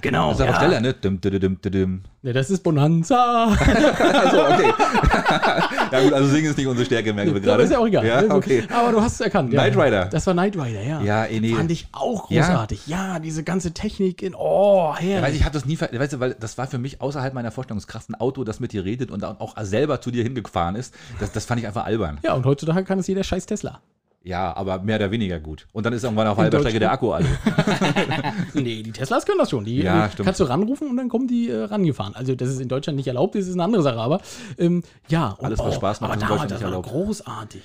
[0.01, 0.29] Genau.
[0.29, 0.57] Das ist aber ja.
[0.59, 0.93] schneller, ne?
[0.93, 2.01] Dum, dum, dum, dum, dum.
[2.21, 3.47] Ja, das ist Bonanza.
[3.57, 4.71] Also, okay.
[5.93, 7.63] ja gut, also singen ist nicht unsere Stärke, merken wir Das gerade.
[7.63, 8.05] ist ja auch egal.
[8.05, 8.63] Ja, okay.
[8.73, 9.53] Aber du hast es erkannt.
[9.53, 9.61] Ja.
[9.61, 10.05] Knight Rider.
[10.05, 11.01] Das war Knight Rider, ja.
[11.01, 11.53] Ja, eh, nee.
[11.53, 12.41] Fand ich auch Ja.
[12.47, 12.87] großartig.
[12.87, 15.23] Ja, diese ganze Technik in, oh, Ja, herrlich.
[15.29, 18.09] weiß ich habe das nie, weißt du, weil das war für mich außerhalb meiner Vorstellungskraft
[18.09, 20.93] ein Auto, das mit dir redet und auch selber zu dir hingefahren ist.
[21.19, 22.19] Das, das fand ich einfach albern.
[22.23, 23.79] Ja, und heutzutage kann es jeder scheiß Tesla.
[24.25, 25.67] Ja, aber mehr oder weniger gut.
[25.73, 27.25] Und dann ist irgendwann auf halber Strecke der Akku alle.
[28.53, 29.65] Nee, die Teslas können das schon.
[29.65, 32.15] Die Ja, äh, kannst du ranrufen und dann kommen die äh, rangefahren.
[32.15, 34.21] Also das ist in Deutschland nicht erlaubt, das ist eine andere Sache, aber
[34.57, 35.29] ähm, ja.
[35.31, 36.89] Und, Alles, was Spaß macht, ist in Deutschland nicht erlaubt.
[36.89, 37.63] großartig.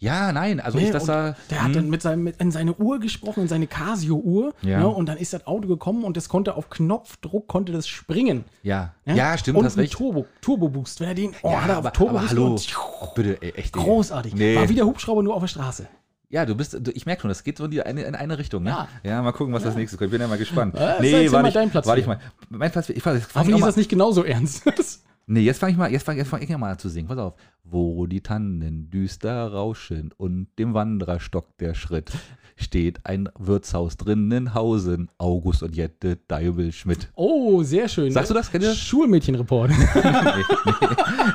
[0.00, 0.84] Ja, nein, also Ne?
[0.86, 1.36] ich das da.
[1.50, 4.54] der hat dann mit, seinem, mit in seine Uhr gesprochen, in seine Casio-Uhr.
[4.62, 4.80] Ja.
[4.80, 4.88] Ne?
[4.88, 8.44] Und dann ist das Auto gekommen und das konnte auf Knopfdruck konnte das springen.
[8.62, 9.14] Ja, Ne?
[9.16, 9.92] ja, stimmt, und hast recht.
[9.92, 11.00] Turbo, Turbo-Boost.
[11.00, 12.46] Wenn er den, oh, Ja, hat er aber, Turbo aber Boost hallo.
[12.46, 13.72] und- Oh, bitte, ey, echt.
[13.74, 14.34] Großartig.
[14.34, 14.56] Nee.
[14.56, 15.86] War wie der Hubschrauber nur auf der Straße.
[16.30, 18.38] Ja, du bist, du, ich merke schon, das geht so in, die eine, in eine
[18.38, 18.70] Richtung, ne?
[18.70, 18.88] Ja.
[19.02, 20.06] Ja, mal gucken, was das nächste kommt.
[20.06, 20.76] Ich bin ja mal gespannt.
[20.76, 22.20] Äh, erzähl war mal nicht, deinen Platz warte ich mal.
[22.48, 24.62] Mein Platz, ich, ich, ich Hoffentlich ist das nicht genauso ernst.
[25.26, 27.08] Nee, jetzt fange ich mal, jetzt fange fang ich mal an zu singen.
[27.08, 27.34] Pass auf.
[27.62, 32.10] Wo die Tannen düster rauschen und dem Wandererstock der Schritt
[32.60, 37.08] steht ein Wirtshaus drinnen Hausen, August und Jette Deibel Schmidt.
[37.14, 38.12] oh, sehr schön.
[38.12, 38.52] Sagst du das?
[38.52, 38.78] Ihr das?
[38.78, 39.70] Schulmädchenreport.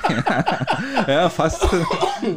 [1.07, 1.65] Ja, fast.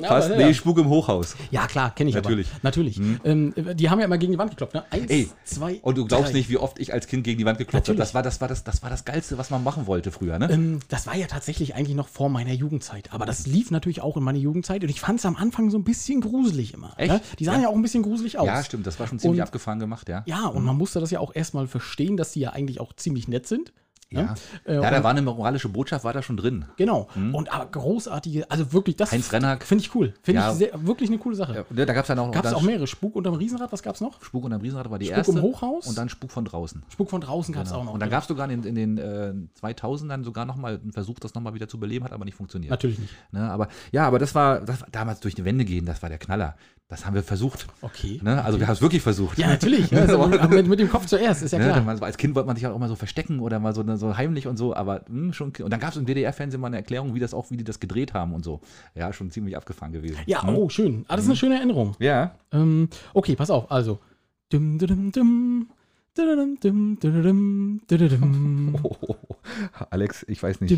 [0.07, 0.31] fast.
[0.31, 0.37] ja.
[0.37, 1.37] Nee, Spuk im Hochhaus.
[1.51, 2.49] Ja, klar, kenne ich Natürlich.
[2.49, 2.61] aber.
[2.63, 3.01] Natürlich.
[3.25, 4.85] Ähm, die haben ja immer gegen die Wand geklopft, ne?
[4.91, 6.39] Eins, Ey, zwei, Und du glaubst drei.
[6.39, 7.99] nicht, wie oft ich als Kind gegen die Wand geklopft habe.
[7.99, 10.51] Das war das, war, das, das war das Geilste, was man machen wollte früher, ne?
[10.51, 13.13] Ähm, das war ja tatsächlich eigentlich noch vor meiner Jugendzeit.
[13.13, 15.79] Aber das lief natürlich auch in meiner Jugendzeit und ich fand es am Anfang so
[15.79, 16.93] ein bisschen gruselig immer.
[16.97, 17.13] Echt?
[17.13, 17.21] Ne?
[17.39, 17.69] Die sahen ja.
[17.69, 18.47] auch ein bisschen gruselig aus.
[18.47, 20.23] Ja, stimmt, das war schon ziemlich Und- abgefahren gemacht, ja.
[20.27, 23.29] Ja, und man musste das ja auch erstmal verstehen, dass die ja eigentlich auch ziemlich
[23.29, 23.73] nett sind.
[24.11, 24.35] Ja, Ne?
[24.65, 26.65] Äh, ja da und- war eine moralische Botschaft, war da schon drin.
[26.77, 27.09] Genau.
[27.15, 30.15] Und aber großartige, also wirklich, das finde ich cool.
[30.23, 30.51] Finde Ja.
[30.53, 31.55] ich sehr, wirklich eine coole Sache.
[31.55, 32.87] Ja, ne, da gab es dann auch Gab es dann auch mehrere.
[32.87, 34.23] Spuk unterm Riesenrad, was gab es noch?
[34.25, 35.33] Spuk unterm Riesenrad war die Spuk erste.
[35.33, 35.87] im Hochhaus?
[35.87, 36.83] Und dann Spuk von draußen.
[36.89, 37.93] Spuk von draußen gab es auch noch.
[37.93, 41.35] Und dann gab es sogar in, in den äh, 2000ern sogar nochmal einen Versuch, das
[41.35, 42.71] nochmal wieder zu beleben, hat aber nicht funktioniert.
[42.71, 43.13] Natürlich nicht.
[43.33, 46.09] Ne, aber ja, aber das war, das war damals durch die Wände gehen, das war
[46.09, 46.57] der Knaller.
[46.91, 47.67] Das haben wir versucht.
[47.83, 48.19] Okay.
[48.23, 48.43] Ne?
[48.43, 49.37] Also wir haben es wirklich versucht.
[49.37, 49.91] Ja, natürlich.
[49.91, 51.83] Ja, also mit, mit dem Kopf zuerst, ist ja Ne, klar.
[51.83, 54.17] mal so als Kind wollte man sich auch immer so verstecken oder mal so, so
[54.17, 55.53] heimlich und so, aber mh, schon.
[55.63, 57.81] Und dann gab es im DDR-Fernsehen mal eine Erklärung, wie das auch, wie die das
[57.81, 58.61] gedreht haben und so.
[58.95, 60.19] Ja, schon ziemlich abgefahren gewesen.
[60.27, 60.57] Ja, mhm.
[60.57, 61.05] oh, schön.
[61.09, 61.39] Ah, das ist eine hm.
[61.39, 61.97] schöne Erinnerung.
[61.99, 62.35] Ja.
[62.53, 63.99] Ähm, okay, pass auf, also.
[64.51, 65.13] Dum, dum, dum,
[68.83, 68.97] oh.
[69.91, 70.71] Alex, ich weiß nicht.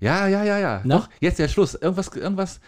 [0.00, 0.82] Ja, ja, ja, ja.
[0.84, 1.08] Noch?
[1.20, 1.74] Jetzt der Schluss.
[1.74, 2.60] Irgendwas, irgendwas.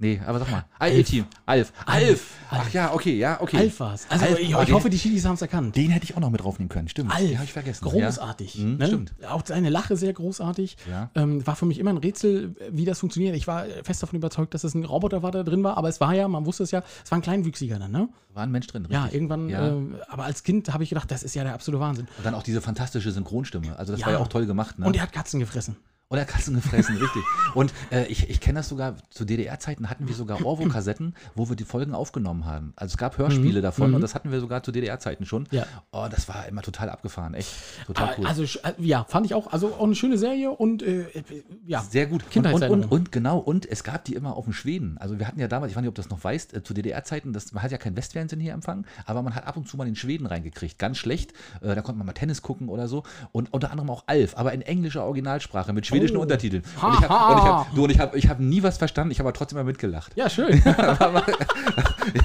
[0.00, 0.64] Nee, aber sag mal.
[0.78, 1.12] Alf.
[1.44, 1.72] Alf.
[1.84, 2.30] Alf.
[2.50, 3.56] Ach ja, okay, ja, okay.
[3.56, 4.06] Alf war's.
[4.08, 5.74] Also Alf, ich, ich hoffe, die Schiedis haben es erkannt.
[5.74, 7.10] Den hätte ich auch noch mit draufnehmen können, stimmt.
[7.10, 7.26] Alf.
[7.26, 7.84] Den habe ich vergessen.
[7.84, 8.54] Großartig.
[8.54, 8.64] Ja.
[8.64, 8.86] Mhm, ne?
[8.86, 9.14] Stimmt.
[9.28, 10.76] Auch seine Lache sehr großartig.
[10.88, 11.10] Ja.
[11.16, 13.34] Ähm, war für mich immer ein Rätsel, wie das funktioniert.
[13.34, 16.00] Ich war fest davon überzeugt, dass es ein Roboter war, der drin war, aber es
[16.00, 18.08] war ja, man wusste es ja, es war ein Kleinwüchsiger dann, ne?
[18.34, 18.86] War ein Mensch drin.
[18.90, 19.14] Ja, richtig.
[19.16, 19.66] irgendwann, Ja.
[19.66, 22.06] Äh, aber als Kind habe ich gedacht, das ist ja der absolute Wahnsinn.
[22.18, 23.76] Und dann auch diese fantastische Synchronstimme.
[23.76, 24.06] Also das Ja.
[24.06, 24.78] war ja auch toll gemacht.
[24.78, 24.86] Ne?
[24.86, 25.74] Und er hat Katzen gefressen.
[26.10, 27.22] Und er hat Katzen gefressen, richtig.
[27.54, 31.56] Und äh, ich, ich kenne das sogar, zu DDR-Zeiten hatten wir sogar Orwo-Kassetten, wo wir
[31.56, 32.72] die Folgen aufgenommen haben.
[32.76, 35.42] Also es gab Hörspiele davon und das hatten wir sogar zu DDR-Zeiten schon.
[35.42, 35.58] Mhm.
[35.58, 35.66] Ja.
[35.92, 37.50] Oh, das war immer total abgefahren, echt.
[37.86, 38.26] Total cool.
[38.26, 41.22] Also, äh, ja, fand ich auch, also auch eine schöne Serie und äh, äh,
[41.66, 41.82] ja.
[41.82, 42.22] Sehr gut.
[42.22, 42.90] Und, und, und, Kindheitserinnerung.
[42.90, 44.96] und genau, und es gab die immer auf dem Schweden.
[44.98, 46.72] Also wir hatten ja damals, ich weiß nicht, ob du das noch weißt, äh, zu
[46.72, 49.84] DDR-Zeiten, man hat ja kein Westfernsehen hier empfangen, aber man hat ab und zu mal
[49.84, 50.78] den Schweden reingekriegt.
[50.78, 51.32] Ganz schlecht.
[51.60, 53.02] Äh, da konnte man mal Tennis gucken oder so.
[53.32, 56.22] Und unter anderem auch Alf, aber in englischer Originalsprache mit schwedischen Oh.
[56.22, 56.62] Untertiteln.
[56.82, 57.08] Und ich habe
[57.44, 59.64] hab, du, und ich hab, ich hab nie was verstanden, ich habe aber trotzdem mal
[59.64, 60.12] mitgelacht.
[60.16, 60.62] Ja, schön.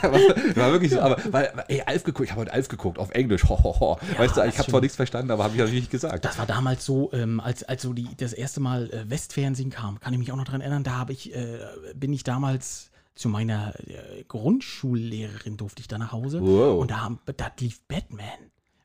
[0.01, 0.19] Ja, war,
[0.55, 1.01] war wirklich so.
[1.01, 3.43] Aber weil, ey, Alf geguckt, ich habe heute Alf geguckt, auf Englisch.
[3.49, 3.97] Ho, ho, ho.
[4.17, 6.23] weißt du, ich habe zwar nichts verstanden, aber habe ich natürlich nicht gesagt.
[6.23, 9.99] Das war damals so, ähm, als, als so die, das erste Mal äh, Westfernsehen kam,
[9.99, 11.59] kann ich mich auch noch dran erinnern, da habe ich, äh,
[11.95, 16.79] bin ich damals zu meiner äh, Grundschullehrerin durfte ich da nach Hause Wow.
[16.81, 18.23] und da, haben- da lief Batman.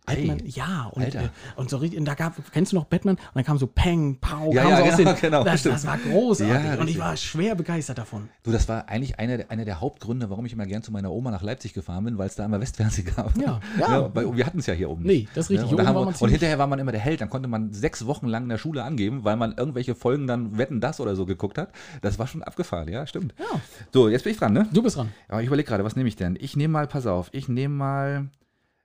[0.09, 3.17] Batman, ja, und, äh, und so richtig, und da gab, kennst du noch Batman?
[3.17, 5.87] Und dann kam so Peng, Pow, Ja, kam ja, so genau, den, genau, das, das
[5.87, 8.29] war großartig Ja, und ich war schwer begeistert davon.
[8.43, 11.11] Du, das war eigentlich einer der, einer der Hauptgründe, warum ich immer gern zu meiner
[11.11, 13.37] Oma nach Leipzig gefahren bin, weil es da immer Westfernsehen gab.
[13.37, 14.11] Ja, ja.
[14.15, 15.05] weil wir hatten es ja hier oben.
[15.05, 15.71] Nee, das ist richtig.
[15.73, 17.21] und, wir, und hinterher war man immer der Held.
[17.21, 20.59] Dann konnte man sechs Wochen lang in der Schule angeben, weil man irgendwelche Folgen dann
[20.59, 21.73] Wetten das oder so geguckt hat.
[22.03, 23.35] Das war schon abgefahren, ja, stimmt.
[23.39, 23.61] Ja.
[23.93, 24.69] So, jetzt bin ich dran, ne?
[24.73, 25.11] Du bist dran.
[25.29, 26.37] Aber ich überlege gerade, was nehme ich denn?
[26.41, 28.29] Ich nehme mal, pass auf, ich nehme mal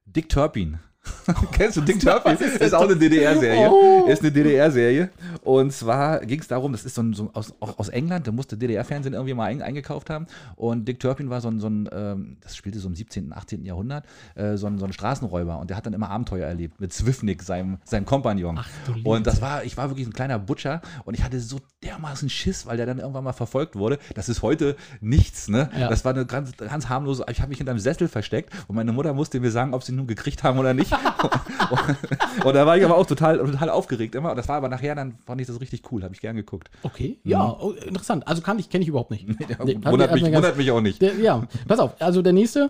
[0.05, 0.79] Dick Turpin.
[1.51, 2.33] Kennst du Dick Turpin?
[2.33, 3.69] ist ist auch eine DDR-Serie.
[3.69, 4.05] Oh.
[4.07, 5.09] Ist eine DDR-Serie.
[5.41, 8.31] Und zwar ging es darum, das ist so ein, so aus, auch aus England, da
[8.31, 10.27] musste DDR-Fernsehen irgendwie mal ein, eingekauft haben.
[10.55, 13.65] Und Dick Turpin war so ein, so ein ähm, das spielte so im 17., 18.
[13.65, 15.59] Jahrhundert, äh, so, ein, so ein Straßenräuber.
[15.59, 18.59] Und der hat dann immer Abenteuer erlebt mit Zwiffnick, seinem, seinem Kompagnon.
[18.59, 18.69] Ach,
[19.03, 22.65] und das war, ich war wirklich ein kleiner Butcher und ich hatte so dermaßen Schiss,
[22.65, 23.99] weil der dann irgendwann mal verfolgt wurde.
[24.15, 25.69] Das ist heute nichts, ne?
[25.77, 25.89] Ja.
[25.89, 28.91] Das war eine ganz, ganz harmlose, ich habe mich in einem Sessel versteckt und meine
[28.91, 30.92] Mutter musste mir sagen, ob sie ihn nun gekriegt haben oder nicht.
[32.45, 34.31] und, da war ich aber auch total, total aufgeregt immer.
[34.31, 36.69] Und das war aber nachher, dann fand ich das richtig cool, habe ich gern geguckt.
[36.83, 38.27] Okay, ja, oh, interessant.
[38.27, 39.27] Also kann ich, kenne ich überhaupt nicht.
[39.39, 41.01] Nee, hat mir- wundert, mich, ganz- wundert mich auch nicht.
[41.01, 41.99] Der, ja, pass auf.
[42.01, 42.69] Also der nächste.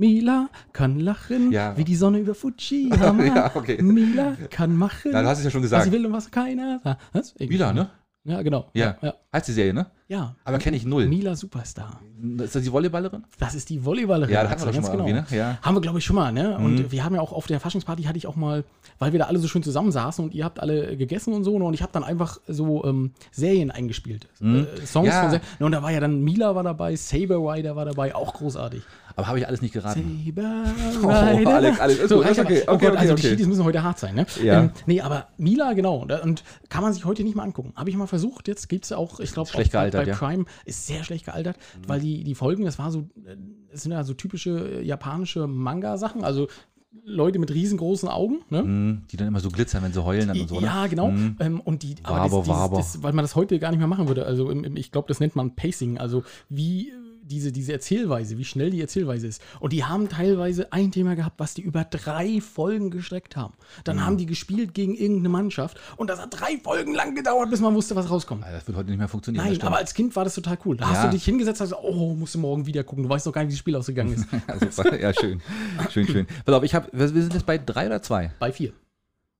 [0.00, 1.76] Mila kann lachen, Ja.
[1.76, 3.20] wie die Sonne über Fujiyama.
[3.24, 3.82] Ja, okay.
[3.82, 5.10] Mila kann machen.
[5.12, 5.84] Na, du hast es ja schon Was gesagt.
[5.86, 6.80] sie will und was keiner.
[7.12, 7.34] Was?
[7.40, 7.90] Mila, ne?
[8.28, 8.66] Ja, genau.
[8.74, 8.96] Ja.
[9.00, 9.14] ja.
[9.32, 9.86] Heißt die Serie, ne?
[10.08, 10.36] ja.
[10.44, 11.06] Aber kenne ich null.
[11.08, 12.00] Mila Superstar.
[12.38, 13.24] Ist das die Volleyballerin?
[13.38, 14.34] Das ist die Volleyballerin.
[14.34, 15.26] Ja, da hatten wir doch schon mal irgendwie, ne?
[15.30, 15.52] Ja.
[15.52, 15.56] Mhm.
[15.62, 16.58] Haben wir, glaube ich, schon mal, ne?
[16.58, 18.64] Und wir haben ja auch auf der Faschingsparty hatte ich auch mal,
[18.98, 21.64] weil wir da alle so schön zusammensaßen und ihr habt alle gegessen und so, ne?
[21.64, 24.26] und ich habe dann einfach so ähm, Serien eingespielt.
[24.40, 25.12] Äh, Songs Mhm.
[25.12, 25.20] Ja.
[25.22, 25.46] von Serien.
[25.60, 28.82] Ne, Und da war ja dann Mila war dabei, Saber Rider war dabei, auch großartig.
[29.16, 30.22] Aber habe ich alles nicht geraten.
[30.26, 30.62] Saber
[31.02, 31.54] Oh, Rider.
[31.56, 32.62] Alex, Alex, ist gut, reicht okay.
[32.68, 33.22] Oh okay, Gott, okay, also die.
[33.22, 34.26] Schiedis müssen heute hart sein, ne?
[34.42, 34.60] Ja.
[34.60, 36.06] Ähm, nee, aber Mila, genau.
[36.22, 37.72] Und kann man sich heute nicht mal angucken.
[37.74, 40.16] Habe ich mal versucht, jetzt gibt es auch, ich glaube, Schlecht bei, gealtert, bei ja.
[40.16, 41.56] Prime ist sehr schlecht gealtert,
[41.88, 43.36] weil die, die Folgen, das war so, äh,
[43.72, 46.46] es sind ja so typische äh, japanische Manga-Sachen, also
[47.04, 48.60] Leute mit riesengroßen Augen, ne?
[48.60, 50.66] Hm, Die dann immer so glitzern, wenn sie heulen dann und so, ne?
[50.66, 51.08] Ja, genau.
[51.08, 51.36] Hm.
[51.38, 52.92] Ähm, und die, aber Waber, das, dieses.
[52.92, 54.24] Das, weil man das heute gar nicht mehr machen würde.
[54.24, 55.98] Also im, im, ich glaube, das nennt man Pacing.
[55.98, 56.92] Also wie
[57.28, 59.42] diese, diese Erzählweise, wie schnell die Erzählweise ist.
[59.60, 63.54] Und die haben teilweise ein Thema gehabt, was die über drei Folgen gestreckt haben.
[63.84, 64.06] Dann Hm.
[64.06, 67.74] haben die gespielt gegen irgendeine Mannschaft und das hat drei Folgen lang gedauert, bis man
[67.74, 68.42] wusste, was rauskommt.
[68.44, 69.44] Das wird heute nicht mehr funktionieren.
[69.46, 70.76] Nein, aber als Kind war das total cool.
[70.76, 71.04] Da hast Ja.
[71.06, 73.04] du dich hingesetzt und hast gesagt, oh, musst du morgen wieder gucken.
[73.04, 74.26] Du weißt doch gar nicht, wie das Spiel ausgegangen ist.
[74.48, 74.98] ja, super.
[74.98, 75.40] ja, schön.
[75.90, 76.26] Schön, schön.
[76.44, 78.32] Pass auf, ich habe, wir wir sind jetzt bei drei oder zwei?
[78.38, 78.72] Bei vier.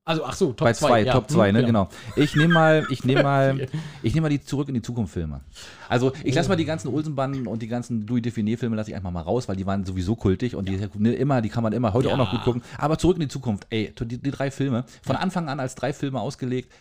[0.09, 0.87] Also, ach so, Top Bei 2.
[0.89, 1.13] zwei, ja.
[1.13, 1.89] Top 2, Hm, ne, genau.
[2.17, 3.69] Ich nehme mal, ich nehme mal,
[4.03, 5.43] ich nehme mal die Zurück in die Zukunft Filme.
[5.87, 8.97] Also ich lasse mal die ganzen Olsenbanden und die ganzen Louis Define Filme lasse ich
[8.97, 11.75] einfach mal raus, weil die waren sowieso kultig und die ne, immer, die kann man
[11.75, 12.15] immer heute Ja.
[12.15, 12.63] auch noch gut gucken.
[12.79, 15.93] Aber Zurück in die Zukunft, ey, die, die drei Filme, von Anfang an als drei
[15.93, 16.73] Filme ausgelegt,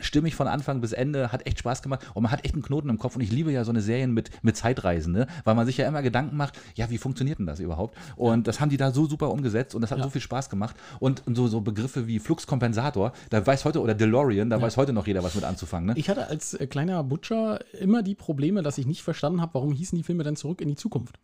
[0.00, 2.88] stimmig von Anfang bis Ende, hat echt Spaß gemacht und man hat echt einen Knoten
[2.88, 5.26] im Kopf und ich liebe ja so eine Serien mit, mit Zeitreisen, ne?
[5.44, 7.96] weil man sich ja immer Gedanken macht, ja, wie funktioniert denn das überhaupt?
[8.16, 10.04] Und das haben die da so super umgesetzt und das hat Ja.
[10.04, 14.50] so viel Spaß gemacht und, so, so Begriffe wie Fluxkompensator, da weiß heute, oder DeLorean,
[14.50, 15.88] da weiß heute noch jeder was mit anzufangen.
[15.88, 15.92] Ne?
[15.96, 19.72] Ich hatte als äh, kleiner Butcher immer die Probleme, dass ich nicht verstanden habe, warum
[19.72, 21.18] hießen die Filme dann zurück in die Zukunft.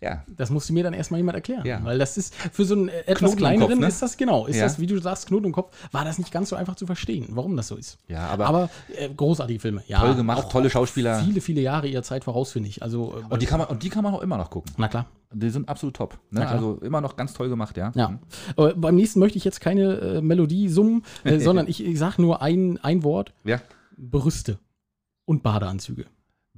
[0.00, 1.64] Ja, Das musste mir dann erstmal jemand erklären.
[1.64, 1.82] Ja.
[1.84, 3.86] Weil das ist für so einen äh, etwas kleineren ne?
[3.88, 4.64] ist das genau, ist Ja.
[4.64, 7.26] das, wie du sagst, Knoten im Kopf, war das nicht ganz so einfach zu verstehen,
[7.30, 7.98] warum das so ist.
[8.08, 10.00] ja aber, Aber äh, großartige Filme, ja.
[10.00, 11.20] toll gemacht, tolle Schauspieler.
[11.22, 12.82] Viele, viele Jahre ihrer Zeit voraus, finde ich.
[12.82, 14.72] Also, äh, Und die, kann man, und die kann man auch immer noch gucken.
[14.76, 15.06] na klar.
[15.32, 16.18] Die sind absolut top.
[16.30, 16.46] Ne?
[16.48, 17.90] Also immer noch ganz toll gemacht, ja.
[17.96, 18.18] Ja.
[18.56, 22.22] Aber beim nächsten möchte ich jetzt keine äh, Melodie summen, äh, sondern ich, ich sage
[22.22, 23.60] nur ein, ein Wort: Ja.
[23.96, 24.58] Brüste
[25.24, 26.06] und Badeanzüge.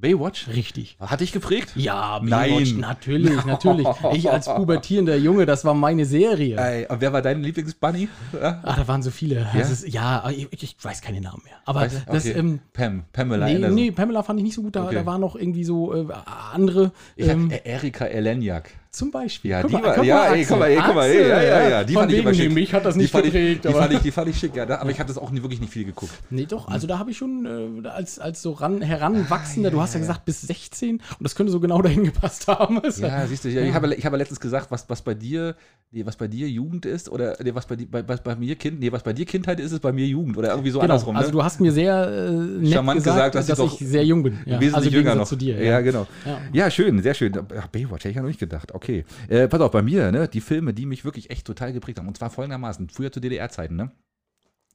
[0.01, 0.49] Baywatch?
[0.49, 0.97] Richtig.
[1.01, 1.73] Hat dich geprägt?
[1.75, 2.51] Ja, Nein.
[2.51, 3.87] Baywatch, natürlich, natürlich.
[4.15, 6.57] Ich als pubertierender Junge, das war meine Serie.
[6.57, 8.09] Ey, und wer war dein Lieblingsbunny?
[8.33, 8.61] Ja?
[8.63, 9.47] Ah, da waren so viele.
[9.55, 9.61] Ja?
[9.61, 11.57] Ist, ja, ich, ich weiß keine Namen mehr.
[11.65, 12.39] Aber Weißt das, Okay.
[12.39, 13.75] ähm, Pam, Pamela nee, Anderson.
[13.75, 14.77] nee, Pamela fand ich nicht so gut.
[14.77, 14.95] Da, Okay.
[14.95, 16.07] da waren noch irgendwie so äh,
[16.53, 16.93] andere.
[17.17, 18.71] Ich Ähm, hab, äh, Erika Elenjak.
[18.99, 19.51] Zum Beispiel.
[19.53, 21.29] Ja, Guck die mal, war, guck ja, mal, ey, guck mal, ey, guck mal, ey,
[21.29, 22.53] ja, ja, ja, die Von fand ich aber schick.
[22.53, 23.65] mich hat das Die nicht ich, geprägt.
[23.65, 25.31] die, aber- fand ich, die fand ich schick, ja, da, aber ich habe das auch
[25.31, 26.13] nie, wirklich nicht viel geguckt.
[26.31, 29.95] Nee, doch, also da habe ich schon äh, als, als so ran, heranwachsender, du hast
[29.95, 32.81] ja gesagt bis 16 und das könnte so genau dahin gepasst haben.
[32.83, 35.55] Ist Ja, siehst du, ja, ich habe ich habe letztens gesagt, was, was bei dir,
[35.91, 38.57] nee, was bei dir Jugend ist oder nee, was bei dir bei, was bei mir
[38.57, 40.93] Kind, nee, was bei dir Kindheit ist, ist bei mir Jugend oder irgendwie so Genau,
[40.95, 41.21] andersrum, ne?
[41.21, 44.05] also du hast mir sehr äh, nett Charmant gesagt, gesagt, dass dass, ich ich sehr
[44.05, 44.39] jung bin.
[44.45, 44.61] Ja.
[44.61, 45.27] wesentlich also jünger noch.
[45.27, 45.63] zu dir.
[45.63, 46.07] Ja, genau.
[46.25, 46.39] Ja.
[46.53, 46.71] Ja.
[46.71, 47.33] schön, sehr schön.
[47.35, 48.75] Ja, Baywatch hätte ich ja noch nicht gedacht.
[48.89, 49.05] Okay.
[49.29, 52.09] Äh, pass auf, bei mir, ne, die Filme, die mich wirklich echt total geprägt haben.
[52.09, 53.93] Und zwar folgendermaßen: Früher zu DDR-Zeiten, ne?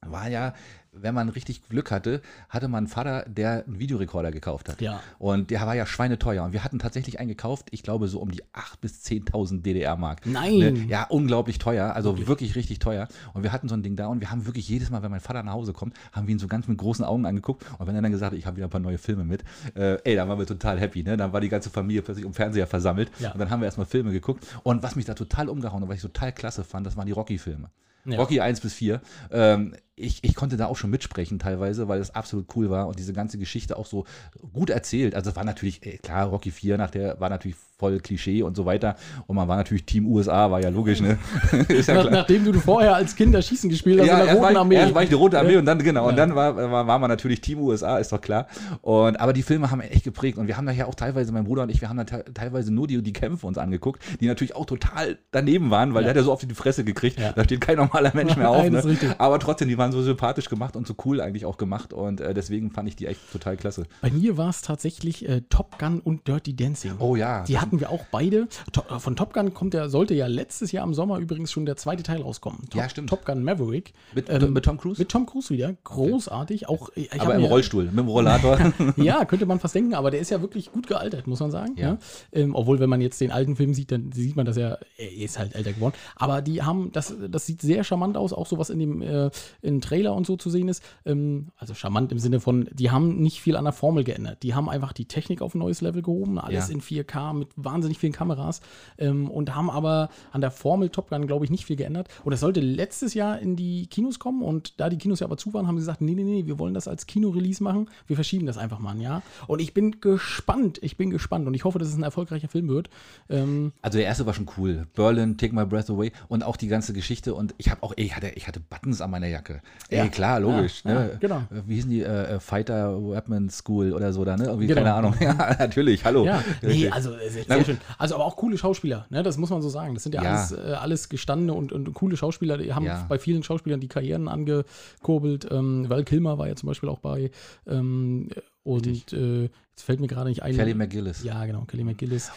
[0.02, 0.54] War ja,
[1.00, 4.80] wenn man richtig Glück hatte, hatte man einen Vater, der einen Videorekorder gekauft hat.
[4.80, 5.00] Ja.
[5.18, 6.44] Und der war ja schweineteuer.
[6.44, 10.26] Und wir hatten tatsächlich einen gekauft, ich glaube, so um die 8.000 bis 10.000 DDR-Mark.
[10.26, 10.58] Nein.
[10.58, 10.84] Ne?
[10.88, 11.94] Ja, unglaublich teuer.
[11.94, 12.56] Also wirklich.
[12.56, 13.08] richtig teuer.
[13.32, 15.20] Und wir hatten so ein Ding da und wir haben wirklich jedes Mal, wenn mein
[15.20, 17.64] Vater nach Hause kommt, haben wir ihn so ganz mit großen Augen angeguckt.
[17.78, 19.98] Und wenn er dann gesagt hat, ich habe wieder ein paar neue Filme mit, äh,
[20.04, 21.02] ey, dann waren wir total happy.
[21.02, 21.16] Ne?
[21.16, 23.10] Dann war die ganze Familie plötzlich um Fernseher versammelt.
[23.18, 23.32] Ja.
[23.32, 24.46] Und dann haben wir erstmal Filme geguckt.
[24.62, 27.12] Und was mich da total umgehauen und was ich total klasse fand, das waren die
[27.12, 27.70] Rocky-Filme.
[28.06, 28.18] Ja.
[28.18, 29.00] Rocky 1 bis 4.
[29.30, 32.98] Ähm, ich, ich konnte da auch schon mitsprechen teilweise, weil es absolut cool war und
[32.98, 34.04] diese ganze Geschichte auch so
[34.52, 35.14] gut erzählt.
[35.14, 38.56] Also es war natürlich, ey, klar, Rocky 4 nach der war natürlich voll Klischee und
[38.56, 38.96] so weiter.
[39.26, 41.18] Und man war natürlich Team USA, war ja logisch, ne?
[41.68, 44.52] Ja Nach, nachdem du vorher als Kind das Schießen gespielt hast Ja, in der Roten
[44.52, 44.74] ich, Armee.
[44.76, 46.26] erst war ich die Rote Armee und dann, genau, und Ja.
[46.26, 48.46] dann war, war, war man natürlich Team USA, ist doch klar.
[48.80, 51.64] Und, aber die Filme haben echt geprägt und wir haben daher auch teilweise, mein Bruder
[51.64, 54.54] und ich, wir haben da te teilweise nur die, die Kämpfe uns angeguckt, die natürlich
[54.56, 56.06] auch total daneben waren, weil Ja.
[56.06, 57.32] der hat ja so oft in die Fresse gekriegt, Ja.
[57.32, 58.68] da steht kein normaler Mensch mehr auf.
[58.70, 58.82] Ne?
[59.18, 62.34] Aber trotzdem, die waren so sympathisch gemacht und so cool eigentlich auch gemacht und äh,
[62.34, 63.84] deswegen fand ich die echt total klasse.
[64.02, 66.92] Bei mir war es tatsächlich äh, Top Gun und Dirty Dancing.
[66.98, 67.44] Oh ja.
[67.44, 68.48] Die hatten wir auch beide.
[68.72, 71.66] To äh, von Top Gun kommt ja, sollte ja letztes Jahr im Sommer übrigens schon
[71.66, 72.60] der zweite Teil rauskommen.
[72.70, 73.08] Top, Ja, stimmt.
[73.10, 73.92] Top Gun Maverick.
[74.14, 75.00] Mit, Ähm, mit Tom Cruise?
[75.00, 75.74] Mit Tom Cruise wieder.
[75.84, 76.68] Großartig.
[76.68, 78.58] Auch, ich hab aber im mir- Rollstuhl, mit dem Rollator.
[78.96, 81.74] Ja, könnte man fast denken, aber der ist ja wirklich gut gealtert, muss man sagen.
[81.76, 81.84] Ja.
[81.84, 81.98] Ja.
[82.32, 85.12] Ähm, obwohl, wenn man jetzt den alten Film sieht, dann sieht man, dass er, er
[85.12, 85.94] ist halt älter geworden.
[86.16, 89.30] Aber die haben, das, das sieht sehr charmant aus, auch so was in dem äh,
[89.62, 90.82] in Trailer und so zu sehen ist.
[91.04, 94.42] Ähm, also charmant im Sinne von, die haben nicht viel an der Formel geändert.
[94.42, 96.74] Die haben einfach die Technik auf ein neues Level gehoben, alles Ja.
[96.74, 98.60] in 4K mit wahnsinnig vielen Kameras
[98.98, 102.08] ähm, und haben aber an der Formel Top Gun, glaube ich, nicht viel geändert.
[102.24, 105.36] Und das sollte letztes Jahr in die Kinos kommen und da die Kinos ja aber
[105.36, 107.88] zu waren, haben sie gesagt, nee, nee, nee, wir wollen das als Kino-Release machen.
[108.06, 109.22] Wir verschieben das einfach mal ein Jahr.
[109.46, 112.68] Und ich bin gespannt, ich bin gespannt und ich hoffe, dass es ein erfolgreicher Film
[112.68, 112.88] wird.
[113.28, 114.86] Ähm, Also der erste war schon cool.
[114.94, 117.34] Berlin, Take My Breath Away und auch die ganze Geschichte.
[117.34, 119.60] Und ich habe auch, ich hatte, ich hatte Buttons an meiner Jacke.
[119.90, 120.04] Ja.
[120.04, 120.82] Ey, klar, logisch.
[120.84, 121.10] Ja, ne?
[121.12, 121.42] ja, genau.
[121.66, 122.02] Wie hießen die?
[122.02, 124.44] Äh, äh, Fighter Weapon School oder so da, ne?
[124.46, 124.80] Irgendwie, Genau.
[124.80, 125.14] keine Ahnung.
[125.20, 126.24] Ja, natürlich, hallo.
[126.24, 127.78] ja, nee, also äh, sehr, sehr schön.
[127.98, 129.22] Also aber auch coole Schauspieler, ne?
[129.22, 129.94] das muss man so sagen.
[129.94, 130.22] Das sind ja.
[130.22, 132.58] Alles, äh, alles gestandene und, und coole Schauspieler.
[132.58, 135.46] Die haben bei vielen Schauspielern die Karrieren angekurbelt.
[135.50, 137.30] Ähm, Val Kilmer war ja zum Beispiel auch bei.
[137.66, 138.28] Ähm,
[138.62, 140.54] und äh, jetzt fällt mir gerade nicht ein.
[140.54, 141.22] Kelly McGillis.
[141.22, 142.30] Ja, genau, Kelly McGillis.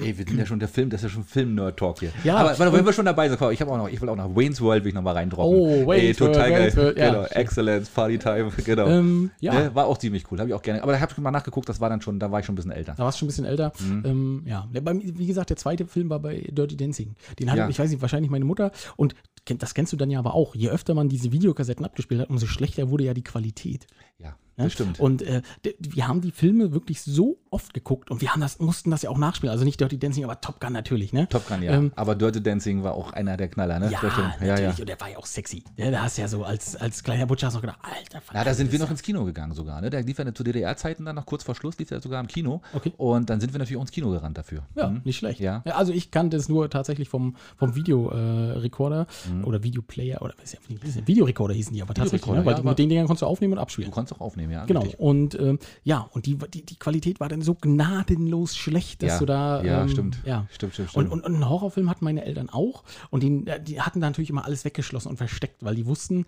[0.00, 2.12] Ey, wir sind ja schon der Film, das ist ja schon Film-Nerd-Talk hier.
[2.24, 4.16] Ja, aber warte, wenn wir schon dabei sind, ich habe auch noch, ich will auch
[4.16, 5.54] noch Wayne's World will ich noch mal reindroppen.
[5.54, 6.60] Oh, Wayne's Ey, total World, geil.
[6.62, 7.10] Wayne's World, ja.
[7.10, 8.86] genau, Excellence, Party Time, genau.
[8.86, 9.52] Ähm, ja.
[9.52, 10.82] Ne, war auch ziemlich cool, habe ich auch gerne.
[10.82, 12.56] Aber da habe ich mal nachgeguckt, das war dann schon, da war ich schon ein
[12.56, 12.94] bisschen älter.
[12.96, 13.72] Da war es schon ein bisschen älter.
[13.80, 14.02] Mhm.
[14.06, 17.14] Ähm, ja, wie gesagt, der zweite Film war bei Dirty Dancing.
[17.38, 17.68] Den hatte, Ja.
[17.68, 18.72] ich weiß nicht, wahrscheinlich meine Mutter.
[18.96, 19.14] Und
[19.58, 22.46] das kennst du dann ja aber auch, je öfter man diese Videokassetten abgespielt hat, umso
[22.46, 23.86] schlechter wurde ja die Qualität.
[24.18, 24.64] Ja, Ja?
[24.64, 25.00] das stimmt.
[25.00, 25.42] Und äh,
[25.80, 29.10] wir haben die Filme wirklich so oft geguckt und wir haben das, mussten das ja
[29.10, 29.50] auch nachspielen.
[29.50, 31.28] Also nicht Dirty Dancing, aber Top Gun natürlich, ne?
[31.28, 31.72] Top Gun, ja.
[31.72, 33.90] Ähm, Aber Dirty Dancing war auch einer der Knaller, ne?
[33.90, 34.40] Ja, natürlich.
[34.48, 34.70] ja, ja.
[34.78, 35.64] Und der war ja auch sexy.
[35.76, 38.44] Ja, da hast du ja so als, als kleiner Butcher hast noch gedacht, Alter, Ja,
[38.44, 39.80] da sind wir noch ins Kino gegangen sogar.
[39.80, 39.90] Ne?
[39.90, 42.62] Der lief ja zu DDR-Zeiten dann noch kurz vor Schluss, lief er sogar im Kino.
[42.74, 42.92] Okay.
[42.96, 44.62] Und dann sind wir natürlich auch ins Kino gerannt dafür.
[44.76, 45.00] Ja, Mhm.
[45.04, 45.40] nicht schlecht.
[45.40, 45.62] Ja.
[45.64, 49.44] also ich kannte es nur tatsächlich vom, vom Videorekorder äh, Mhm.
[49.44, 51.06] oder Videoplayer oder was ist ja, wie hieß der?
[51.06, 52.44] Videorekorder hießen die aber tatsächlich, ne?
[52.44, 53.90] weil ja, du mit den Dingern konntest du aufnehmen und Du abspielen.
[53.90, 54.64] konntest auch aufnehmen, ja.
[54.66, 54.80] Genau.
[54.80, 55.00] richtig.
[55.00, 59.18] Und ähm, ja, und die, die, die Qualität war dann so gnadenlos schlecht, dass Ja,
[59.18, 59.62] du da.
[59.62, 60.18] ja, ähm, stimmt.
[60.24, 60.46] Ja.
[60.52, 61.12] Stimmt, stimmt, Und, stimmt.
[61.12, 62.84] und, und einen Horrorfilm hatten meine Eltern auch.
[63.10, 66.26] Und den, äh, die hatten da natürlich immer alles weggeschlossen und versteckt, weil die wussten,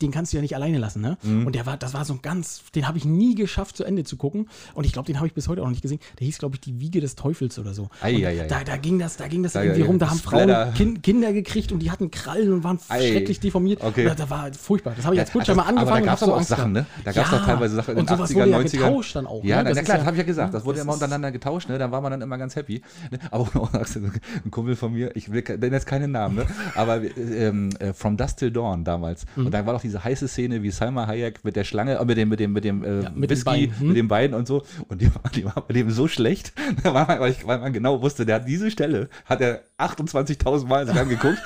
[0.00, 1.00] den kannst du ja nicht alleine lassen.
[1.02, 1.18] Ne?
[1.22, 1.46] Mhm.
[1.46, 4.04] Und der war, das war so ein ganz, den habe ich nie geschafft, zu Ende
[4.04, 4.48] zu gucken.
[4.74, 6.00] Und ich glaube, den habe ich bis heute auch noch nicht gesehen.
[6.18, 7.88] Der hieß, glaube ich, die Wiege des Teufels oder so.
[8.00, 8.46] Ei, ei, ei.
[8.46, 9.98] Da, da ging das, da ging das Da- irgendwie rum.
[9.98, 13.10] Da haben Frauen kind, Kinder gekriegt und die hatten Krallen und waren Ei.
[13.12, 13.82] schrecklich deformiert.
[13.82, 14.04] Okay.
[14.04, 14.94] Da, da war furchtbar.
[14.96, 16.48] Das habe ich als Ja, Butcher mal das- aber angefangen da so aber auch Angst
[16.50, 16.86] Sachen, ne?
[17.04, 18.70] Da gab's doch teilweise Sachen in den und sowas 80er, wurde ja 90er.
[18.72, 19.44] getauscht dann auch.
[19.44, 19.62] Ja, ne?
[19.64, 20.54] na, Das klar, ja- habe ich ja gesagt.
[20.54, 21.78] Das wurde das immer untereinander getauscht, ne?
[21.78, 22.82] Da war man dann immer ganz happy.
[23.30, 26.46] Aber auch ein Kumpel von mir, ich will nenne jetzt keinen Namen, ne?
[26.74, 29.24] aber ähm, äh, From Dust Till Dawn damals.
[29.36, 29.46] Mhm.
[29.46, 32.16] Und dann war doch diese heiße Szene, wie Salma Hayek mit der Schlange, äh, mit
[32.16, 33.88] dem, mit dem, mit dem äh, Ja, mit den Whisky, Beinen, hm?
[33.88, 34.62] mit den Beinen und so.
[34.88, 37.72] Und die, war- die war bei dem so schlecht, da man, weil, ich, weil man
[37.72, 41.38] genau wusste, der hat diese Stelle, hat er 28.000 Mal sich angeguckt.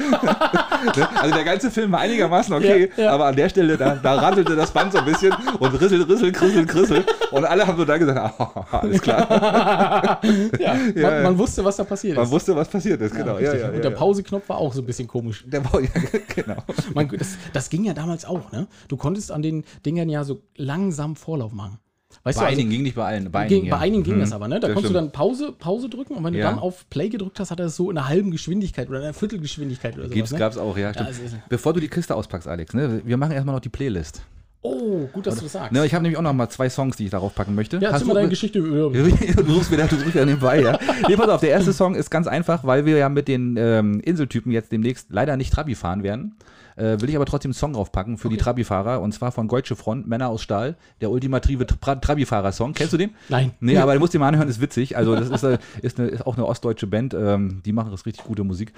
[0.96, 1.08] Ne?
[1.20, 3.12] also der ganze Film war einigermaßen okay, Ja, ja.
[3.12, 6.32] aber an der Stelle, da, da rasselte das Band so ein bisschen und rissel, rissel,
[6.32, 7.04] krissel, krissel.
[7.30, 10.20] Und alle haben so da gesagt, ah, alles klar.
[10.58, 12.30] ja, man, man wusste, was da passiert Man ist.
[12.30, 13.36] wusste, was passiert ist, genau.
[13.36, 13.42] Und
[13.84, 13.90] der.
[13.92, 15.44] Pauseknopf war auch so ein bisschen komisch.
[15.46, 16.56] Der ja, genau.
[16.94, 18.66] Man, das, das ging ja damals auch, ne?
[18.88, 21.78] Du konntest an den Dingern ja so langsam Vorlauf machen.
[22.24, 23.30] Weißt Bei du, also, einigen ging nicht bei allen.
[23.32, 23.82] Bei ging, einigen, bei ja.
[23.82, 24.20] einigen ging Mhm.
[24.20, 24.60] das aber, ne?
[24.60, 24.94] Da Das konntest stimmt.
[24.94, 26.50] du dann Pause, Pause drücken und wenn du Ja.
[26.50, 29.04] dann auf Play gedrückt hast, hat er es so in einer halben Geschwindigkeit oder in
[29.06, 30.32] einer Viertelgeschwindigkeit oder Gibt's, sowas.
[30.32, 30.38] Ne?
[30.38, 30.94] gab's auch, ja.
[30.94, 31.10] Stimmt.
[31.10, 34.22] ist- Bevor du die Kiste auspackst, Alex, ne, wir machen erstmal noch die Playlist.
[34.64, 35.72] Oh, gut, dass du das sagst.
[35.72, 37.78] Ne, ich habe nämlich auch noch mal zwei Songs, die ich darauf packen möchte.
[37.78, 38.60] ja, Hast erzähl mal du- deine Geschichte.
[38.60, 38.90] über-
[39.44, 40.78] Du suchst wieder, du suchst wieder nebenbei, ja.
[41.08, 43.98] Nee, pass auf, der erste Song ist ganz einfach, weil wir ja mit den ähm,
[43.98, 46.36] Inseltypen jetzt demnächst leider nicht Trabi fahren werden.
[46.76, 49.76] Äh, will ich aber trotzdem einen Song draufpacken für die Trabi-Fahrer und zwar von Deutsche
[49.76, 52.72] Front, Männer aus Stahl, der ultimative Tra Trabi-Fahrer-Song.
[52.72, 53.10] Kennst du den?
[53.28, 53.52] Nein.
[53.60, 54.96] Nee, aber du musst dir mal anhören, ist witzig.
[54.96, 58.06] Also, das ist, äh, ist, eine, ist auch eine ostdeutsche Band, ähm, die machen das
[58.06, 58.72] richtig gute Musik.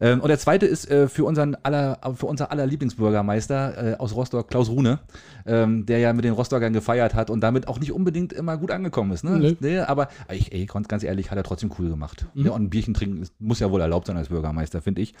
[0.00, 4.14] Ähm, und der zweite ist äh, für, unseren aller, für unser aller Lieblingsbürgermeister äh, aus
[4.14, 4.98] Rostock, Klaus Rune,
[5.46, 8.70] ähm, der ja mit den Rostockern gefeiert hat und damit auch nicht unbedingt immer gut
[8.70, 9.24] angekommen ist.
[9.24, 9.38] Ne?
[9.38, 9.56] Nö.
[9.60, 12.26] Nee, aber ich, ey, ganz ehrlich, hat er trotzdem cool gemacht.
[12.34, 15.14] Ja, und ein Bierchen trinken muss ja wohl erlaubt sein als Bürgermeister, finde ich.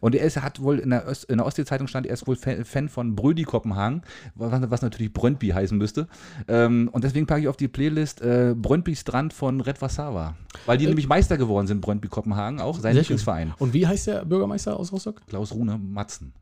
[0.00, 2.36] Und er ist, hat wohl in der, Öst, in der Ostsee-Zeitung stand, er ist wohl
[2.36, 4.02] Fan, von Brödi Kopenhagen,
[4.34, 6.08] was, natürlich Brøndby heißen müsste.
[6.48, 10.36] Ähm, und deswegen packe ich auf die Playlist äh, Brøndby Strand von Red Warszawa.
[10.66, 12.96] Weil die nämlich Meister geworden sind, Brøndby Kopenhagen, auch sein.
[12.96, 13.54] Lieblingsverein.
[13.58, 15.22] Und wie heißt der Bürgermeister aus Rostock?
[15.26, 16.32] Klaus Rune Matzen.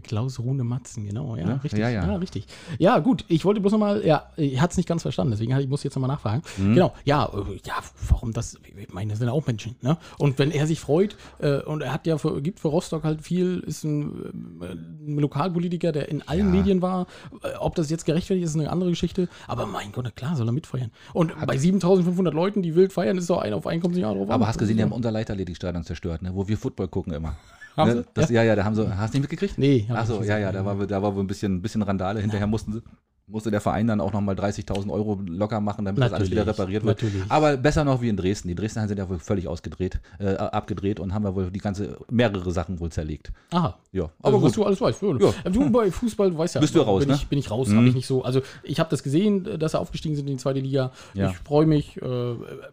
[0.00, 1.60] Klaus Rune Matzen, genau, ja, Ne?
[1.62, 1.80] richtig.
[1.80, 2.16] Ja, ja.
[2.16, 2.46] richtig.
[2.78, 5.68] Ja, gut, ich wollte bloß nochmal, ja, ich hatte es nicht ganz verstanden, deswegen ich
[5.68, 6.42] muss jetzt nochmal nachfragen.
[6.58, 6.74] Mhm.
[6.74, 7.74] Genau, ja, äh, ja,
[8.08, 9.96] warum das, ich meine, das sind ja auch Menschen, ne?
[10.18, 13.22] Und wenn er sich freut, äh, und er hat ja für, gibt für Rostock halt
[13.22, 16.60] viel, ist ein, äh, ein Lokalpolitiker, der in allen Ja.
[16.60, 17.06] Medien war,
[17.42, 20.36] äh, ob das jetzt gerechtfertigt ist, ist eine andere Geschichte, aber mein Gott, na klar,
[20.36, 20.90] soll er mitfeiern.
[21.12, 24.16] Und bei 7500 Leuten, die wild feiern, ist doch einer auf einen kommt nicht drauf
[24.28, 24.30] an.
[24.30, 26.34] Aber hast gesehen, die haben unser Leichtathletikstadion zerstört, ne?
[26.34, 27.36] wo wir Football gucken immer.
[27.76, 27.96] Haben ne?
[27.96, 28.04] sie?
[28.14, 28.42] Das, ja.
[28.42, 29.58] ja, da haben sie, hast du nicht mitgekriegt?
[29.58, 32.20] Nee, hab ich Achso, ja, ja, da war, da war wohl ein bisschen, bisschen Randale.
[32.20, 32.82] Hinterher mussten sie,
[33.28, 36.58] musste der Verein dann auch nochmal 30.000 Euro locker machen, damit das alles wieder Natürlich,
[36.60, 37.02] repariert wird.
[37.02, 37.22] natürlich.
[37.28, 38.46] Aber besser noch wie in Dresden.
[38.48, 41.96] Die Dresdner sind ja wohl völlig ausgedreht, äh, abgedreht und haben ja wohl die ganze,
[42.08, 43.32] mehrere Sachen wohl zerlegt.
[43.50, 43.76] Aha.
[43.90, 44.56] Ja, Aber aber also, was gut.
[44.56, 45.02] du alles weißt.
[45.02, 45.50] Ja.
[45.50, 46.60] Du bei Fußball, du weißt ja.
[46.60, 47.14] Bist du raus, bin ne?
[47.16, 47.76] Ich, bin ich raus, Mhm.
[47.78, 48.22] habe ich nicht so.
[48.22, 50.92] Also ich habe das gesehen, dass sie aufgestiegen sind in die zweite Liga.
[51.14, 51.30] Ja.
[51.30, 51.96] Ich freue mich.
[51.96, 52.00] Äh,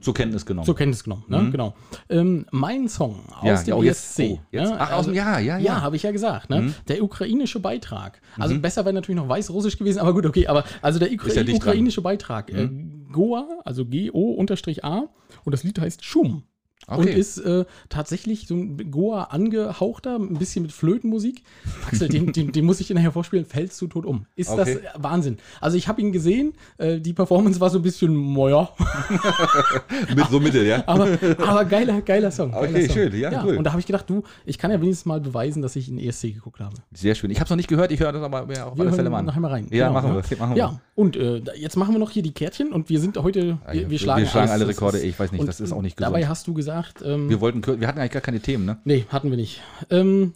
[0.01, 0.65] Zur Kenntnis genommen.
[0.65, 1.23] zur Kenntnis genommen.
[1.30, 1.49] Ne?
[1.51, 1.73] Genau.
[2.09, 3.47] Ähm, mein Song aus Mhm.
[3.47, 4.34] Ja, dem oh, jetzt- ESC.
[4.34, 4.75] oh, jetzt- ne?
[4.80, 5.63] ach, aus dem- ja, ja, ja.
[5.63, 6.49] Ja, habe ich ja gesagt.
[6.51, 6.61] Ne?
[6.61, 6.75] Mhm.
[6.89, 8.21] Der ukrainische Beitrag.
[8.38, 10.43] Also besser wäre natürlich noch weiß-russisch gewesen, aber gut, okay.
[10.49, 11.70] Aber also der Ukra ja dicht dran.
[11.70, 12.52] ukrainische Beitrag.
[12.52, 12.70] Äh,
[13.11, 15.10] Goa, also G-O-A
[15.44, 16.44] und das Lied heißt Schum.
[16.88, 17.14] Und Okay.
[17.14, 21.43] ist äh, tatsächlich so ein Goa angehauchter, ein bisschen mit Flötenmusik.
[21.88, 24.26] Axel, den, den, den muss ich dir nachher vorspielen, fällst du tot um.
[24.35, 24.80] Ist Okay.
[24.93, 25.38] das Wahnsinn.
[25.61, 28.69] Also ich habe ihn gesehen, äh, die Performance war so ein bisschen, moja,
[30.15, 30.84] Mit so Mittel, ja.
[30.85, 31.07] aber,
[31.39, 32.51] aber geiler, geiler Song.
[32.51, 32.93] Geiler Okay, Song.
[32.95, 33.57] schön, ja, cool.
[33.57, 35.99] Und da habe ich gedacht, du, ich kann ja wenigstens mal beweisen, dass ich einen
[35.99, 36.76] ESC geguckt habe.
[36.93, 37.31] Sehr schön.
[37.31, 39.19] Ich habe es noch nicht gehört, ich höre das aber ja, auf alle Fälle mal
[39.19, 39.26] an.
[39.26, 39.68] nachher mal rein.
[39.72, 40.38] Ja, Genau, machen wir.
[40.38, 40.57] Machen wir.
[40.60, 43.73] Ja, und äh, jetzt machen wir noch hier die Kärtchen und wir sind heute, Ah,
[43.73, 44.60] wir, ja, wir schlagen, alle alles.
[44.60, 44.99] Das Rekorde.
[45.01, 46.14] Ich weiß nicht, und das ist auch nicht gesund.
[46.14, 46.72] Dabei hast du gesagt,
[47.03, 48.77] ähm, wir wollten, wir hatten eigentlich gar keine Themen, ne?
[48.85, 49.61] nee, hatten wir nicht.
[49.89, 50.33] Ähm,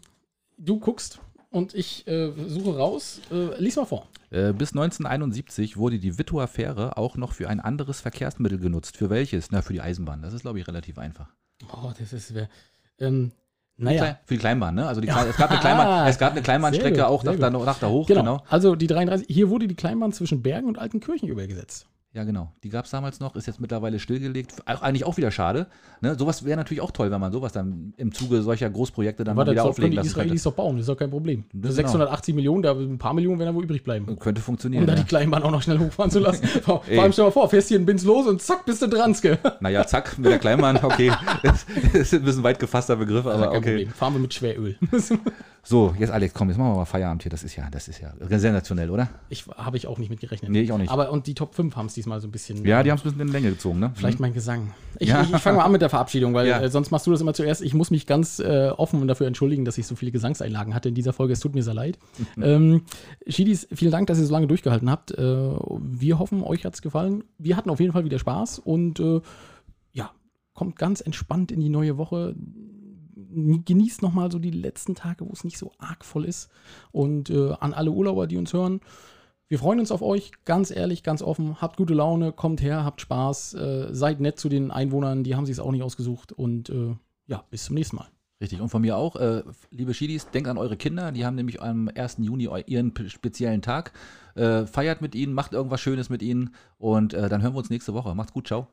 [0.57, 1.19] du guckst
[1.49, 3.21] und ich äh, suche raus.
[3.31, 4.07] Äh, lies mal vor.
[4.29, 8.97] Äh, bis 1971 wurde die Wittower-Fähre auch noch für ein anderes Verkehrsmittel genutzt.
[8.97, 9.51] Für welches?
[9.51, 10.21] Na, für die Eisenbahn.
[10.21, 11.27] Das ist, glaube ich, relativ einfach.
[11.71, 12.49] Oh, das ist wer.
[12.99, 13.31] Ähm,
[13.77, 13.99] Naja.
[14.01, 14.87] Klein- Für die Kleinbahn, ne?
[14.87, 17.65] Also die Klein, es gab eine Kleinbahn, es gab eine Kleinbahnstrecke gut, auch nach, gut.
[17.65, 18.21] nach da hoch, Genau.
[18.21, 18.43] genau.
[18.49, 21.87] Also die 33, hier wurde die Kleinbahn zwischen Bergen und Altenkirchen übergesetzt.
[22.17, 22.51] Ja, genau.
[22.63, 24.55] Die gab es damals noch, ist jetzt mittlerweile stillgelegt.
[24.65, 25.67] Auch, eigentlich auch wieder schade.
[26.01, 26.15] Ne?
[26.17, 29.45] Sowas wäre natürlich auch toll, wenn man sowas dann im Zuge solcher Großprojekte dann Aber
[29.45, 30.43] mal wieder das auflegen die lassen Israelis könnte.
[30.45, 31.43] doch bauen, das ist doch kein Problem.
[31.53, 34.17] Das 680 Millionen, da ein paar Millionen werden da wohl übrig bleiben.
[34.17, 34.81] Könnte funktionieren.
[34.81, 34.99] Um da ja.
[34.99, 36.47] die Kleinbahn auch noch schnell hochfahren zu lassen.
[36.47, 38.87] Vor vor allem stell mal vor, fährst hier in Bins los und zack, bist du
[38.87, 39.37] Dranske.
[39.59, 41.11] Naja, zack, mit der Kleinbahn, okay.
[41.43, 43.59] Das ist ein bisschen weit gefasster Begriff, aber kein okay.
[43.59, 43.89] Problem.
[43.89, 44.75] Fahren wir mit Schweröl.
[45.69, 47.29] So, jetzt Alex, komm, jetzt machen wir mal Feierabend hier.
[47.29, 49.09] Das ist ja, das ist ja sensationell, oder?
[49.27, 50.49] Ich habe ich auch nicht mit gerechnet.
[50.49, 50.89] Nee, ich auch nicht.
[50.89, 52.63] Aber und die Top 5 haben es diesmal so ein bisschen.
[52.65, 53.91] Ja, die haben es ein bisschen in Länge gezogen, ne?
[53.95, 54.71] Vielleicht mein Gesang.
[54.97, 55.23] Ich, Ja.
[55.23, 56.61] ich, ich fange mal an mit der Verabschiedung, weil Ja.
[56.61, 57.61] äh, sonst machst du das immer zuerst.
[57.61, 60.95] Ich muss mich ganz äh, offen dafür entschuldigen, dass ich so viele Gesangseinlagen hatte in
[60.95, 61.33] dieser Folge.
[61.33, 61.99] Es tut mir sehr leid.
[62.37, 62.43] Mhm.
[62.43, 62.81] ähm,
[63.27, 65.11] Schiedis, vielen Dank, dass ihr so lange durchgehalten habt.
[65.11, 67.25] Äh, wir hoffen, euch hat es gefallen.
[67.39, 69.19] Wir hatten auf jeden Fall wieder Spaß und äh,
[69.91, 70.11] ja,
[70.53, 72.35] kommt ganz entspannt in die neue Woche.
[73.65, 76.49] Genießt nochmal so die letzten Tage, wo es nicht so arg voll ist.
[76.91, 78.81] Und äh, an alle Urlauber, die uns hören,
[79.49, 81.61] wir freuen uns auf euch, ganz ehrlich, ganz offen.
[81.61, 85.45] Habt gute Laune, kommt her, habt Spaß, äh, seid nett zu den Einwohnern, die haben
[85.45, 86.33] sich es auch nicht ausgesucht.
[86.33, 86.95] Und äh,
[87.27, 88.07] ja, bis zum nächsten Mal.
[88.39, 88.61] Richtig.
[88.61, 91.11] Und von mir auch, äh, liebe Schiedis, denkt an eure Kinder.
[91.11, 92.17] Die haben nämlich am 1.
[92.19, 93.93] Juni ihren speziellen Tag.
[94.35, 96.53] Äh, feiert mit ihnen, macht irgendwas Schönes mit ihnen.
[96.77, 98.13] Und äh, dann hören wir uns nächste Woche.
[98.13, 98.67] Macht's gut, ciao.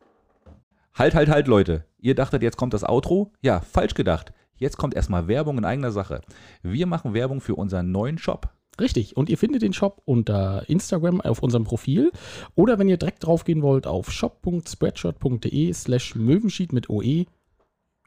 [0.93, 1.85] Halt, halt, halt, Leute.
[1.99, 3.33] Ihr dachtet, jetzt kommt das Outro?
[3.41, 4.33] Ja, falsch gedacht.
[4.57, 6.21] Jetzt kommt erstmal Werbung in eigener Sache.
[6.63, 8.51] Wir machen Werbung für unseren neuen Shop.
[8.81, 9.17] Richtig.
[9.17, 12.11] Und ihr findet den Shop unter Instagram auf unserem Profil.
[12.55, 17.27] Oder wenn ihr direkt draufgehen wollt, auf shop.spreadshirt.de slash Möwenschied mit OE.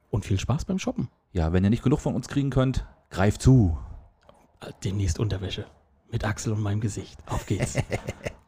[0.10, 1.10] Und viel Spaß beim Shoppen.
[1.32, 3.78] Ja, wenn ihr nicht genug von uns kriegen könnt, greift zu.
[4.84, 5.66] Demnächst Unterwäsche.
[6.12, 7.20] Mit Axel und meinem Gesicht.
[7.28, 7.78] Auf geht's.